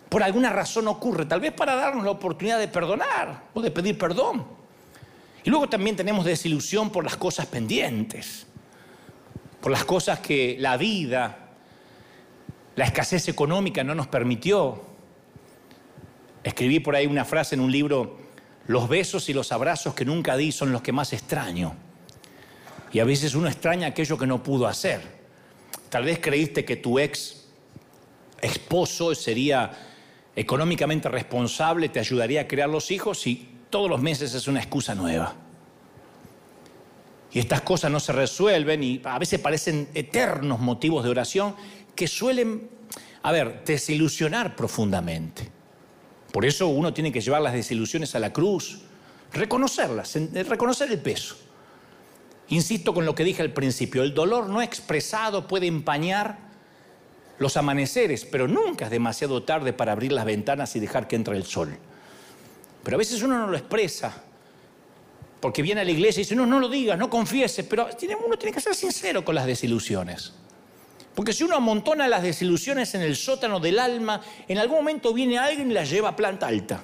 por 0.09 0.23
alguna 0.23 0.51
razón 0.51 0.89
ocurre, 0.89 1.27
tal 1.27 1.41
vez 1.41 1.53
para 1.53 1.75
darnos 1.75 2.05
la 2.05 2.11
oportunidad 2.11 2.59
de 2.59 2.69
perdonar 2.69 3.45
o 3.55 3.61
de 3.61 3.71
pedir 3.71 3.97
perdón. 3.99 4.45
Y 5.43 5.51
luego 5.51 5.69
también 5.69 5.97
tenemos 5.97 6.25
desilusión 6.25 6.91
por 6.91 7.05
las 7.05 7.17
cosas 7.17 7.47
pendientes, 7.47 8.47
por 9.61 9.73
las 9.73 9.85
cosas 9.85 10.21
que 10.21 10.57
la 10.59 10.77
vida 10.77 11.47
la 12.81 12.87
escasez 12.87 13.29
económica 13.29 13.85
no 13.85 13.95
nos 13.95 14.07
permitió. 14.07 14.81
Escribí 16.43 16.81
por 16.81 16.97
ahí 16.97 17.07
una 17.07 17.25
frase 17.25 17.55
en 17.55 17.61
un 17.61 17.71
libro, 17.71 18.19
los 18.67 18.89
besos 18.89 19.29
y 19.29 19.33
los 19.33 19.53
abrazos 19.53 19.95
que 19.95 20.05
nunca 20.05 20.37
di 20.37 20.53
son 20.53 20.73
los 20.73 20.83
que 20.83 20.93
más 20.93 21.13
extraño. 21.13 21.75
Y 22.93 22.99
a 22.99 23.05
veces 23.05 23.35
uno 23.35 23.49
extraña 23.49 23.89
aquello 23.89 24.19
que 24.19 24.27
no 24.27 24.43
pudo 24.43 24.67
hacer. 24.67 25.01
Tal 25.91 26.05
vez 26.05 26.19
creíste 26.21 26.65
que 26.65 26.77
tu 26.77 26.99
ex 26.99 27.47
esposo 28.41 29.15
sería 29.15 29.71
económicamente 30.35 31.09
responsable, 31.09 31.89
te 31.89 32.01
ayudaría 32.01 32.43
a 32.43 32.49
crear 32.49 32.69
los 32.69 32.91
hijos 32.91 33.27
y 33.27 33.49
todos 33.69 33.91
los 33.91 34.01
meses 34.01 34.35
es 34.35 34.49
una 34.49 34.61
excusa 34.61 34.95
nueva. 34.95 35.35
Y 37.33 37.39
estas 37.39 37.61
cosas 37.61 37.91
no 37.91 38.01
se 38.01 38.13
resuelven 38.13 38.83
y 38.83 39.01
a 39.05 39.19
veces 39.19 39.39
parecen 39.39 39.89
eternos 39.95 40.59
motivos 40.59 41.05
de 41.05 41.11
oración 41.11 41.55
que 41.95 42.09
suelen, 42.09 42.69
a 43.23 43.31
ver, 43.31 43.63
desilusionar 43.65 44.57
profundamente. 44.57 45.60
Por 46.33 46.45
eso 46.45 46.69
uno 46.69 46.95
tiene 46.95 47.13
que 47.13 47.21
llevar 47.21 47.43
las 47.43 47.53
desilusiones 47.53 48.15
a 48.15 48.19
la 48.19 48.33
cruz, 48.33 48.81
reconocerlas, 49.33 50.17
reconocer 50.49 50.91
el 50.91 51.01
peso. 51.01 51.37
Insisto 52.49 52.93
con 52.93 53.05
lo 53.05 53.15
que 53.15 53.25
dije 53.25 53.43
al 53.43 53.53
principio, 53.53 54.03
el 54.03 54.15
dolor 54.15 54.49
no 54.49 54.61
expresado 54.61 55.47
puede 55.47 55.67
empañar 55.67 56.51
los 57.39 57.57
amaneceres, 57.57 58.25
pero 58.25 58.49
nunca 58.49 58.87
es 58.87 58.91
demasiado 58.91 59.43
tarde 59.45 59.73
para 59.73 59.93
abrir 59.93 60.13
las 60.13 60.25
ventanas 60.25 60.75
y 60.77 60.81
dejar 60.81 61.09
que 61.09 61.17
entre 61.17 61.37
el 61.37 61.45
sol. 61.45 61.77
Pero 62.83 62.97
a 62.97 62.99
veces 62.99 63.23
uno 63.23 63.39
no 63.39 63.47
lo 63.47 63.57
expresa, 63.57 64.23
porque 65.41 65.63
viene 65.63 65.81
a 65.81 65.85
la 65.85 65.91
iglesia 65.91 66.21
y 66.21 66.25
dice, 66.25 66.37
no, 66.37 66.45
no 66.45 66.61
lo 66.61 66.69
digas, 66.69 66.99
no 66.99 67.09
confieses, 67.09 67.65
pero 67.65 67.89
uno 68.27 68.37
tiene 68.37 68.53
que 68.53 68.61
ser 68.61 68.75
sincero 68.75 69.25
con 69.25 69.35
las 69.35 69.47
desilusiones. 69.47 70.35
Porque 71.21 71.35
si 71.35 71.45
uno 71.45 71.55
amontona 71.55 72.09
las 72.09 72.23
desilusiones 72.23 72.95
en 72.95 73.03
el 73.03 73.15
sótano 73.15 73.61
del 73.61 73.79
alma, 73.79 74.23
en 74.49 74.57
algún 74.57 74.79
momento 74.79 75.13
viene 75.13 75.37
alguien 75.37 75.71
y 75.71 75.75
las 75.75 75.91
lleva 75.91 76.09
a 76.09 76.17
planta 76.17 76.47
alta. 76.47 76.81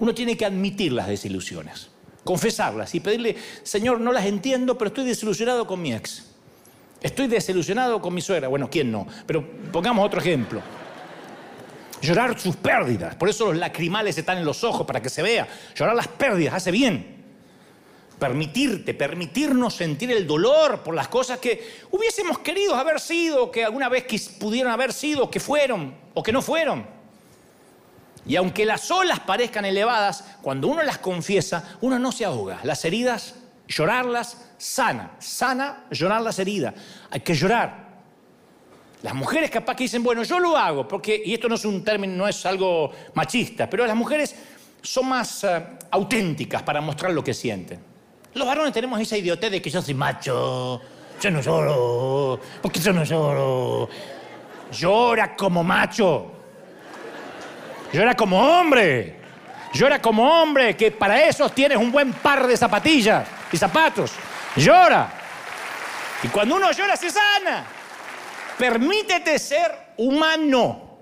Uno 0.00 0.12
tiene 0.12 0.36
que 0.36 0.44
admitir 0.44 0.90
las 0.90 1.06
desilusiones, 1.06 1.88
confesarlas 2.24 2.92
y 2.96 2.98
pedirle, 2.98 3.36
Señor, 3.62 4.00
no 4.00 4.10
las 4.10 4.26
entiendo, 4.26 4.76
pero 4.76 4.88
estoy 4.88 5.04
desilusionado 5.04 5.68
con 5.68 5.80
mi 5.80 5.94
ex. 5.94 6.32
Estoy 7.00 7.28
desilusionado 7.28 8.02
con 8.02 8.12
mi 8.12 8.20
suegra. 8.20 8.48
Bueno, 8.48 8.68
¿quién 8.68 8.90
no? 8.90 9.06
Pero 9.24 9.48
pongamos 9.70 10.04
otro 10.04 10.18
ejemplo. 10.18 10.60
Llorar 12.00 12.36
sus 12.40 12.56
pérdidas. 12.56 13.14
Por 13.14 13.28
eso 13.28 13.52
los 13.52 13.56
lacrimales 13.56 14.18
están 14.18 14.38
en 14.38 14.44
los 14.44 14.64
ojos, 14.64 14.84
para 14.84 15.00
que 15.00 15.08
se 15.08 15.22
vea. 15.22 15.46
Llorar 15.76 15.94
las 15.94 16.08
pérdidas 16.08 16.54
hace 16.54 16.72
bien 16.72 17.21
permitirte, 18.18 18.94
permitirnos 18.94 19.74
sentir 19.74 20.10
el 20.10 20.26
dolor 20.26 20.80
por 20.80 20.94
las 20.94 21.08
cosas 21.08 21.38
que 21.38 21.82
hubiésemos 21.90 22.38
querido 22.38 22.74
haber 22.74 23.00
sido, 23.00 23.50
que 23.50 23.64
alguna 23.64 23.88
vez 23.88 24.04
pudieron 24.38 24.72
haber 24.72 24.92
sido, 24.92 25.30
que 25.30 25.40
fueron 25.40 25.94
o 26.14 26.22
que 26.22 26.32
no 26.32 26.42
fueron. 26.42 26.86
Y 28.24 28.36
aunque 28.36 28.64
las 28.64 28.90
olas 28.90 29.20
parezcan 29.20 29.64
elevadas, 29.64 30.24
cuando 30.42 30.68
uno 30.68 30.82
las 30.82 30.98
confiesa, 30.98 31.76
uno 31.80 31.98
no 31.98 32.12
se 32.12 32.24
ahoga. 32.24 32.60
Las 32.62 32.84
heridas, 32.84 33.34
llorarlas, 33.66 34.38
sana. 34.58 35.16
Sana 35.18 35.86
llorar 35.90 36.22
las 36.22 36.38
heridas. 36.38 36.74
Hay 37.10 37.20
que 37.20 37.34
llorar. 37.34 37.82
Las 39.02 39.14
mujeres 39.14 39.50
capaz 39.50 39.74
que 39.74 39.84
dicen, 39.84 40.04
bueno, 40.04 40.22
yo 40.22 40.38
lo 40.38 40.56
hago, 40.56 40.86
porque, 40.86 41.20
y 41.24 41.34
esto 41.34 41.48
no 41.48 41.56
es 41.56 41.64
un 41.64 41.82
término, 41.82 42.14
no 42.14 42.28
es 42.28 42.46
algo 42.46 42.92
machista, 43.14 43.68
pero 43.68 43.84
las 43.84 43.96
mujeres 43.96 44.36
son 44.80 45.08
más 45.08 45.42
eh, 45.42 45.66
auténticas 45.90 46.62
para 46.62 46.80
mostrar 46.80 47.12
lo 47.12 47.24
que 47.24 47.34
sienten. 47.34 47.91
Los 48.34 48.46
varones 48.46 48.72
tenemos 48.72 49.00
esa 49.00 49.16
idiotez 49.16 49.50
de 49.50 49.62
que 49.62 49.68
yo 49.68 49.82
soy 49.82 49.94
macho, 49.94 50.80
yo 51.20 51.30
no 51.30 51.40
lloro, 51.40 52.40
porque 52.60 52.80
yo 52.80 52.92
no 52.92 53.04
lloro. 53.04 53.88
Llora 54.72 55.36
como 55.36 55.62
macho. 55.62 56.32
Llora 57.92 58.14
como 58.14 58.40
hombre. 58.40 59.20
Llora 59.74 60.00
como 60.00 60.28
hombre, 60.28 60.76
que 60.76 60.90
para 60.90 61.24
eso 61.26 61.48
tienes 61.50 61.78
un 61.78 61.92
buen 61.92 62.12
par 62.12 62.46
de 62.46 62.56
zapatillas 62.56 63.26
y 63.52 63.56
zapatos. 63.56 64.12
Llora. 64.56 65.10
Y 66.22 66.28
cuando 66.28 66.56
uno 66.56 66.72
llora 66.72 66.96
se 66.96 67.10
sana. 67.10 67.64
Permítete 68.58 69.38
ser 69.38 69.94
humano. 69.96 70.98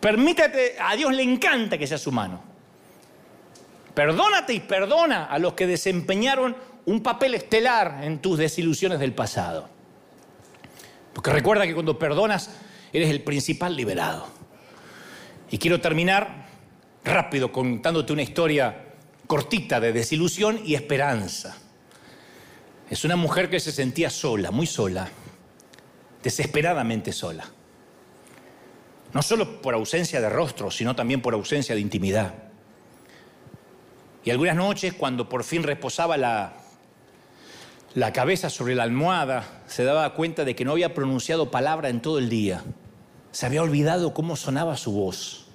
Permítete, 0.00 0.76
a 0.80 0.94
Dios 0.94 1.12
le 1.12 1.22
encanta 1.22 1.76
que 1.76 1.86
seas 1.86 2.06
humano. 2.06 2.55
Perdónate 3.96 4.52
y 4.52 4.60
perdona 4.60 5.24
a 5.24 5.38
los 5.38 5.54
que 5.54 5.66
desempeñaron 5.66 6.54
un 6.84 7.02
papel 7.02 7.34
estelar 7.34 8.04
en 8.04 8.18
tus 8.18 8.36
desilusiones 8.36 9.00
del 9.00 9.14
pasado. 9.14 9.70
Porque 11.14 11.32
recuerda 11.32 11.66
que 11.66 11.72
cuando 11.72 11.98
perdonas 11.98 12.50
eres 12.92 13.08
el 13.08 13.22
principal 13.22 13.74
liberado. 13.74 14.28
Y 15.50 15.56
quiero 15.56 15.80
terminar 15.80 16.46
rápido 17.04 17.50
contándote 17.50 18.12
una 18.12 18.20
historia 18.20 18.84
cortita 19.26 19.80
de 19.80 19.94
desilusión 19.94 20.60
y 20.62 20.74
esperanza. 20.74 21.56
Es 22.90 23.02
una 23.02 23.16
mujer 23.16 23.48
que 23.48 23.60
se 23.60 23.72
sentía 23.72 24.10
sola, 24.10 24.50
muy 24.50 24.66
sola, 24.66 25.08
desesperadamente 26.22 27.14
sola. 27.14 27.48
No 29.14 29.22
solo 29.22 29.62
por 29.62 29.72
ausencia 29.72 30.20
de 30.20 30.28
rostro, 30.28 30.70
sino 30.70 30.94
también 30.94 31.22
por 31.22 31.32
ausencia 31.32 31.74
de 31.74 31.80
intimidad. 31.80 32.45
Y 34.26 34.30
algunas 34.32 34.56
noches, 34.56 34.92
cuando 34.92 35.28
por 35.28 35.44
fin 35.44 35.62
reposaba 35.62 36.16
la, 36.16 36.54
la 37.94 38.12
cabeza 38.12 38.50
sobre 38.50 38.74
la 38.74 38.82
almohada, 38.82 39.62
se 39.68 39.84
daba 39.84 40.14
cuenta 40.14 40.44
de 40.44 40.56
que 40.56 40.64
no 40.64 40.72
había 40.72 40.94
pronunciado 40.94 41.52
palabra 41.52 41.90
en 41.90 42.02
todo 42.02 42.18
el 42.18 42.28
día. 42.28 42.64
Se 43.30 43.46
había 43.46 43.62
olvidado 43.62 44.12
cómo 44.12 44.34
sonaba 44.34 44.76
su 44.76 44.90
voz. 44.90 45.46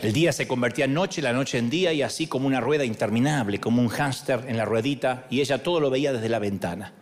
El 0.00 0.14
día 0.14 0.32
se 0.32 0.48
convertía 0.48 0.86
en 0.86 0.94
noche, 0.94 1.20
la 1.20 1.34
noche 1.34 1.58
en 1.58 1.68
día 1.68 1.92
y 1.92 2.00
así 2.00 2.26
como 2.26 2.46
una 2.46 2.62
rueda 2.62 2.86
interminable, 2.86 3.60
como 3.60 3.82
un 3.82 3.88
hámster 3.88 4.46
en 4.48 4.56
la 4.56 4.64
ruedita, 4.64 5.26
y 5.28 5.42
ella 5.42 5.62
todo 5.62 5.78
lo 5.78 5.90
veía 5.90 6.14
desde 6.14 6.30
la 6.30 6.38
ventana. 6.38 6.94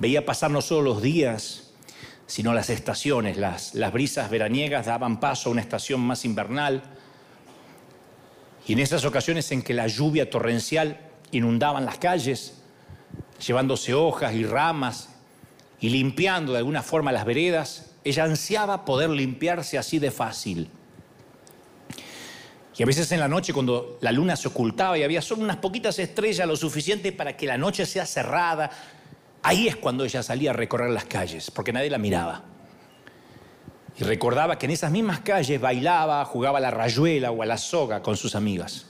Veía 0.00 0.26
pasar 0.26 0.50
no 0.50 0.62
solo 0.62 0.82
los 0.82 1.00
días, 1.00 1.70
sino 2.26 2.52
las 2.54 2.70
estaciones. 2.70 3.36
Las, 3.36 3.72
las 3.76 3.92
brisas 3.92 4.30
veraniegas 4.30 4.86
daban 4.86 5.20
paso 5.20 5.48
a 5.48 5.52
una 5.52 5.60
estación 5.60 6.00
más 6.00 6.24
invernal. 6.24 6.82
Y 8.66 8.74
en 8.74 8.78
esas 8.78 9.04
ocasiones 9.04 9.50
en 9.52 9.62
que 9.62 9.74
la 9.74 9.86
lluvia 9.86 10.30
torrencial 10.30 10.98
inundaban 11.30 11.84
las 11.84 11.98
calles, 11.98 12.62
llevándose 13.44 13.94
hojas 13.94 14.34
y 14.34 14.44
ramas 14.44 15.10
y 15.80 15.90
limpiando 15.90 16.52
de 16.52 16.58
alguna 16.58 16.82
forma 16.82 17.12
las 17.12 17.24
veredas, 17.24 17.92
ella 18.04 18.24
ansiaba 18.24 18.84
poder 18.84 19.10
limpiarse 19.10 19.78
así 19.78 19.98
de 19.98 20.10
fácil. 20.10 20.68
Y 22.76 22.82
a 22.82 22.86
veces 22.86 23.12
en 23.12 23.20
la 23.20 23.28
noche, 23.28 23.52
cuando 23.52 23.98
la 24.00 24.12
luna 24.12 24.36
se 24.36 24.48
ocultaba 24.48 24.96
y 24.96 25.02
había 25.02 25.20
solo 25.20 25.42
unas 25.42 25.56
poquitas 25.56 25.98
estrellas, 25.98 26.46
lo 26.46 26.56
suficiente 26.56 27.12
para 27.12 27.36
que 27.36 27.46
la 27.46 27.58
noche 27.58 27.84
sea 27.84 28.06
cerrada, 28.06 28.70
Ahí 29.42 29.68
es 29.68 29.76
cuando 29.76 30.04
ella 30.04 30.22
salía 30.22 30.50
a 30.50 30.54
recorrer 30.54 30.90
las 30.90 31.04
calles, 31.04 31.50
porque 31.50 31.72
nadie 31.72 31.90
la 31.90 31.98
miraba. 31.98 32.42
Y 34.00 34.04
recordaba 34.04 34.58
que 34.58 34.64
en 34.66 34.72
esas 34.72 34.90
mismas 34.90 35.20
calles 35.20 35.60
bailaba, 35.60 36.24
jugaba 36.24 36.58
a 36.58 36.60
la 36.60 36.70
rayuela 36.70 37.30
o 37.30 37.42
a 37.42 37.46
la 37.46 37.58
soga 37.58 38.02
con 38.02 38.16
sus 38.16 38.34
amigas. 38.34 38.86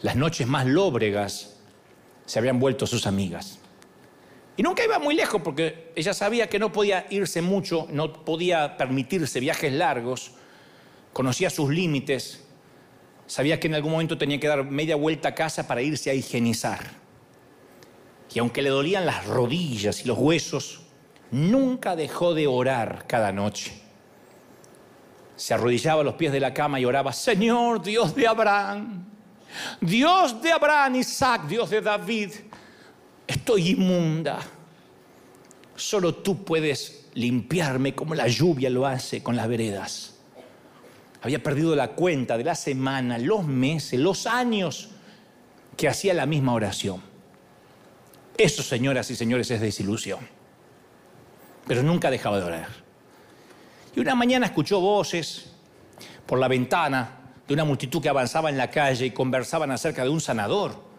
Las 0.00 0.14
noches 0.14 0.46
más 0.46 0.66
lóbregas 0.66 1.56
se 2.24 2.38
habían 2.38 2.60
vuelto 2.60 2.86
sus 2.86 3.06
amigas. 3.06 3.58
Y 4.56 4.62
nunca 4.62 4.84
iba 4.84 4.98
muy 4.98 5.14
lejos 5.14 5.42
porque 5.42 5.92
ella 5.96 6.14
sabía 6.14 6.48
que 6.48 6.58
no 6.58 6.70
podía 6.70 7.06
irse 7.10 7.42
mucho, 7.42 7.88
no 7.90 8.24
podía 8.24 8.76
permitirse 8.76 9.40
viajes 9.40 9.72
largos, 9.72 10.32
conocía 11.12 11.50
sus 11.50 11.68
límites, 11.70 12.44
sabía 13.26 13.58
que 13.58 13.66
en 13.66 13.74
algún 13.74 13.92
momento 13.92 14.16
tenía 14.16 14.38
que 14.38 14.46
dar 14.46 14.64
media 14.64 14.94
vuelta 14.94 15.30
a 15.30 15.34
casa 15.34 15.66
para 15.66 15.82
irse 15.82 16.08
a 16.08 16.14
higienizar 16.14 17.02
y 18.34 18.38
aunque 18.38 18.62
le 18.62 18.70
dolían 18.70 19.06
las 19.06 19.26
rodillas 19.26 20.02
y 20.04 20.08
los 20.08 20.18
huesos, 20.18 20.81
nunca 21.32 21.96
dejó 21.96 22.34
de 22.34 22.46
orar 22.46 23.04
cada 23.08 23.32
noche. 23.32 23.72
Se 25.34 25.54
arrodillaba 25.54 26.02
a 26.02 26.04
los 26.04 26.14
pies 26.14 26.30
de 26.30 26.38
la 26.38 26.54
cama 26.54 26.78
y 26.78 26.84
oraba, 26.84 27.12
Señor 27.12 27.82
Dios 27.82 28.14
de 28.14 28.28
Abraham, 28.28 29.04
Dios 29.80 30.40
de 30.40 30.52
Abraham, 30.52 30.96
Isaac, 30.96 31.46
Dios 31.48 31.70
de 31.70 31.80
David, 31.80 32.30
estoy 33.26 33.70
inmunda. 33.70 34.38
Solo 35.74 36.14
tú 36.14 36.44
puedes 36.44 37.08
limpiarme 37.14 37.94
como 37.94 38.14
la 38.14 38.28
lluvia 38.28 38.70
lo 38.70 38.86
hace 38.86 39.22
con 39.22 39.34
las 39.34 39.48
veredas. 39.48 40.14
Había 41.22 41.42
perdido 41.42 41.74
la 41.74 41.88
cuenta 41.88 42.36
de 42.36 42.44
la 42.44 42.54
semana, 42.54 43.18
los 43.18 43.46
meses, 43.46 43.98
los 43.98 44.26
años 44.26 44.90
que 45.76 45.88
hacía 45.88 46.14
la 46.14 46.26
misma 46.26 46.52
oración. 46.52 47.00
Eso, 48.36 48.62
señoras 48.62 49.10
y 49.10 49.16
señores, 49.16 49.50
es 49.50 49.60
desilusión. 49.60 50.20
Pero 51.66 51.82
nunca 51.82 52.10
dejaba 52.10 52.38
de 52.38 52.44
orar. 52.44 52.68
Y 53.94 54.00
una 54.00 54.14
mañana 54.14 54.46
escuchó 54.46 54.80
voces 54.80 55.50
por 56.26 56.38
la 56.38 56.48
ventana 56.48 57.18
de 57.46 57.54
una 57.54 57.64
multitud 57.64 58.00
que 58.00 58.08
avanzaba 58.08 58.48
en 58.48 58.56
la 58.56 58.70
calle 58.70 59.06
y 59.06 59.10
conversaban 59.10 59.70
acerca 59.70 60.02
de 60.02 60.10
un 60.10 60.20
sanador. 60.20 60.92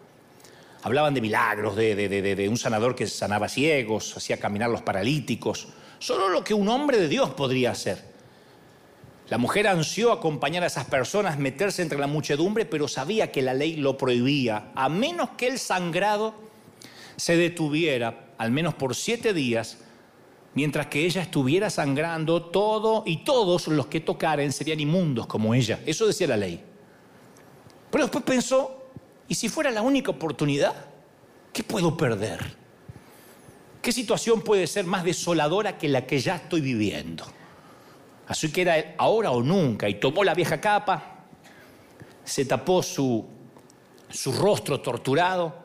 Hablaban 0.82 1.14
de 1.14 1.20
milagros, 1.20 1.76
de, 1.76 1.94
de, 1.96 2.48
un 2.48 2.58
sanador 2.58 2.94
que 2.94 3.06
sanaba 3.06 3.48
ciegos, 3.48 4.16
hacía 4.16 4.38
caminar 4.38 4.70
los 4.70 4.82
paralíticos. 4.82 5.68
Solo 5.98 6.28
lo 6.28 6.44
que 6.44 6.52
un 6.52 6.68
hombre 6.68 6.98
de 6.98 7.08
Dios 7.08 7.30
podría 7.30 7.70
hacer. 7.70 8.12
La 9.30 9.38
mujer 9.38 9.66
ansió 9.66 10.12
acompañar 10.12 10.62
a 10.62 10.66
esas 10.66 10.84
personas, 10.84 11.38
meterse 11.38 11.80
entre 11.80 11.98
la 11.98 12.06
muchedumbre, 12.06 12.66
pero 12.66 12.88
sabía 12.88 13.32
que 13.32 13.40
la 13.40 13.54
ley 13.54 13.76
lo 13.76 13.96
prohibía, 13.96 14.70
a 14.74 14.90
menos 14.90 15.30
que 15.30 15.46
el 15.46 15.58
sangrado 15.58 16.34
se 17.16 17.38
detuviera, 17.38 18.26
al 18.36 18.50
menos 18.50 18.74
por 18.74 18.94
siete 18.94 19.32
días, 19.32 19.78
mientras 20.54 20.86
que 20.86 21.04
ella 21.04 21.22
estuviera 21.22 21.70
sangrando, 21.70 22.42
todo 22.42 23.02
y 23.06 23.18
todos 23.18 23.68
los 23.68 23.86
que 23.86 24.00
tocaren 24.00 24.52
serían 24.52 24.80
inmundos 24.80 25.26
como 25.26 25.54
ella. 25.54 25.80
Eso 25.84 26.06
decía 26.06 26.28
la 26.28 26.36
ley. 26.36 26.62
Pero 27.90 28.04
después 28.04 28.24
pensó, 28.24 28.84
¿y 29.28 29.34
si 29.34 29.48
fuera 29.48 29.70
la 29.70 29.82
única 29.82 30.10
oportunidad? 30.10 30.74
¿Qué 31.52 31.62
puedo 31.62 31.96
perder? 31.96 32.56
¿Qué 33.82 33.92
situación 33.92 34.40
puede 34.40 34.66
ser 34.66 34.84
más 34.86 35.04
desoladora 35.04 35.76
que 35.76 35.88
la 35.88 36.06
que 36.06 36.18
ya 36.18 36.36
estoy 36.36 36.60
viviendo? 36.60 37.24
Así 38.26 38.50
que 38.50 38.62
era 38.62 38.94
ahora 38.96 39.30
o 39.30 39.42
nunca, 39.42 39.88
y 39.88 39.94
tomó 39.94 40.24
la 40.24 40.34
vieja 40.34 40.60
capa, 40.60 41.26
se 42.24 42.46
tapó 42.46 42.82
su, 42.82 43.26
su 44.08 44.32
rostro 44.32 44.80
torturado, 44.80 45.63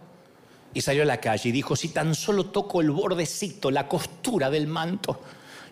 y 0.73 0.81
salió 0.81 1.03
a 1.03 1.05
la 1.05 1.19
calle 1.19 1.49
y 1.49 1.51
dijo, 1.51 1.75
si 1.75 1.89
tan 1.89 2.13
solo 2.15 2.45
toco 2.45 2.81
el 2.81 2.91
bordecito, 2.91 3.71
la 3.71 3.87
costura 3.87 4.49
del 4.49 4.67
manto, 4.67 5.19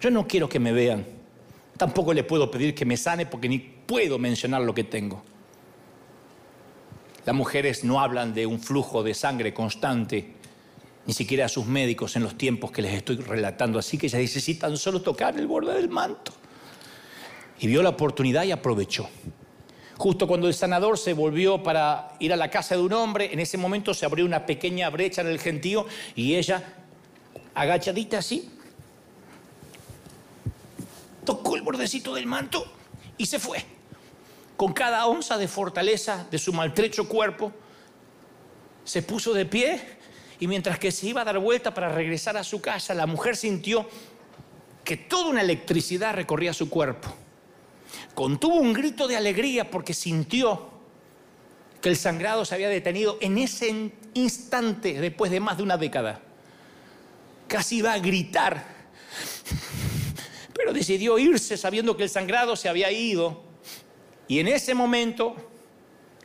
yo 0.02 0.10
no 0.10 0.28
quiero 0.28 0.50
que 0.50 0.60
me 0.60 0.72
vean. 0.72 1.06
Tampoco 1.78 2.14
le 2.14 2.24
puedo 2.24 2.50
pedir 2.50 2.74
que 2.74 2.86
me 2.86 2.98
sane 2.98 3.26
porque 3.26 3.48
ni 3.48 3.60
puedo 3.60 4.18
mencionar 4.18 4.62
lo 4.62 4.74
que 4.74 4.84
tengo. 4.84 5.24
Las 7.26 7.36
mujeres 7.36 7.84
no 7.84 8.00
hablan 8.00 8.34
de 8.34 8.45
un 8.45 8.60
flujo 8.60 9.04
de 9.04 9.14
sangre 9.14 9.54
constante, 9.54 10.34
ni 11.06 11.14
siquiera 11.14 11.45
a 11.45 11.50
sus 11.50 11.66
médicos 11.66 12.16
en 12.16 12.24
los 12.24 12.38
tiempos 12.38 12.72
que 12.72 12.82
les 12.82 12.93
estoy 12.93 13.18
relatando. 13.18 13.78
Así 13.78 13.98
que 13.98 14.08
ella 14.08 14.20
dice, 14.20 14.41
si 14.41 14.56
tan 14.56 14.78
solo 14.78 15.02
tocar 15.02 15.38
el 15.38 15.45
borde 15.45 15.74
del 15.74 15.89
manto. 15.89 16.32
Y 17.60 17.68
vio 17.68 17.84
la 17.84 17.89
oportunidad 17.89 18.43
y 18.43 18.52
aprovechó. 18.52 19.10
Justo 19.98 20.28
cuando 20.28 20.48
el 20.48 20.54
sanador 20.54 21.00
se 21.00 21.14
volvió 21.14 21.64
para 21.64 22.14
ir 22.20 22.32
a 22.32 22.36
la 22.36 22.52
casa 22.52 22.76
de 22.76 22.82
un 22.82 22.93
hombre, 22.93 23.34
en 23.34 23.39
ese 23.39 23.58
momento 23.58 23.95
se 23.95 24.06
abrió 24.06 24.26
una 24.26 24.45
pequeña 24.45 24.89
brecha 24.91 25.22
en 25.22 25.28
el 25.28 25.39
gentío 25.39 25.88
y 26.16 26.36
ella, 26.36 26.76
agachadita 27.56 28.20
así, 28.20 28.48
tocó 31.26 31.56
el 31.56 31.64
bordecito 31.64 32.14
del 32.14 32.28
manto 32.28 32.64
y 33.18 33.26
se 33.26 33.39
fue. 33.39 33.66
Con 34.56 34.74
cada 34.74 35.08
onza 35.08 35.38
de 35.38 35.48
fortaleza 35.48 36.28
de 36.30 36.38
su 36.38 36.54
maltrecho 36.54 37.10
cuerpo, 37.10 37.52
se 38.84 39.02
puso 39.02 39.34
de 39.34 39.48
pie 39.48 39.82
y 40.39 40.45
mientras 40.45 40.78
que 40.78 40.91
se 40.91 41.08
iba 41.08 41.22
a 41.22 41.26
dar 41.26 41.39
vuelta 41.39 41.74
para 41.74 41.89
regresar 41.89 42.38
a 42.38 42.43
su 42.43 42.62
casa, 42.62 42.93
la 42.93 43.08
mujer 43.08 43.36
sintió 43.36 43.89
que 44.84 44.95
toda 44.95 45.30
una 45.30 45.41
electricidad 45.41 46.14
recorría 46.14 46.54
su 46.54 46.70
cuerpo 46.70 47.14
contuvo 48.13 48.55
un 48.55 48.73
grito 48.73 49.07
de 49.07 49.15
alegría 49.15 49.69
porque 49.69 49.93
sintió 49.93 50.69
que 51.81 51.89
el 51.89 51.95
sangrado 51.95 52.45
se 52.45 52.55
había 52.55 52.69
detenido 52.69 53.17
en 53.21 53.38
ese 53.38 53.91
instante 54.13 54.99
después 54.99 55.31
de 55.31 55.39
más 55.39 55.57
de 55.57 55.63
una 55.63 55.77
década. 55.77 56.19
Casi 57.47 57.77
iba 57.77 57.93
a 57.93 57.99
gritar, 57.99 58.65
pero 60.53 60.73
decidió 60.73 61.17
irse 61.17 61.55
sabiendo 61.55 61.95
que 61.95 62.03
el 62.03 62.09
sangrado 62.09 62.55
se 62.55 62.67
había 62.67 62.91
ido. 62.91 63.43
Y 64.27 64.39
en 64.39 64.47
ese 64.47 64.73
momento 64.73 65.35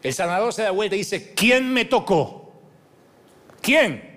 el 0.02 0.12
sanador 0.12 0.52
se 0.52 0.62
da 0.62 0.70
vuelta 0.70 0.96
y 0.96 1.00
dice, 1.00 1.32
¿quién 1.34 1.72
me 1.72 1.84
tocó? 1.84 2.52
¿Quién? 3.60 4.12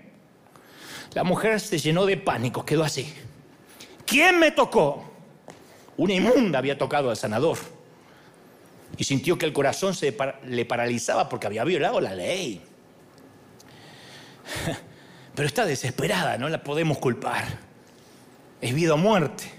La 1.13 1.23
mujer 1.23 1.59
se 1.59 1.77
llenó 1.77 2.05
de 2.05 2.17
pánico, 2.17 2.65
quedó 2.65 2.83
así. 2.83 3.13
¿Quién 4.05 4.39
me 4.39 4.51
tocó? 4.51 5.14
Una 5.97 6.13
inmunda 6.13 6.59
había 6.59 6.77
tocado 6.77 7.09
al 7.09 7.17
sanador. 7.17 7.57
Y 8.97 9.03
sintió 9.03 9.37
que 9.37 9.45
el 9.45 9.53
corazón 9.53 9.93
se 9.93 10.15
le 10.45 10.65
paralizaba 10.65 11.27
porque 11.29 11.47
había 11.47 11.63
violado 11.63 11.99
la 11.99 12.13
ley. 12.15 12.61
Pero 15.35 15.47
está 15.47 15.65
desesperada, 15.65 16.37
no 16.37 16.49
la 16.49 16.63
podemos 16.63 16.97
culpar. 16.97 17.43
Es 18.61 18.73
vida 18.73 18.93
o 18.93 18.97
muerte. 18.97 19.51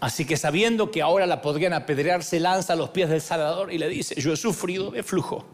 Así 0.00 0.26
que 0.26 0.36
sabiendo 0.36 0.90
que 0.90 1.00
ahora 1.00 1.24
la 1.26 1.40
podrían 1.40 1.72
apedrear, 1.72 2.22
se 2.22 2.38
lanza 2.38 2.74
a 2.74 2.76
los 2.76 2.90
pies 2.90 3.08
del 3.08 3.22
Salvador 3.22 3.72
y 3.72 3.78
le 3.78 3.88
dice, 3.88 4.14
yo 4.20 4.34
he 4.34 4.36
sufrido 4.36 4.90
de 4.90 5.02
flujo. 5.02 5.46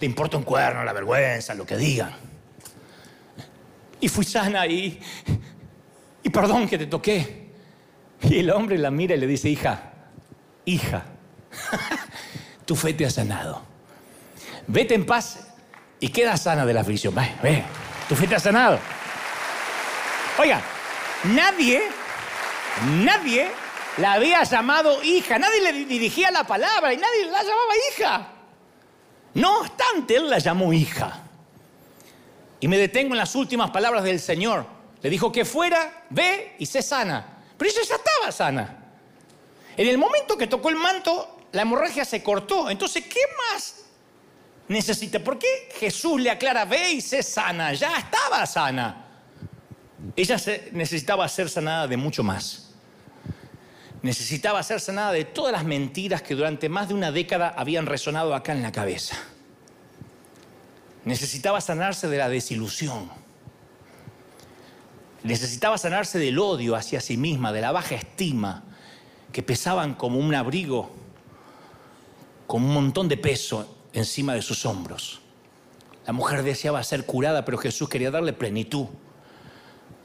Le 0.00 0.06
importa 0.06 0.36
un 0.36 0.44
cuerno, 0.44 0.84
la 0.84 0.92
vergüenza, 0.92 1.54
lo 1.54 1.66
que 1.66 1.76
digan. 1.76 2.14
Y 4.00 4.08
fui 4.08 4.24
sana 4.24 4.66
y, 4.68 5.00
y 6.22 6.30
perdón 6.30 6.68
que 6.68 6.78
te 6.78 6.86
toqué. 6.86 7.47
Y 8.22 8.40
el 8.40 8.50
hombre 8.50 8.78
la 8.78 8.90
mira 8.90 9.14
y 9.14 9.18
le 9.18 9.26
dice, 9.26 9.48
hija, 9.48 9.92
hija, 10.64 11.04
tu 12.64 12.74
fe 12.74 12.94
te 12.94 13.06
ha 13.06 13.10
sanado. 13.10 13.62
Vete 14.66 14.94
en 14.94 15.06
paz 15.06 15.48
y 16.00 16.08
queda 16.08 16.36
sana 16.36 16.66
de 16.66 16.74
la 16.74 16.80
aflicción. 16.80 17.14
Ve, 17.14 17.32
ve, 17.42 17.64
tu 18.08 18.14
fe 18.14 18.26
te 18.26 18.34
ha 18.34 18.40
sanado. 18.40 18.78
Oiga, 20.38 20.60
nadie, 21.24 21.82
nadie 23.02 23.48
la 23.96 24.14
había 24.14 24.42
llamado 24.44 25.02
hija, 25.02 25.38
nadie 25.38 25.60
le 25.60 25.72
dirigía 25.84 26.30
la 26.30 26.44
palabra 26.44 26.92
y 26.92 26.96
nadie 26.96 27.24
la 27.26 27.42
llamaba 27.42 27.72
hija. 27.90 28.28
No 29.34 29.60
obstante, 29.60 30.16
él 30.16 30.28
la 30.28 30.38
llamó 30.38 30.72
hija. 30.72 31.22
Y 32.60 32.68
me 32.68 32.76
detengo 32.76 33.14
en 33.14 33.18
las 33.18 33.34
últimas 33.34 33.70
palabras 33.70 34.02
del 34.04 34.18
Señor. 34.20 34.66
Le 35.00 35.10
dijo 35.10 35.30
que 35.30 35.44
fuera, 35.44 36.04
ve 36.10 36.56
y 36.58 36.66
sé 36.66 36.82
sana. 36.82 37.37
Pero 37.58 37.70
ella 37.70 37.82
ya 37.86 37.96
estaba 37.96 38.32
sana. 38.32 38.84
En 39.76 39.86
el 39.86 39.98
momento 39.98 40.38
que 40.38 40.46
tocó 40.46 40.70
el 40.70 40.76
manto, 40.76 41.42
la 41.52 41.62
hemorragia 41.62 42.04
se 42.04 42.22
cortó. 42.22 42.70
Entonces, 42.70 43.04
¿qué 43.04 43.20
más 43.50 43.84
necesita? 44.68 45.18
¿Por 45.18 45.38
qué 45.38 45.68
Jesús 45.78 46.20
le 46.20 46.30
aclara, 46.30 46.64
ve 46.64 46.92
y 46.92 47.00
sé 47.00 47.22
sana? 47.22 47.74
Ya 47.74 47.98
estaba 47.98 48.46
sana. 48.46 49.04
Ella 50.16 50.36
necesitaba 50.72 51.28
ser 51.28 51.50
sanada 51.50 51.86
de 51.86 51.96
mucho 51.96 52.22
más 52.22 52.68
necesitaba 54.02 54.62
ser 54.62 54.80
sanada 54.80 55.12
de 55.12 55.24
todas 55.24 55.52
las 55.52 55.64
mentiras 55.64 56.22
que 56.22 56.34
durante 56.34 56.68
más 56.68 56.88
de 56.88 56.94
una 56.94 57.10
década 57.10 57.54
habían 57.56 57.86
resonado 57.86 58.34
acá 58.34 58.52
en 58.52 58.62
la 58.62 58.72
cabeza. 58.72 59.16
Necesitaba 61.04 61.60
sanarse 61.60 62.08
de 62.08 62.18
la 62.18 62.28
desilusión. 62.28 63.10
Necesitaba 65.22 65.78
sanarse 65.78 66.18
del 66.18 66.38
odio 66.38 66.76
hacia 66.76 67.00
sí 67.00 67.16
misma, 67.16 67.52
de 67.52 67.60
la 67.60 67.72
baja 67.72 67.94
estima, 67.94 68.64
que 69.32 69.42
pesaban 69.42 69.94
como 69.94 70.18
un 70.18 70.34
abrigo, 70.34 70.90
con 72.46 72.62
un 72.62 72.72
montón 72.72 73.08
de 73.08 73.16
peso 73.16 73.76
encima 73.92 74.34
de 74.34 74.42
sus 74.42 74.64
hombros. 74.64 75.20
La 76.06 76.12
mujer 76.12 76.42
deseaba 76.42 76.82
ser 76.82 77.04
curada, 77.04 77.44
pero 77.44 77.58
Jesús 77.58 77.88
quería 77.88 78.10
darle 78.10 78.32
plenitud. 78.32 78.86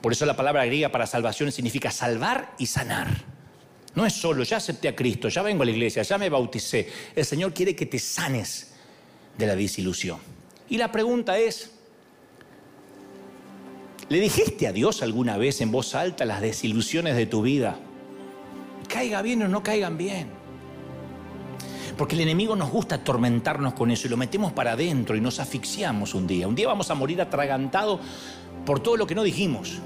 Por 0.01 0.11
eso 0.11 0.25
la 0.25 0.35
palabra 0.35 0.65
griega 0.65 0.89
para 0.89 1.07
salvación 1.07 1.51
significa 1.51 1.91
salvar 1.91 2.53
y 2.57 2.65
sanar. 2.65 3.07
No 3.95 4.05
es 4.05 4.13
solo, 4.13 4.43
ya 4.43 4.57
acepté 4.57 4.89
a 4.89 4.95
Cristo, 4.95 5.29
ya 5.29 5.41
vengo 5.43 5.63
a 5.63 5.65
la 5.65 5.71
iglesia, 5.71 6.03
ya 6.03 6.17
me 6.17 6.29
bauticé. 6.29 6.91
El 7.15 7.23
Señor 7.23 7.53
quiere 7.53 7.75
que 7.75 7.85
te 7.85 7.99
sanes 7.99 8.73
de 9.37 9.47
la 9.47 9.55
desilusión. 9.55 10.19
Y 10.67 10.77
la 10.77 10.91
pregunta 10.91 11.37
es, 11.37 11.71
¿le 14.13 14.19
dijiste 14.19 14.67
a 14.67 14.71
Dios 14.71 15.01
alguna 15.01 15.37
vez 15.37 15.59
en 15.61 15.71
voz 15.71 15.95
alta 15.95 16.23
las 16.23 16.39
desilusiones 16.39 17.15
de 17.15 17.25
tu 17.25 17.41
vida? 17.41 17.79
Caiga 18.87 19.23
bien 19.23 19.41
o 19.41 19.47
no 19.47 19.63
caigan 19.63 19.97
bien. 19.97 20.27
Porque 21.97 22.13
el 22.13 22.21
enemigo 22.21 22.55
nos 22.55 22.69
gusta 22.69 22.95
atormentarnos 22.95 23.73
con 23.73 23.89
eso 23.89 24.05
y 24.05 24.11
lo 24.11 24.17
metemos 24.17 24.53
para 24.53 24.73
adentro 24.73 25.15
y 25.15 25.21
nos 25.21 25.39
asfixiamos 25.39 26.13
un 26.13 26.27
día. 26.27 26.47
Un 26.47 26.53
día 26.53 26.67
vamos 26.67 26.91
a 26.91 26.93
morir 26.93 27.19
atragantados 27.21 28.01
por 28.67 28.81
todo 28.81 28.97
lo 28.97 29.07
que 29.07 29.15
no 29.15 29.23
dijimos. 29.23 29.79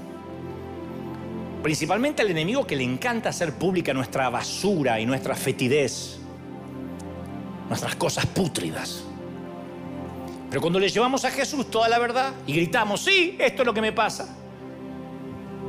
Principalmente 1.62 2.20
al 2.20 2.30
enemigo 2.30 2.66
que 2.66 2.76
le 2.76 2.84
encanta 2.84 3.30
hacer 3.30 3.54
pública 3.54 3.94
nuestra 3.94 4.28
basura 4.28 5.00
y 5.00 5.06
nuestra 5.06 5.36
fetidez, 5.36 6.18
nuestras 7.70 7.96
cosas 7.96 8.26
pútridas. 8.26 9.07
Pero 10.48 10.60
cuando 10.60 10.78
le 10.78 10.88
llevamos 10.88 11.24
a 11.24 11.30
Jesús 11.30 11.70
toda 11.70 11.88
la 11.88 11.98
verdad 11.98 12.32
y 12.46 12.54
gritamos, 12.54 13.02
sí, 13.02 13.36
esto 13.38 13.62
es 13.62 13.66
lo 13.66 13.74
que 13.74 13.80
me 13.80 13.92
pasa, 13.92 14.34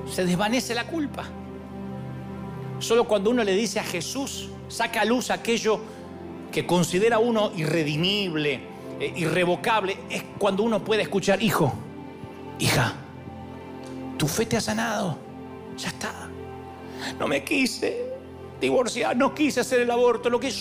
se 0.09 0.25
desvanece 0.25 0.73
la 0.73 0.87
culpa. 0.87 1.27
Solo 2.79 3.05
cuando 3.05 3.29
uno 3.29 3.43
le 3.43 3.53
dice 3.53 3.79
a 3.79 3.83
Jesús, 3.83 4.49
saca 4.69 5.01
a 5.01 5.05
luz 5.05 5.31
aquello 5.31 5.81
que 6.51 6.65
considera 6.65 7.19
uno 7.19 7.51
irredimible, 7.55 8.61
eh, 8.99 9.13
irrevocable, 9.15 9.97
es 10.09 10.23
cuando 10.37 10.63
uno 10.63 10.83
puede 10.83 11.01
escuchar, 11.01 11.43
hijo, 11.43 11.73
hija, 12.57 12.93
tu 14.17 14.27
fe 14.27 14.45
te 14.45 14.57
ha 14.57 14.61
sanado 14.61 15.29
ya 15.79 15.89
está. 15.89 16.29
No 17.17 17.27
me 17.27 17.43
quise 17.43 18.05
divorciar, 18.59 19.15
no 19.15 19.33
quise 19.33 19.61
hacer 19.61 19.79
el 19.79 19.91
aborto, 19.91 20.29
lo 20.29 20.39
que 20.39 20.53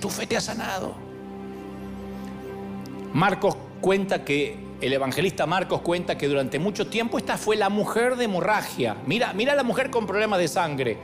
tu 0.00 0.08
fe 0.08 0.26
te 0.26 0.36
ha 0.36 0.40
sanado. 0.40 0.94
Marcos 3.14 3.56
cuenta 3.80 4.24
que, 4.24 4.72
el 4.80 4.92
evangelista 4.92 5.46
Marcos 5.46 5.80
cuenta 5.82 6.18
que 6.18 6.26
durante 6.26 6.58
mucho 6.58 6.88
tiempo 6.88 7.16
esta 7.16 7.36
fue 7.36 7.56
la 7.56 7.68
mujer 7.68 8.16
de 8.16 8.24
hemorragia. 8.24 8.96
Mira, 9.06 9.32
mira 9.32 9.54
la 9.54 9.62
mujer 9.62 9.90
con 9.90 10.06
problemas 10.06 10.40
de 10.40 10.48
sangre. 10.48 10.98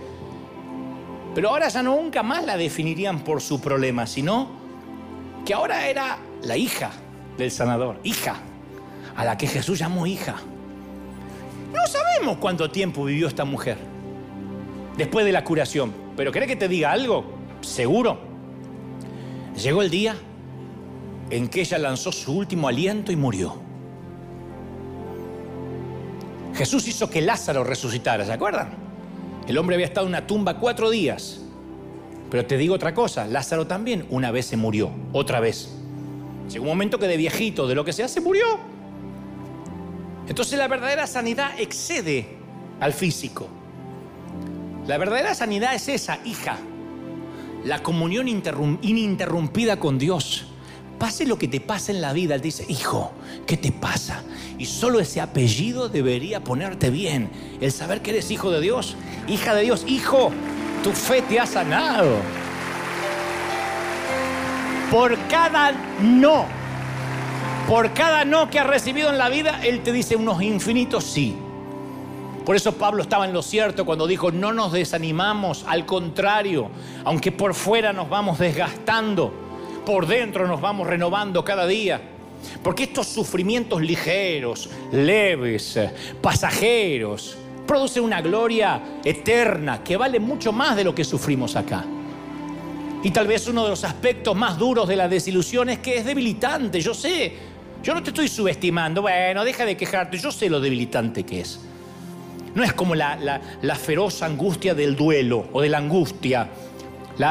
Pero 1.35 1.51
ahora 1.51 1.69
ya 1.69 1.83
nunca 1.83 2.25
más 2.25 2.45
la 2.45 2.57
definirían 2.57 3.21
por 3.21 3.41
su 3.41 3.61
problema, 3.61 4.07
sino 4.07 4.49
que 5.47 5.55
ahora 5.55 5.87
era 5.87 6.19
la 6.43 6.57
hija 6.57 6.91
del 7.37 7.53
sanador, 7.53 8.01
hija, 8.03 8.37
a 9.15 9.25
la 9.25 9.39
que 9.39 9.47
Jesús 9.47 9.79
llamó 9.79 10.07
hija. 10.07 10.35
No 11.73 11.87
sabemos 11.87 12.39
cuánto 12.39 12.71
tiempo 12.71 13.05
vivió 13.05 13.29
esta 13.29 13.45
mujer 13.45 13.79
después 14.97 15.25
de 15.25 15.33
la 15.33 15.45
curación. 15.45 15.93
Pero 16.17 16.33
¿querés 16.33 16.49
que 16.49 16.57
te 16.57 16.67
diga 16.67 16.91
algo? 16.91 17.25
Seguro. 17.61 18.19
Llegó 19.57 19.83
el 19.83 19.91
día 19.91 20.17
en 21.31 21.49
que 21.49 21.61
ella 21.61 21.79
lanzó 21.79 22.13
su 22.13 22.33
último 22.33 22.69
aliento 22.69 23.13
y 23.13 23.17
murió. 23.17 23.57
Jesús 26.55 26.89
hizo 26.89 27.09
que 27.09 27.21
Lázaro 27.21 27.63
resucitara, 27.65 28.25
¿se 28.25 28.33
acuerdan? 28.33 28.71
El 29.47 29.57
hombre 29.59 29.77
había 29.77 29.87
estado 29.87 30.07
en 30.07 30.13
una 30.13 30.27
tumba 30.27 30.59
cuatro 30.59 30.91
días. 30.91 31.41
Pero 32.31 32.45
te 32.47 32.57
digo 32.57 32.75
otra 32.75 32.95
cosa, 32.95 33.27
Lázaro 33.27 33.67
también 33.67 34.07
una 34.11 34.31
vez 34.31 34.47
se 34.47 34.57
murió, 34.57 34.91
otra 35.13 35.41
vez. 35.41 35.71
Llegó 36.51 36.65
un 36.65 36.71
momento 36.71 36.99
que 36.99 37.07
de 37.07 37.17
viejito, 37.17 37.67
de 37.67 37.75
lo 37.75 37.85
que 37.85 37.93
sea, 37.93 38.09
se 38.09 38.21
murió. 38.21 38.45
Entonces 40.29 40.59
la 40.59 40.69
verdadera 40.69 41.07
sanidad 41.07 41.59
excede 41.59 42.29
al 42.81 42.93
físico. 42.93 43.49
La 44.87 44.99
verdadera 44.99 45.35
sanidad 45.35 45.75
es 45.75 45.89
esa, 45.89 46.19
hija. 46.25 46.59
La 47.65 47.83
comunión 47.83 48.29
ininterrumpida 48.29 49.79
con 49.79 49.99
Dios. 49.99 50.47
Pase 50.99 51.27
lo 51.27 51.39
que 51.39 51.49
te 51.49 51.61
pase 51.61 51.93
en 51.93 52.01
la 52.01 52.13
vida, 52.13 52.35
Él 52.35 52.41
dice, 52.41 52.65
hijo, 52.69 53.13
¿qué 53.47 53.57
te 53.57 53.71
pasa? 53.71 54.23
Y 54.59 54.67
solo 54.67 54.99
ese 54.99 55.21
apellido 55.21 55.89
debería 55.89 56.43
ponerte 56.43 56.91
bien. 56.91 57.31
El 57.61 57.71
saber 57.71 58.03
que 58.03 58.11
eres 58.11 58.31
hijo 58.31 58.51
de 58.51 58.61
Dios, 58.61 58.97
hija 59.29 59.55
de 59.55 59.63
Dios, 59.63 59.85
hijo, 59.87 60.33
tu 60.83 60.91
fe 60.93 61.23
te 61.23 61.39
ha 61.39 61.47
sanado. 61.47 62.17
Por 64.91 65.17
cada 65.29 65.73
no 66.01 66.59
por 67.69 67.93
cada 67.93 68.25
no 68.25 68.49
que 68.49 68.59
has 68.59 68.67
recibido 68.67 69.11
en 69.11 69.19
la 69.19 69.29
vida, 69.29 69.61
Él 69.63 69.83
te 69.83 69.93
dice 69.93 70.17
unos 70.17 70.41
infinitos 70.41 71.05
sí. 71.05 71.37
Por 72.47 72.57
eso 72.57 72.73
Pablo 72.73 73.03
estaba 73.03 73.27
en 73.27 73.35
lo 73.35 73.43
cierto 73.43 73.85
cuando 73.85 74.07
dijo, 74.07 74.31
no 74.31 74.55
nos 74.55 74.73
desanimamos, 74.73 75.67
al 75.69 75.85
contrario, 75.85 76.71
aunque 77.05 77.31
por 77.31 77.53
fuera 77.53 77.93
nos 77.93 78.09
vamos 78.09 78.39
desgastando, 78.39 79.35
por 79.89 80.07
dentro 80.07 80.47
nos 80.47 80.61
vamos 80.61 80.87
renovando 80.87 81.43
cada 81.43 81.67
día. 81.67 81.99
Porque 82.63 82.83
estos 82.83 83.07
sufrimientos 83.07 83.81
ligeros, 83.81 84.69
leves, 84.93 85.81
pasajeros, 86.21 87.39
producen 87.67 88.05
una 88.05 88.21
gloria 88.21 88.83
eterna 89.03 89.83
que 89.83 89.97
vale 89.97 90.21
mucho 90.21 90.53
más 90.53 90.77
de 90.77 90.85
lo 90.85 90.95
que 90.95 91.05
sufrimos 91.05 91.57
acá. 91.57 91.87
Y 93.03 93.11
tal 93.13 93.27
vez 93.27 93.49
uno 93.49 93.65
de 93.65 93.71
los 93.71 93.83
aspectos 93.83 94.37
más 94.37 94.59
duros 94.59 94.87
de 94.87 94.97
la 94.97 95.09
desilusión 95.09 95.71
es 95.71 95.79
que 95.79 95.97
es 95.97 96.05
debilitante, 96.05 96.83
yo 96.83 96.93
sé. 96.93 97.33
Yo 97.83 97.95
no 97.95 98.03
te 98.03 98.11
estoy 98.11 98.29
subestimando, 98.29 99.01
bueno, 99.01 99.43
deja 99.43 99.65
de 99.65 99.75
quejarte, 99.75 100.19
yo 100.19 100.31
sé 100.31 100.51
lo 100.51 100.61
debilitante 100.61 101.25
que 101.25 101.41
es. 101.41 101.61
No 102.55 102.63
es 102.63 102.75
como 102.75 102.95
la, 102.95 103.41
feroz 103.83 104.21
angustia 104.21 104.75
del 104.75 104.97
duelo 104.97 105.49
o 105.51 105.63
de 105.63 105.71
la 105.71 105.79
angustia, 105.79 106.47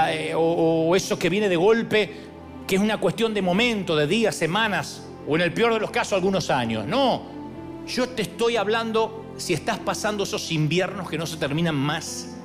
eh, 0.10 0.34
o 0.36 0.96
eso 0.96 1.20
que 1.20 1.30
viene 1.30 1.50
de 1.50 1.56
golpe, 1.56 2.27
que 2.68 2.76
es 2.76 2.82
una 2.82 2.98
cuestión 2.98 3.34
de 3.34 3.42
momento, 3.42 3.96
de 3.96 4.06
días, 4.06 4.36
semanas, 4.36 5.04
o 5.28 5.36
en 5.36 5.42
el 5.42 5.54
peor 5.54 5.74
de 5.74 5.80
los 5.80 5.90
casos 5.90 6.14
algunos 6.14 6.50
años. 6.50 6.86
No, 6.86 7.24
yo 7.88 8.10
te 8.10 8.22
estoy 8.22 8.58
hablando 8.58 9.26
si 9.38 9.54
estás 9.54 9.80
pasando 9.80 10.24
esos 10.24 10.52
inviernos 10.52 11.10
que 11.10 11.18
no 11.18 11.26
se 11.26 11.38
terminan 11.38 11.76
más 11.76 12.38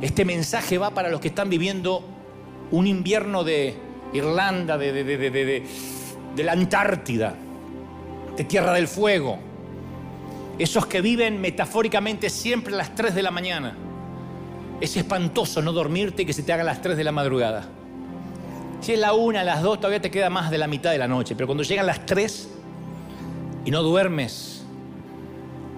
este 0.00 0.24
mensaje 0.24 0.78
va 0.78 0.90
para 0.90 1.08
los 1.08 1.20
que 1.20 1.28
están 1.28 1.50
viviendo 1.50 2.04
un 2.70 2.86
invierno 2.86 3.42
de 3.42 3.74
Irlanda, 4.12 4.78
de, 4.78 5.64
la 6.36 6.52
Antártida, 6.52 7.34
de 8.36 8.44
Tierra 8.44 8.72
del 8.72 8.86
Fuego. 8.86 9.38
Esos 10.58 10.86
que 10.86 11.00
viven 11.00 11.40
metafóricamente 11.40 12.30
siempre 12.30 12.74
a 12.74 12.76
las 12.76 12.94
3 12.94 13.14
de 13.14 13.22
la 13.22 13.30
mañana. 13.32 13.76
Es 14.80 14.96
espantoso 14.96 15.62
no 15.62 15.72
dormirte 15.72 16.22
y 16.22 16.26
que 16.26 16.32
se 16.32 16.44
te 16.44 16.52
haga 16.52 16.62
a 16.62 16.66
las 16.66 16.80
3 16.80 16.96
de 16.96 17.04
la 17.04 17.12
madrugada. 17.12 17.68
Si 18.80 18.92
es 18.92 18.98
la 18.98 19.12
1, 19.12 19.38
a 19.38 19.44
las 19.44 19.62
2, 19.62 19.78
todavía 19.78 20.00
te 20.00 20.10
queda 20.10 20.30
más 20.30 20.50
de 20.50 20.58
la 20.58 20.66
mitad 20.66 20.90
de 20.90 20.98
la 20.98 21.08
noche. 21.08 21.34
Pero 21.34 21.46
cuando 21.46 21.62
llegan 21.64 21.86
las 21.86 22.06
3 22.06 22.48
y 23.64 23.70
no 23.70 23.82
duermes, 23.82 24.62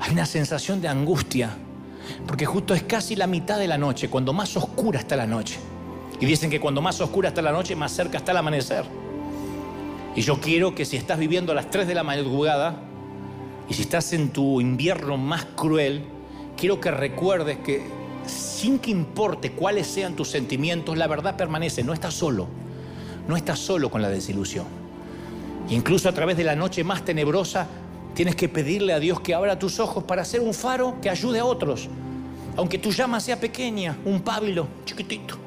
hay 0.01 0.13
una 0.13 0.27
sensación 0.27 0.81
de 0.81 0.89
angustia 0.89 1.57
porque 2.27 2.47
justo 2.47 2.75
es 2.75 2.83
casi 2.83 3.17
la 3.17 3.27
mitad 3.27 3.59
de 3.59 3.69
la 3.69 3.79
noche, 3.79 4.09
cuando 4.09 4.33
más 4.33 4.57
oscura 4.57 5.01
está 5.01 5.17
la 5.17 5.27
noche. 5.27 5.59
Y 6.21 6.27
dicen 6.27 6.51
que 6.51 6.61
cuando 6.61 6.83
más 6.83 7.01
oscura 7.01 7.29
está 7.29 7.43
la 7.43 7.53
noche, 7.53 7.75
más 7.75 7.93
cerca 7.93 8.19
está 8.19 8.33
el 8.33 8.39
amanecer. 8.39 8.85
Y 10.15 10.23
yo 10.23 10.41
quiero 10.41 10.75
que 10.75 10.85
si 10.85 10.97
estás 10.97 11.19
viviendo 11.19 11.53
a 11.53 11.55
las 11.55 11.71
3 11.71 11.87
de 11.87 11.95
la 11.95 12.03
madrugada 12.03 12.77
y 13.69 13.75
si 13.75 13.83
estás 13.83 14.13
en 14.13 14.31
tu 14.31 14.61
invierno 14.61 15.17
más 15.17 15.45
cruel, 15.57 16.05
quiero 16.57 16.81
que 16.81 16.91
recuerdes 16.91 17.59
que 17.59 17.87
sin 18.27 18.79
que 18.79 18.91
importe 18.91 19.53
cuáles 19.53 19.87
sean 19.87 20.15
tus 20.15 20.29
sentimientos, 20.29 20.99
la 20.99 21.07
verdad 21.07 21.37
permanece, 21.37 21.83
no 21.83 21.93
estás 21.93 22.15
solo, 22.15 22.49
no 23.31 23.37
estás 23.37 23.59
solo 23.59 23.91
con 23.91 24.03
la 24.03 24.11
desilusión. 24.11 24.67
Incluso 25.71 26.09
a 26.09 26.13
través 26.13 26.37
de 26.37 26.45
la 26.45 26.57
noche 26.57 26.85
más 26.85 27.05
tenebrosa, 27.05 27.67
Tienes 28.15 28.37
que 28.37 28.49
pedirle 28.49 28.93
a 28.93 29.01
Dios 29.01 29.21
que 29.21 29.35
abra 29.35 29.59
tus 29.59 29.79
ojos 29.81 30.05
para 30.05 30.25
ser 30.25 30.41
un 30.41 30.53
faro 30.53 30.97
que 31.01 31.09
ayude 31.09 31.39
a 31.39 31.45
otros. 31.45 31.89
Aunque 32.57 32.79
tu 32.79 32.91
llama 32.91 33.21
sea 33.21 33.39
pequeña, 33.39 33.97
un 34.05 34.21
pábilo 34.21 34.67
chiquitito. 34.85 35.39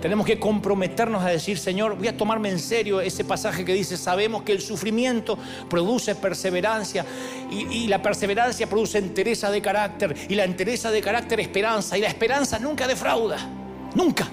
Tenemos 0.00 0.24
que 0.24 0.38
comprometernos 0.38 1.22
a 1.22 1.28
decir, 1.28 1.58
Señor, 1.58 1.96
voy 1.96 2.08
a 2.08 2.16
tomarme 2.16 2.48
en 2.48 2.58
serio 2.58 3.02
ese 3.02 3.22
pasaje 3.22 3.66
que 3.66 3.74
dice, 3.74 3.98
sabemos 3.98 4.44
que 4.44 4.52
el 4.52 4.62
sufrimiento 4.62 5.36
produce 5.68 6.14
perseverancia 6.14 7.04
y, 7.50 7.66
y, 7.66 7.86
la 7.86 8.00
perseverancia 8.00 8.66
produce 8.66 8.96
entereza 8.96 9.50
de 9.50 9.60
carácter 9.60 10.16
y 10.30 10.36
la 10.36 10.44
entereza 10.44 10.90
de 10.90 11.02
carácter 11.02 11.40
esperanza 11.40 11.98
y 11.98 12.00
la 12.00 12.08
esperanza 12.08 12.58
nunca 12.58 12.88
defrauda, 12.88 13.46
nunca. 13.94 14.26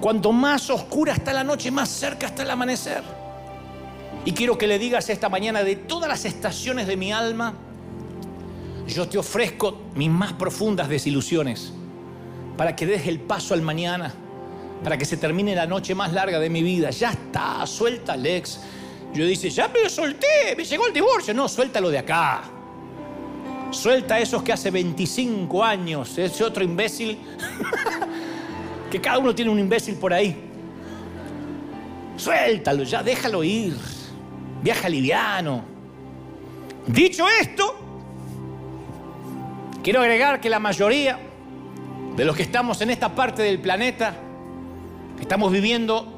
Cuanto 0.00 0.32
más 0.32 0.70
oscura 0.70 1.14
está 1.14 1.32
la 1.32 1.44
noche, 1.44 1.70
más 1.70 1.88
cerca 1.88 2.26
está 2.26 2.42
el 2.42 2.50
amanecer. 2.50 3.02
Y 4.24 4.32
quiero 4.32 4.58
que 4.58 4.66
le 4.66 4.78
digas 4.78 5.08
esta 5.08 5.28
mañana 5.28 5.62
de 5.62 5.76
todas 5.76 6.08
las 6.08 6.24
estaciones 6.24 6.86
de 6.86 6.96
mi 6.96 7.12
alma, 7.12 7.54
yo 8.86 9.08
te 9.08 9.18
ofrezco 9.18 9.82
mis 9.94 10.10
más 10.10 10.32
profundas 10.32 10.88
desilusiones 10.88 11.72
para 12.56 12.74
que 12.74 12.86
des 12.86 13.06
el 13.06 13.20
paso 13.20 13.54
al 13.54 13.62
mañana, 13.62 14.12
para 14.82 14.96
que 14.96 15.04
se 15.04 15.16
termine 15.16 15.54
la 15.54 15.66
noche 15.66 15.94
más 15.94 16.12
larga 16.12 16.38
de 16.38 16.50
mi 16.50 16.62
vida. 16.62 16.90
Ya 16.90 17.10
está, 17.10 17.66
suelta 17.66 18.14
Alex. 18.14 18.60
Yo 19.12 19.24
dice, 19.24 19.50
ya 19.50 19.68
me 19.68 19.82
lo 19.82 19.88
solté, 19.88 20.54
me 20.56 20.64
llegó 20.64 20.86
el 20.86 20.92
divorcio. 20.92 21.32
No, 21.34 21.48
suéltalo 21.48 21.90
de 21.90 21.98
acá. 21.98 22.42
Suelta 23.70 24.16
a 24.16 24.20
esos 24.20 24.42
que 24.42 24.52
hace 24.52 24.70
25 24.70 25.64
años, 25.64 26.16
ese 26.16 26.44
otro 26.44 26.62
imbécil, 26.62 27.18
que 28.90 29.00
cada 29.00 29.18
uno 29.18 29.34
tiene 29.34 29.50
un 29.50 29.58
imbécil 29.58 29.96
por 29.96 30.12
ahí. 30.12 30.36
Suéltalo, 32.16 32.84
ya 32.84 33.02
déjalo 33.02 33.44
ir 33.44 33.76
viaja 34.62 34.88
liviano. 34.88 35.62
Dicho 36.86 37.24
esto, 37.40 37.76
quiero 39.82 40.00
agregar 40.00 40.40
que 40.40 40.50
la 40.50 40.58
mayoría 40.58 41.18
de 42.16 42.24
los 42.24 42.36
que 42.36 42.42
estamos 42.42 42.80
en 42.80 42.90
esta 42.90 43.14
parte 43.14 43.42
del 43.42 43.60
planeta 43.60 44.14
estamos 45.20 45.52
viviendo 45.52 46.12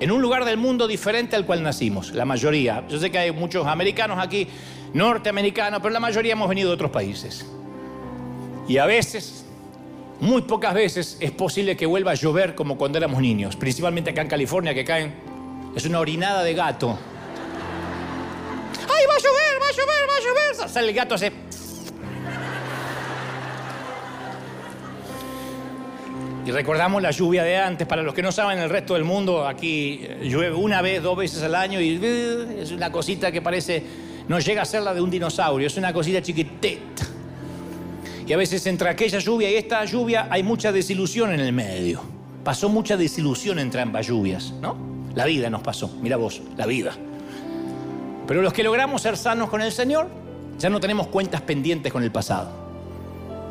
en 0.00 0.10
un 0.10 0.20
lugar 0.20 0.44
del 0.44 0.56
mundo 0.56 0.88
diferente 0.88 1.36
al 1.36 1.46
cual 1.46 1.62
nacimos, 1.62 2.12
la 2.12 2.24
mayoría. 2.24 2.84
Yo 2.88 2.98
sé 2.98 3.10
que 3.10 3.18
hay 3.18 3.30
muchos 3.30 3.66
americanos 3.66 4.18
aquí, 4.20 4.48
norteamericanos, 4.92 5.80
pero 5.80 5.92
la 5.92 6.00
mayoría 6.00 6.32
hemos 6.32 6.48
venido 6.48 6.70
de 6.70 6.74
otros 6.74 6.90
países. 6.90 7.46
Y 8.66 8.78
a 8.78 8.86
veces, 8.86 9.43
muy 10.24 10.42
pocas 10.42 10.74
veces, 10.74 11.16
es 11.20 11.30
posible 11.30 11.76
que 11.76 11.86
vuelva 11.86 12.12
a 12.12 12.14
llover 12.14 12.54
como 12.54 12.76
cuando 12.76 12.98
éramos 12.98 13.20
niños, 13.20 13.56
principalmente 13.56 14.10
acá 14.10 14.22
en 14.22 14.28
California, 14.28 14.74
que 14.74 14.84
caen, 14.84 15.12
es 15.76 15.84
una 15.86 16.00
orinada 16.00 16.42
de 16.42 16.54
gato 16.54 16.98
¡Ay, 18.82 19.06
va 19.06 19.14
a 19.14 19.18
llover, 19.18 19.62
va 19.62 19.68
a 19.68 19.72
llover, 19.72 20.08
va 20.08 20.16
a 20.16 20.20
llover! 20.20 20.68
Sale 20.68 20.88
el 20.88 20.94
gato 20.94 21.14
así. 21.14 21.26
Y 26.46 26.50
recordamos 26.50 27.00
la 27.00 27.10
lluvia 27.10 27.42
de 27.42 27.56
antes. 27.56 27.86
Para 27.86 28.02
los 28.02 28.12
que 28.12 28.22
no 28.22 28.30
saben, 28.30 28.58
el 28.58 28.68
resto 28.68 28.94
del 28.94 29.04
mundo 29.04 29.46
aquí 29.46 30.06
llueve 30.22 30.54
una 30.54 30.82
vez, 30.82 31.02
dos 31.02 31.16
veces 31.16 31.42
al 31.42 31.54
año 31.54 31.80
y 31.80 31.98
eh, 32.02 32.58
es 32.60 32.70
una 32.70 32.92
cosita 32.92 33.32
que 33.32 33.40
parece, 33.40 33.82
no 34.28 34.38
llega 34.38 34.62
a 34.62 34.64
ser 34.66 34.82
la 34.82 34.92
de 34.92 35.00
un 35.00 35.10
dinosaurio, 35.10 35.66
es 35.66 35.76
una 35.76 35.92
cosita 35.92 36.20
chiquitita. 36.20 37.13
Y 38.26 38.32
a 38.32 38.36
veces 38.36 38.66
entre 38.66 38.88
aquella 38.88 39.18
lluvia 39.18 39.50
y 39.50 39.56
esta 39.56 39.84
lluvia 39.84 40.28
hay 40.30 40.42
mucha 40.42 40.72
desilusión 40.72 41.32
en 41.32 41.40
el 41.40 41.52
medio. 41.52 42.00
Pasó 42.42 42.68
mucha 42.68 42.96
desilusión 42.96 43.58
entre 43.58 43.82
ambas 43.82 44.06
lluvias, 44.06 44.52
¿no? 44.60 44.76
La 45.14 45.26
vida 45.26 45.50
nos 45.50 45.62
pasó, 45.62 45.96
mira 46.00 46.16
vos, 46.16 46.42
la 46.56 46.66
vida. 46.66 46.94
Pero 48.26 48.42
los 48.42 48.52
que 48.52 48.62
logramos 48.62 49.02
ser 49.02 49.16
sanos 49.16 49.50
con 49.50 49.60
el 49.60 49.72
Señor, 49.72 50.08
ya 50.58 50.70
no 50.70 50.80
tenemos 50.80 51.08
cuentas 51.08 51.42
pendientes 51.42 51.92
con 51.92 52.02
el 52.02 52.10
pasado. 52.10 52.50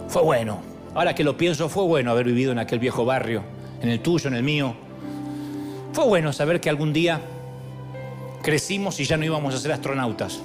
Fue 0.08 0.22
bueno. 0.22 0.60
Ahora 0.96 1.16
que 1.16 1.24
lo 1.24 1.38
pienso, 1.38 1.70
fue 1.70 1.84
bueno 1.84 2.12
haber 2.12 2.26
vivido 2.26 2.52
en 2.52 2.60
aquel 2.60 2.80
viejo 2.80 3.06
barrio, 3.06 3.44
en 3.82 3.90
el 3.90 4.00
tuyo, 4.00 4.28
en 4.28 4.36
el 4.36 4.44
mío. 4.44 4.76
Fue 5.92 6.06
bueno 6.06 6.34
saber 6.34 6.60
que 6.60 6.70
algún 6.70 6.94
día 6.94 7.22
crecimos 8.42 9.00
y 9.00 9.06
ya 9.06 9.18
no 9.18 9.26
íbamos 9.26 9.56
a 9.56 9.58
ser 9.58 9.72
astronautas, 9.72 10.40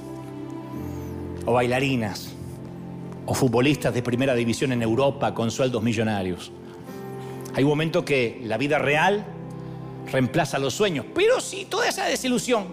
o 1.45 1.53
bailarinas, 1.53 2.35
o 3.31 3.35
futbolistas 3.35 3.93
de 3.93 4.03
primera 4.03 4.35
división 4.35 4.73
en 4.73 4.83
Europa 4.83 5.35
con 5.35 5.51
sueldos 5.51 5.83
millonarios. 5.83 6.51
Hay 7.55 7.63
un 7.63 7.69
momento 7.69 8.03
que 8.03 8.41
la 8.45 8.57
vida 8.57 8.79
real 8.79 9.23
reemplaza 10.11 10.59
los 10.59 10.73
sueños, 10.73 11.05
pero 11.15 11.39
si 11.39 11.67
toda 11.67 11.87
esa 11.87 12.07
desilusión 12.07 12.69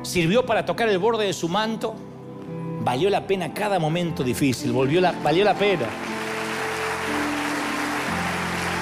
sirvió 0.00 0.46
para 0.46 0.64
tocar 0.64 0.88
el 0.88 0.96
borde 0.96 1.26
de 1.26 1.34
su 1.34 1.50
manto, 1.50 1.94
valió 2.82 3.10
la 3.10 3.26
pena 3.26 3.52
cada 3.52 3.78
momento 3.78 4.24
difícil, 4.24 4.72
volvió 4.72 5.02
la, 5.02 5.12
valió 5.12 5.44
la 5.44 5.54
pena. 5.54 5.84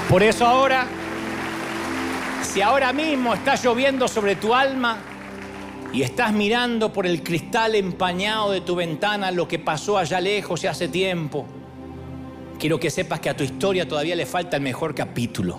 Por 0.09 0.23
eso 0.23 0.47
ahora, 0.47 0.87
si 2.43 2.63
ahora 2.63 2.93
mismo 2.93 3.35
está 3.35 3.57
lloviendo 3.57 4.07
sobre 4.07 4.37
tu 4.37 4.55
alma 4.55 4.99
y 5.93 6.03
estás 6.03 6.33
mirando 6.33 6.93
por 6.93 7.07
el 7.07 7.23
cristal 7.23 7.75
empañado 7.75 8.53
de 8.53 8.61
tu 8.61 8.77
ventana 8.77 9.31
lo 9.31 9.49
que 9.49 9.59
pasó 9.59 9.99
allá 9.99 10.21
lejos 10.21 10.63
y 10.63 10.69
hace 10.69 10.89
tiempo, 10.89 11.47
quiero 12.59 12.79
que 12.79 12.91
sepas 12.91 13.21
que 13.21 13.29
a 13.29 13.37
tu 13.37 13.43
historia 13.43 13.89
todavía 13.89 14.15
le 14.15 14.27
falta 14.27 14.57
el 14.57 14.63
mejor 14.63 14.95
capítulo. 14.95 15.59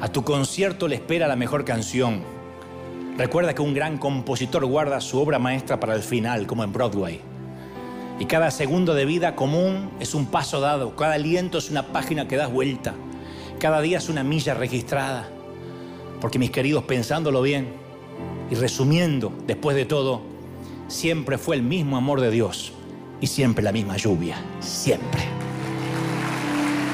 A 0.00 0.08
tu 0.08 0.22
concierto 0.22 0.86
le 0.86 0.96
espera 0.96 1.28
la 1.28 1.36
mejor 1.36 1.64
canción. 1.64 2.22
Recuerda 3.16 3.54
que 3.54 3.62
un 3.62 3.72
gran 3.72 3.98
compositor 3.98 4.64
guarda 4.66 5.00
su 5.00 5.18
obra 5.18 5.38
maestra 5.38 5.80
para 5.80 5.94
el 5.94 6.02
final, 6.02 6.46
como 6.46 6.64
en 6.64 6.72
Broadway. 6.72 7.20
Y 8.18 8.26
cada 8.26 8.50
segundo 8.50 8.94
de 8.94 9.06
vida 9.06 9.34
común 9.34 9.90
es 9.98 10.14
un 10.14 10.26
paso 10.26 10.60
dado, 10.60 10.94
cada 10.94 11.14
aliento 11.14 11.58
es 11.58 11.70
una 11.70 11.86
página 11.86 12.28
que 12.28 12.36
das 12.36 12.52
vuelta, 12.52 12.94
cada 13.58 13.80
día 13.80 13.98
es 13.98 14.08
una 14.08 14.24
milla 14.24 14.54
registrada. 14.54 15.28
Porque 16.20 16.38
mis 16.38 16.50
queridos, 16.50 16.84
pensándolo 16.84 17.40
bien 17.42 17.81
y 18.52 18.54
resumiendo, 18.54 19.32
después 19.46 19.74
de 19.74 19.86
todo, 19.86 20.20
siempre 20.86 21.38
fue 21.38 21.56
el 21.56 21.62
mismo 21.62 21.96
amor 21.96 22.20
de 22.20 22.30
Dios 22.30 22.74
y 23.18 23.26
siempre 23.26 23.64
la 23.64 23.72
misma 23.72 23.96
lluvia, 23.96 24.36
siempre. 24.60 25.22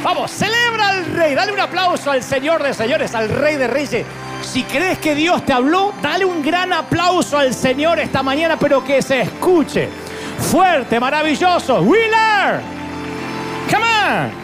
Vamos, 0.04 0.30
celebra 0.30 0.90
al 0.90 1.06
rey, 1.06 1.34
dale 1.34 1.50
un 1.50 1.58
aplauso 1.58 2.12
al 2.12 2.22
Señor 2.22 2.62
de 2.62 2.72
señores, 2.72 3.12
al 3.12 3.28
rey 3.28 3.56
de 3.56 3.66
reyes. 3.66 4.06
Si 4.40 4.62
crees 4.62 4.98
que 4.98 5.16
Dios 5.16 5.44
te 5.44 5.52
habló, 5.52 5.92
dale 6.00 6.24
un 6.24 6.44
gran 6.44 6.72
aplauso 6.72 7.36
al 7.36 7.52
Señor 7.52 7.98
esta 7.98 8.22
mañana, 8.22 8.56
pero 8.56 8.84
que 8.84 9.02
se 9.02 9.22
escuche. 9.22 9.88
Fuerte, 10.38 11.00
maravilloso. 11.00 11.80
Wheeler. 11.80 12.60
Come 13.68 13.84
on. 13.84 14.37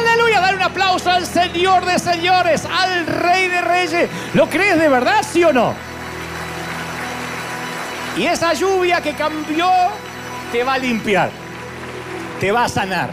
Aleluya, 0.00 0.40
dale 0.40 0.56
un 0.56 0.62
aplauso 0.62 1.10
al 1.10 1.26
Señor 1.26 1.84
de 1.84 1.98
señores, 1.98 2.64
al 2.64 3.06
Rey 3.06 3.48
de 3.48 3.60
Reyes. 3.60 4.10
¿Lo 4.34 4.48
crees 4.48 4.78
de 4.78 4.88
verdad, 4.88 5.24
sí 5.28 5.44
o 5.44 5.52
no? 5.52 5.74
Y 8.16 8.26
esa 8.26 8.52
lluvia 8.54 9.00
que 9.00 9.12
cambió 9.12 9.70
te 10.52 10.64
va 10.64 10.74
a 10.74 10.78
limpiar, 10.78 11.30
te 12.40 12.50
va 12.50 12.64
a 12.64 12.68
sanar. 12.68 13.10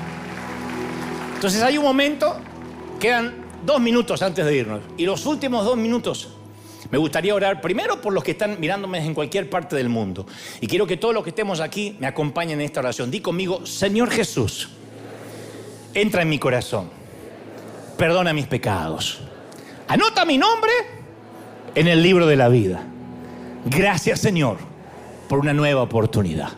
Entonces 1.35 1.61
hay 1.61 1.77
un 1.77 1.83
momento, 1.83 2.35
quedan 2.99 3.45
dos 3.63 3.79
minutos 3.79 4.21
antes 4.21 4.45
de 4.45 4.55
irnos. 4.55 4.81
Y 4.97 5.05
los 5.05 5.25
últimos 5.25 5.65
dos 5.65 5.77
minutos 5.77 6.29
me 6.89 6.97
gustaría 6.97 7.35
orar 7.35 7.61
primero 7.61 8.01
por 8.01 8.13
los 8.13 8.23
que 8.23 8.31
están 8.31 8.59
mirándome 8.59 8.99
en 9.05 9.13
cualquier 9.13 9.49
parte 9.49 9.75
del 9.75 9.89
mundo. 9.89 10.25
Y 10.61 10.67
quiero 10.67 10.87
que 10.87 10.97
todos 10.97 11.13
los 11.13 11.23
que 11.23 11.29
estemos 11.29 11.59
aquí 11.59 11.95
me 11.99 12.07
acompañen 12.07 12.59
en 12.59 12.65
esta 12.65 12.79
oración. 12.79 13.11
Di 13.11 13.19
conmigo, 13.19 13.65
Señor 13.65 14.09
Jesús, 14.09 14.69
entra 16.01 16.21
en 16.21 16.29
mi 16.29 16.37
corazón, 16.37 16.89
perdona 17.97 18.31
mis 18.31 18.45
pecados. 18.45 19.21
Anota 19.87 20.25
mi 20.25 20.37
nombre 20.37 20.71
en 21.73 21.87
el 21.87 22.03
libro 22.03 22.27
de 22.27 22.35
la 22.35 22.49
vida. 22.49 22.83
Gracias 23.65 24.19
Señor 24.19 24.57
por 25.27 25.39
una 25.39 25.53
nueva 25.53 25.81
oportunidad. 25.81 26.49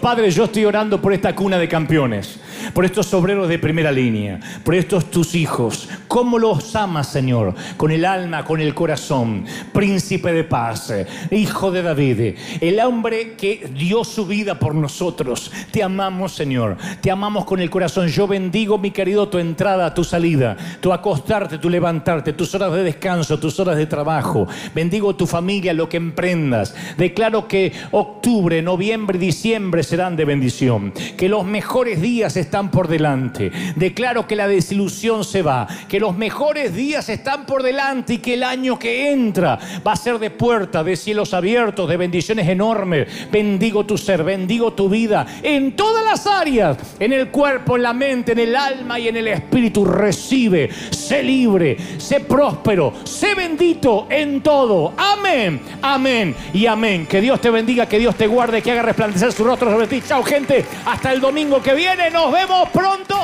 Padre, 0.00 0.30
yo 0.30 0.44
estoy 0.44 0.64
orando 0.64 1.00
por 1.00 1.12
esta 1.12 1.34
cuna 1.34 1.58
de 1.58 1.68
campeones 1.68 2.38
por 2.72 2.84
estos 2.84 3.12
obreros 3.14 3.48
de 3.48 3.58
primera 3.58 3.92
línea, 3.92 4.40
por 4.64 4.74
estos 4.74 5.10
tus 5.10 5.34
hijos. 5.34 5.88
¿Cómo 6.06 6.38
los 6.38 6.74
amas, 6.74 7.08
Señor? 7.08 7.54
Con 7.76 7.90
el 7.90 8.04
alma, 8.04 8.44
con 8.44 8.60
el 8.60 8.74
corazón. 8.74 9.44
Príncipe 9.72 10.32
de 10.32 10.44
paz, 10.44 10.92
hijo 11.30 11.70
de 11.70 11.82
David, 11.82 12.36
el 12.60 12.80
hombre 12.80 13.34
que 13.36 13.70
dio 13.74 14.04
su 14.04 14.26
vida 14.26 14.58
por 14.58 14.74
nosotros. 14.74 15.50
Te 15.70 15.82
amamos, 15.82 16.32
Señor. 16.32 16.76
Te 17.00 17.10
amamos 17.10 17.44
con 17.44 17.60
el 17.60 17.70
corazón. 17.70 18.08
Yo 18.08 18.26
bendigo, 18.26 18.78
mi 18.78 18.90
querido, 18.90 19.28
tu 19.28 19.38
entrada, 19.38 19.94
tu 19.94 20.04
salida, 20.04 20.56
tu 20.80 20.92
acostarte, 20.92 21.58
tu 21.58 21.68
levantarte, 21.68 22.32
tus 22.32 22.54
horas 22.54 22.72
de 22.72 22.82
descanso, 22.82 23.38
tus 23.38 23.58
horas 23.60 23.76
de 23.76 23.86
trabajo. 23.86 24.46
Bendigo 24.74 25.14
tu 25.14 25.26
familia, 25.26 25.72
lo 25.72 25.88
que 25.88 25.96
emprendas. 25.96 26.74
Declaro 26.96 27.48
que 27.48 27.72
octubre, 27.90 28.62
noviembre 28.62 29.18
diciembre 29.18 29.82
serán 29.88 30.16
de 30.16 30.24
bendición. 30.24 30.92
Que 31.16 31.28
los 31.28 31.44
mejores 31.44 32.00
días 32.00 32.36
están 32.36 32.70
por 32.70 32.88
delante. 32.88 33.50
Declaro 33.76 34.26
que 34.26 34.36
la 34.36 34.46
desilusión 34.46 35.24
se 35.24 35.42
va, 35.42 35.66
que 35.88 35.98
los 35.98 36.16
mejores 36.16 36.74
días 36.74 37.08
están 37.08 37.46
por 37.46 37.62
delante 37.62 38.14
y 38.14 38.18
que 38.18 38.34
el 38.34 38.42
año 38.42 38.78
que 38.78 39.10
entra 39.10 39.58
va 39.86 39.92
a 39.92 39.96
ser 39.96 40.18
de 40.18 40.30
puerta, 40.30 40.84
de 40.84 40.96
cielos 40.96 41.34
abiertos, 41.34 41.88
de 41.88 41.96
bendiciones 41.96 42.48
enormes. 42.48 43.08
Bendigo 43.30 43.84
tu 43.86 43.96
ser, 43.96 44.22
bendigo 44.22 44.72
tu 44.72 44.88
vida 44.88 45.26
en 45.42 45.74
todas 45.74 46.04
las 46.04 46.26
áreas, 46.26 46.76
en 47.00 47.12
el 47.12 47.28
cuerpo, 47.28 47.76
en 47.76 47.82
la 47.82 47.92
mente, 47.92 48.32
en 48.32 48.38
el 48.40 48.56
alma 48.56 48.98
y 48.98 49.08
en 49.08 49.16
el 49.16 49.28
espíritu. 49.28 49.84
Recibe, 49.84 50.70
sé 50.90 51.22
libre, 51.22 51.76
sé 51.96 52.20
próspero, 52.20 52.92
sé 53.04 53.34
bendito 53.34 54.06
en 54.10 54.42
todo. 54.42 54.92
Amén, 54.96 55.60
amén 55.80 56.34
y 56.52 56.66
amén. 56.66 57.06
Que 57.06 57.20
Dios 57.20 57.40
te 57.40 57.50
bendiga, 57.50 57.86
que 57.86 57.98
Dios 57.98 58.14
te 58.16 58.26
guarde, 58.26 58.60
que 58.60 58.72
haga 58.72 58.82
resplandecer 58.82 59.32
su 59.32 59.44
rostro 59.44 59.77
sobre 59.78 60.00
ti. 60.00 60.02
Chao, 60.04 60.24
gente. 60.24 60.66
Hasta 60.84 61.12
el 61.12 61.20
domingo 61.20 61.62
que 61.62 61.72
viene. 61.74 62.10
Nos 62.10 62.32
vemos 62.32 62.68
pronto. 62.70 63.14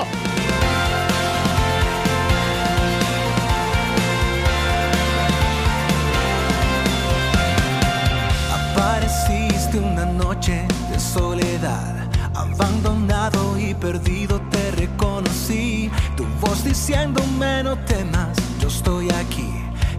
Apareciste 8.52 9.78
una 9.78 10.04
noche 10.04 10.64
de 10.92 11.00
soledad, 11.00 12.08
abandonado 12.34 13.58
y 13.58 13.74
perdido 13.74 14.40
te 14.52 14.70
reconocí. 14.72 15.90
Tu 16.16 16.24
voz 16.40 16.62
diciéndome 16.62 17.64
no 17.64 17.76
temas, 17.78 18.36
yo 18.60 18.68
estoy 18.68 19.10
aquí. 19.10 19.50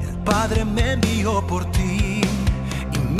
El 0.07 0.17
Padre 0.19 0.63
me 0.63 0.93
envió 0.93 1.45
por 1.45 1.65
ti 1.71 2.14